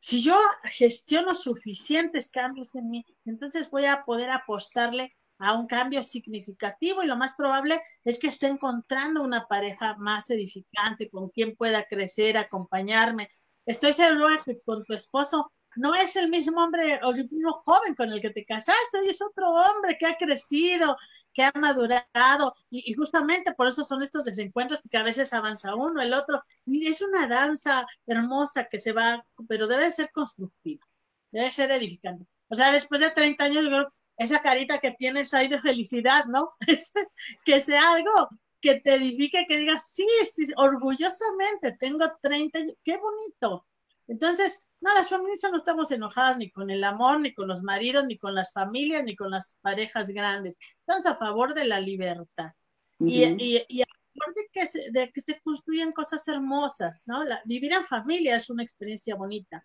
Si 0.06 0.22
yo 0.22 0.38
gestiono 0.64 1.34
suficientes 1.34 2.30
cambios 2.30 2.74
en 2.74 2.90
mí, 2.90 3.06
entonces 3.24 3.70
voy 3.70 3.86
a 3.86 4.04
poder 4.04 4.28
apostarle 4.28 5.16
a 5.38 5.54
un 5.54 5.66
cambio 5.66 6.04
significativo 6.04 7.02
y 7.02 7.06
lo 7.06 7.16
más 7.16 7.36
probable 7.36 7.80
es 8.04 8.18
que 8.18 8.26
esté 8.26 8.48
encontrando 8.48 9.22
una 9.22 9.48
pareja 9.48 9.96
más 9.96 10.28
edificante 10.28 11.08
con 11.08 11.30
quien 11.30 11.56
pueda 11.56 11.86
crecer, 11.86 12.36
acompañarme. 12.36 13.30
Estoy 13.64 13.94
segura 13.94 14.42
que 14.44 14.58
con 14.60 14.84
tu 14.84 14.92
esposo 14.92 15.50
no 15.74 15.94
es 15.94 16.16
el 16.16 16.28
mismo 16.28 16.62
hombre 16.62 17.00
o 17.02 17.12
el 17.12 17.26
mismo 17.30 17.54
joven 17.64 17.94
con 17.94 18.12
el 18.12 18.20
que 18.20 18.28
te 18.28 18.44
casaste, 18.44 19.08
es 19.08 19.22
otro 19.22 19.54
hombre 19.54 19.96
que 19.98 20.04
ha 20.04 20.18
crecido, 20.18 20.98
que 21.34 21.42
ha 21.42 21.52
madurado, 21.54 22.54
y, 22.70 22.94
justamente 22.94 23.52
por 23.52 23.68
eso 23.68 23.84
son 23.84 24.02
estos 24.02 24.24
desencuentros, 24.24 24.80
porque 24.80 24.96
a 24.96 25.02
veces 25.02 25.32
avanza 25.32 25.74
uno, 25.74 26.00
el 26.00 26.14
otro, 26.14 26.42
y 26.64 26.86
es 26.86 27.02
una 27.02 27.26
danza 27.26 27.86
hermosa 28.06 28.68
que 28.70 28.78
se 28.78 28.92
va, 28.92 29.24
pero 29.48 29.66
debe 29.66 29.90
ser 29.90 30.10
constructiva, 30.12 30.86
debe 31.30 31.50
ser 31.50 31.70
edificante. 31.72 32.26
O 32.48 32.54
sea, 32.54 32.72
después 32.72 33.00
de 33.00 33.10
30 33.10 33.44
años, 33.44 33.86
esa 34.16 34.40
carita 34.40 34.78
que 34.78 34.92
tienes 34.92 35.34
ahí 35.34 35.48
de 35.48 35.60
felicidad, 35.60 36.26
¿no? 36.26 36.52
que 37.44 37.60
sea 37.60 37.92
algo 37.92 38.28
que 38.60 38.80
te 38.80 38.94
edifique, 38.94 39.44
que 39.46 39.58
digas, 39.58 39.92
sí, 39.92 40.06
sí, 40.24 40.44
orgullosamente, 40.56 41.76
tengo 41.78 42.06
30 42.22 42.58
años, 42.60 42.76
qué 42.82 42.96
bonito. 42.96 43.66
Entonces, 44.06 44.66
no, 44.80 44.92
las 44.94 45.08
feministas 45.08 45.50
no 45.50 45.56
estamos 45.56 45.90
enojadas 45.90 46.36
ni 46.36 46.50
con 46.50 46.70
el 46.70 46.84
amor, 46.84 47.20
ni 47.20 47.32
con 47.32 47.48
los 47.48 47.62
maridos, 47.62 48.04
ni 48.06 48.18
con 48.18 48.34
las 48.34 48.52
familias, 48.52 49.02
ni 49.04 49.16
con 49.16 49.30
las 49.30 49.58
parejas 49.62 50.08
grandes. 50.10 50.58
Estamos 50.80 51.06
a 51.06 51.14
favor 51.14 51.54
de 51.54 51.64
la 51.64 51.80
libertad. 51.80 52.52
y, 53.00 53.24
y, 53.24 53.82
a 53.82 53.86
favor 53.86 54.34
de 54.34 54.48
que, 54.52 54.66
se, 54.66 54.90
de 54.90 55.10
que 55.10 55.20
se 55.20 55.40
construyan 55.40 55.92
cosas 55.92 56.26
hermosas, 56.28 57.04
¿no? 57.06 57.24
La, 57.24 57.40
vivir 57.44 57.72
en 57.72 57.84
familia 57.84 58.36
es 58.36 58.50
una 58.50 58.62
experiencia 58.62 59.14
bonita. 59.14 59.62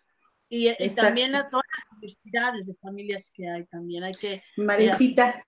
Y, 0.48 0.74
también 0.96 1.36
a 1.36 1.48
todas 1.48 1.64
las 1.76 2.00
diversidades 2.00 2.66
de 2.66 2.74
familias 2.74 3.30
que 3.32 3.48
hay 3.48 3.66
también. 3.66 4.02
Hay 4.02 4.12
que... 4.12 4.42
Marecita, 4.56 5.46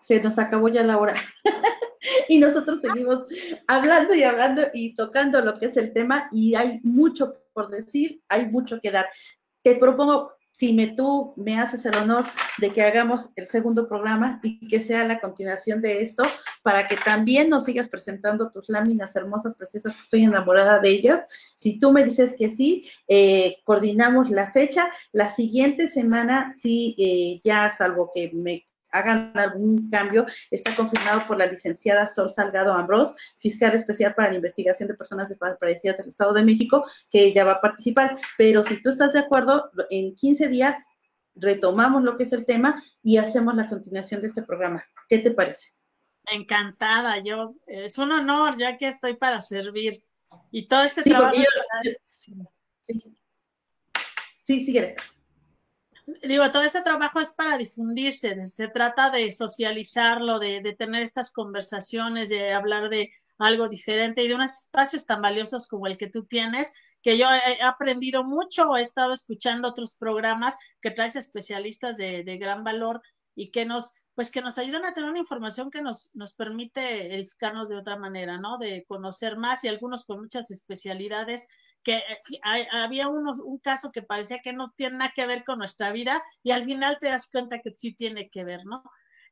se 0.00 0.22
nos 0.22 0.38
acabó 0.38 0.68
ya 0.68 0.82
la 0.82 0.96
hora. 0.96 1.14
y 2.28 2.38
nosotros 2.38 2.80
seguimos 2.80 3.26
hablando 3.66 4.14
y 4.14 4.22
hablando 4.22 4.62
y 4.72 4.94
tocando 4.94 5.42
lo 5.42 5.58
que 5.58 5.66
es 5.66 5.76
el 5.76 5.92
tema 5.92 6.28
y 6.32 6.54
hay 6.54 6.80
mucho 6.82 7.39
por 7.52 7.70
decir, 7.70 8.22
hay 8.28 8.46
mucho 8.46 8.80
que 8.80 8.90
dar. 8.90 9.08
Te 9.62 9.76
propongo, 9.76 10.32
si 10.50 10.74
me, 10.74 10.88
tú 10.88 11.32
me 11.36 11.58
haces 11.58 11.86
el 11.86 11.96
honor 11.96 12.24
de 12.58 12.70
que 12.72 12.82
hagamos 12.82 13.30
el 13.36 13.46
segundo 13.46 13.88
programa 13.88 14.40
y 14.42 14.68
que 14.68 14.80
sea 14.80 15.06
la 15.06 15.20
continuación 15.20 15.80
de 15.80 16.02
esto, 16.02 16.22
para 16.62 16.86
que 16.86 16.96
también 16.96 17.48
nos 17.48 17.64
sigas 17.64 17.88
presentando 17.88 18.50
tus 18.50 18.68
láminas 18.68 19.16
hermosas, 19.16 19.56
preciosas, 19.56 19.98
estoy 19.98 20.24
enamorada 20.24 20.78
de 20.78 20.90
ellas. 20.90 21.26
Si 21.56 21.78
tú 21.78 21.92
me 21.92 22.04
dices 22.04 22.34
que 22.38 22.50
sí, 22.50 22.90
eh, 23.08 23.56
coordinamos 23.64 24.30
la 24.30 24.52
fecha. 24.52 24.90
La 25.12 25.30
siguiente 25.30 25.88
semana, 25.88 26.52
sí, 26.58 26.94
eh, 26.98 27.40
ya 27.42 27.70
salvo 27.70 28.10
que 28.14 28.30
me 28.34 28.66
hagan 28.92 29.32
algún 29.36 29.90
cambio, 29.90 30.26
está 30.50 30.74
confirmado 30.74 31.26
por 31.26 31.38
la 31.38 31.46
licenciada 31.46 32.06
Sol 32.06 32.30
Salgado 32.30 32.72
Ambrós, 32.72 33.14
fiscal 33.38 33.74
especial 33.74 34.14
para 34.14 34.30
la 34.30 34.36
investigación 34.36 34.88
de 34.88 34.94
personas 34.94 35.28
desaparecidas 35.28 35.98
del 35.98 36.08
Estado 36.08 36.32
de 36.32 36.44
México, 36.44 36.84
que 37.10 37.24
ella 37.24 37.44
va 37.44 37.52
a 37.52 37.60
participar. 37.60 38.16
Pero 38.36 38.62
si 38.64 38.82
tú 38.82 38.90
estás 38.90 39.12
de 39.12 39.20
acuerdo, 39.20 39.70
en 39.90 40.14
15 40.14 40.48
días 40.48 40.76
retomamos 41.34 42.02
lo 42.02 42.16
que 42.16 42.24
es 42.24 42.32
el 42.32 42.44
tema 42.44 42.82
y 43.02 43.16
hacemos 43.16 43.54
la 43.54 43.68
continuación 43.68 44.20
de 44.20 44.28
este 44.28 44.42
programa. 44.42 44.84
¿Qué 45.08 45.18
te 45.18 45.30
parece? 45.30 45.72
Encantada, 46.26 47.18
yo, 47.24 47.54
es 47.66 47.98
un 47.98 48.12
honor, 48.12 48.56
ya 48.58 48.76
que 48.76 48.88
estoy 48.88 49.16
para 49.16 49.40
servir. 49.40 50.04
Y 50.50 50.68
todo 50.68 50.82
este 50.82 51.02
trabajo... 51.02 51.34
sí, 52.06 52.36
sí, 52.82 53.02
sí, 54.44 54.64
sí, 54.64 54.80
digo, 56.22 56.50
todo 56.50 56.62
este 56.62 56.82
trabajo 56.82 57.20
es 57.20 57.32
para 57.32 57.58
difundirse, 57.58 58.46
se 58.46 58.68
trata 58.68 59.10
de 59.10 59.30
socializarlo, 59.32 60.38
de, 60.38 60.60
de, 60.60 60.74
tener 60.74 61.02
estas 61.02 61.32
conversaciones, 61.32 62.28
de 62.28 62.52
hablar 62.52 62.88
de 62.88 63.10
algo 63.38 63.68
diferente 63.68 64.22
y 64.22 64.28
de 64.28 64.34
unos 64.34 64.64
espacios 64.64 65.06
tan 65.06 65.22
valiosos 65.22 65.66
como 65.66 65.86
el 65.86 65.96
que 65.96 66.08
tú 66.08 66.24
tienes, 66.24 66.70
que 67.02 67.16
yo 67.16 67.26
he 67.30 67.62
aprendido 67.62 68.24
mucho, 68.24 68.76
he 68.76 68.82
estado 68.82 69.12
escuchando 69.12 69.68
otros 69.68 69.94
programas 69.94 70.56
que 70.80 70.90
traes 70.90 71.16
especialistas 71.16 71.96
de, 71.96 72.22
de 72.24 72.36
gran 72.36 72.62
valor 72.64 73.00
y 73.34 73.50
que 73.50 73.64
nos, 73.64 73.94
pues 74.14 74.30
que 74.30 74.42
nos 74.42 74.58
ayudan 74.58 74.84
a 74.84 74.92
tener 74.92 75.08
una 75.08 75.18
información 75.18 75.70
que 75.70 75.80
nos, 75.80 76.10
nos 76.14 76.34
permite 76.34 77.14
edificarnos 77.14 77.68
de 77.68 77.76
otra 77.76 77.96
manera, 77.96 78.38
¿no? 78.38 78.58
De 78.58 78.84
conocer 78.86 79.36
más 79.38 79.64
y 79.64 79.68
algunos 79.68 80.04
con 80.04 80.20
muchas 80.20 80.50
especialidades 80.50 81.48
que 81.82 81.96
eh, 81.96 82.68
había 82.72 83.08
unos, 83.08 83.38
un 83.38 83.58
caso 83.58 83.90
que 83.90 84.02
parecía 84.02 84.40
que 84.40 84.52
no 84.52 84.72
tiene 84.76 84.98
nada 84.98 85.12
que 85.14 85.26
ver 85.26 85.44
con 85.44 85.58
nuestra 85.58 85.92
vida 85.92 86.22
y 86.42 86.50
al 86.50 86.64
final 86.64 86.98
te 87.00 87.08
das 87.08 87.30
cuenta 87.30 87.60
que 87.60 87.74
sí 87.74 87.94
tiene 87.94 88.30
que 88.30 88.44
ver, 88.44 88.64
¿no? 88.64 88.82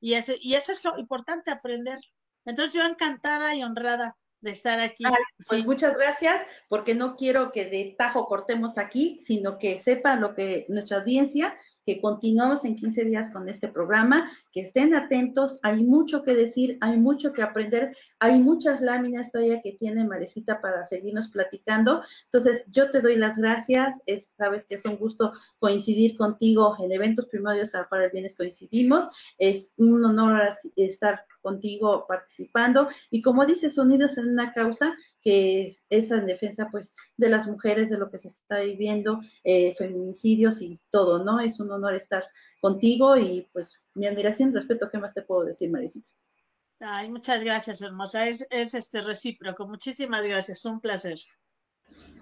Y 0.00 0.14
eso, 0.14 0.32
y 0.40 0.54
eso 0.54 0.72
es 0.72 0.84
lo 0.84 0.98
importante, 0.98 1.50
aprender. 1.50 1.98
Entonces 2.44 2.74
yo 2.74 2.82
encantada 2.84 3.54
y 3.54 3.62
honrada 3.62 4.16
de 4.40 4.52
estar 4.52 4.80
aquí. 4.80 5.04
pues 5.48 5.66
muchas 5.66 5.96
gracias, 5.96 6.46
porque 6.68 6.94
no 6.94 7.16
quiero 7.16 7.50
que 7.52 7.66
de 7.66 7.94
tajo 7.98 8.26
cortemos 8.26 8.78
aquí, 8.78 9.18
sino 9.18 9.58
que 9.58 9.78
sepa 9.78 10.16
lo 10.16 10.34
que 10.34 10.64
nuestra 10.68 10.98
audiencia 10.98 11.56
que 11.88 12.02
continuamos 12.02 12.66
en 12.66 12.76
15 12.76 13.06
días 13.06 13.30
con 13.30 13.48
este 13.48 13.66
programa, 13.66 14.30
que 14.52 14.60
estén 14.60 14.94
atentos, 14.94 15.58
hay 15.62 15.82
mucho 15.82 16.22
que 16.22 16.34
decir, 16.34 16.76
hay 16.82 16.98
mucho 16.98 17.32
que 17.32 17.40
aprender, 17.40 17.96
hay 18.18 18.40
muchas 18.40 18.82
láminas 18.82 19.32
todavía 19.32 19.62
que 19.62 19.72
tiene 19.72 20.04
Marecita 20.04 20.60
para 20.60 20.84
seguirnos 20.84 21.28
platicando. 21.28 22.02
Entonces, 22.24 22.66
yo 22.70 22.90
te 22.90 23.00
doy 23.00 23.16
las 23.16 23.38
gracias, 23.38 24.02
es, 24.04 24.34
sabes 24.36 24.66
que 24.66 24.74
es 24.74 24.84
un 24.84 24.98
gusto 24.98 25.32
coincidir 25.58 26.18
contigo 26.18 26.76
en 26.78 26.92
eventos 26.92 27.24
primarios 27.24 27.72
para 27.88 28.04
el 28.04 28.10
bienes 28.10 28.36
coincidimos, 28.36 29.08
es 29.38 29.72
un 29.78 30.04
honor 30.04 30.50
estar 30.76 31.24
contigo 31.48 32.04
participando 32.06 32.88
y 33.10 33.22
como 33.22 33.46
dices, 33.46 33.78
unidos 33.78 34.18
en 34.18 34.28
una 34.28 34.52
causa 34.52 34.94
que 35.22 35.78
es 35.88 36.10
en 36.10 36.26
defensa 36.26 36.68
pues 36.70 36.94
de 37.16 37.28
las 37.30 37.46
mujeres, 37.46 37.88
de 37.88 37.98
lo 37.98 38.10
que 38.10 38.18
se 38.18 38.28
está 38.28 38.60
viviendo, 38.60 39.20
eh, 39.44 39.74
feminicidios 39.76 40.60
y 40.60 40.78
todo, 40.90 41.24
¿no? 41.24 41.40
Es 41.40 41.58
un 41.58 41.70
honor 41.72 41.94
estar 41.94 42.24
contigo 42.60 43.16
y 43.16 43.48
pues 43.52 43.82
mi 43.94 44.06
admiración, 44.06 44.52
respeto, 44.52 44.90
¿qué 44.90 44.98
más 44.98 45.14
te 45.14 45.22
puedo 45.22 45.44
decir, 45.44 45.70
Marisita? 45.70 46.08
Ay, 46.80 47.10
muchas 47.10 47.42
gracias, 47.42 47.80
hermosa. 47.82 48.28
Es, 48.28 48.46
es 48.50 48.74
este 48.74 49.00
recíproco. 49.00 49.66
Muchísimas 49.66 50.24
gracias. 50.24 50.64
Un 50.64 50.80
placer. 50.80 51.18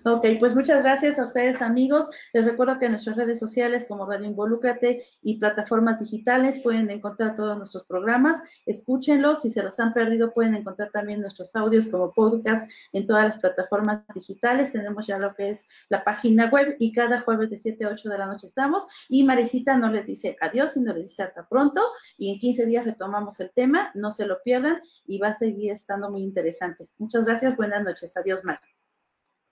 Ok, 0.09 0.25
pues 0.39 0.55
muchas 0.55 0.85
gracias 0.85 1.19
a 1.19 1.25
ustedes 1.25 1.61
amigos. 1.61 2.09
Les 2.33 2.45
recuerdo 2.45 2.79
que 2.79 2.85
en 2.85 2.93
nuestras 2.93 3.17
redes 3.17 3.41
sociales 3.41 3.87
como 3.89 4.07
Radio 4.07 4.29
Involúcrate 4.29 5.03
y 5.21 5.41
plataformas 5.41 5.99
digitales 5.99 6.61
pueden 6.61 6.89
encontrar 6.93 7.35
todos 7.35 7.59
nuestros 7.59 7.85
programas. 7.87 8.41
Escúchenlos. 8.67 9.43
Si 9.43 9.51
se 9.51 9.65
los 9.65 9.81
han 9.81 9.93
perdido 9.93 10.33
pueden 10.33 10.55
encontrar 10.55 10.93
también 10.93 11.23
nuestros 11.23 11.57
audios 11.57 11.89
como 11.89 12.13
podcast 12.13 12.71
en 12.93 13.05
todas 13.05 13.25
las 13.25 13.39
plataformas 13.39 14.05
digitales. 14.15 14.71
Tenemos 14.71 15.09
ya 15.09 15.19
lo 15.19 15.35
que 15.35 15.51
es 15.51 15.67
la 15.89 16.05
página 16.05 16.51
web 16.51 16.77
y 16.79 16.93
cada 16.93 17.23
jueves 17.23 17.51
de 17.51 17.59
7 17.59 17.85
a 17.87 17.89
8 17.89 18.09
de 18.09 18.19
la 18.19 18.27
noche 18.27 18.47
estamos. 18.47 18.87
Y 19.09 19.25
Marisita 19.25 19.77
no 19.77 19.91
les 19.91 20.07
dice 20.07 20.37
adiós, 20.41 20.75
sino 20.75 20.95
les 20.95 21.09
dice 21.09 21.25
hasta 21.25 21.49
pronto. 21.49 21.83
Y 22.17 22.33
en 22.33 22.39
15 22.39 22.65
días 22.67 22.85
retomamos 22.85 23.41
el 23.41 23.51
tema. 23.51 23.91
No 23.95 24.13
se 24.13 24.25
lo 24.25 24.41
pierdan 24.45 24.81
y 25.05 25.19
va 25.19 25.31
a 25.31 25.35
seguir 25.35 25.73
estando 25.73 26.13
muy 26.13 26.23
interesante. 26.23 26.89
Muchas 26.99 27.27
gracias. 27.27 27.57
Buenas 27.57 27.83
noches. 27.83 28.17
Adiós, 28.17 28.45
Mar. 28.45 28.61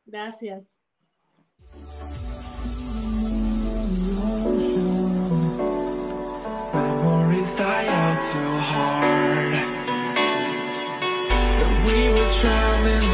Gracias. 0.07 0.75
traveling 12.45 13.14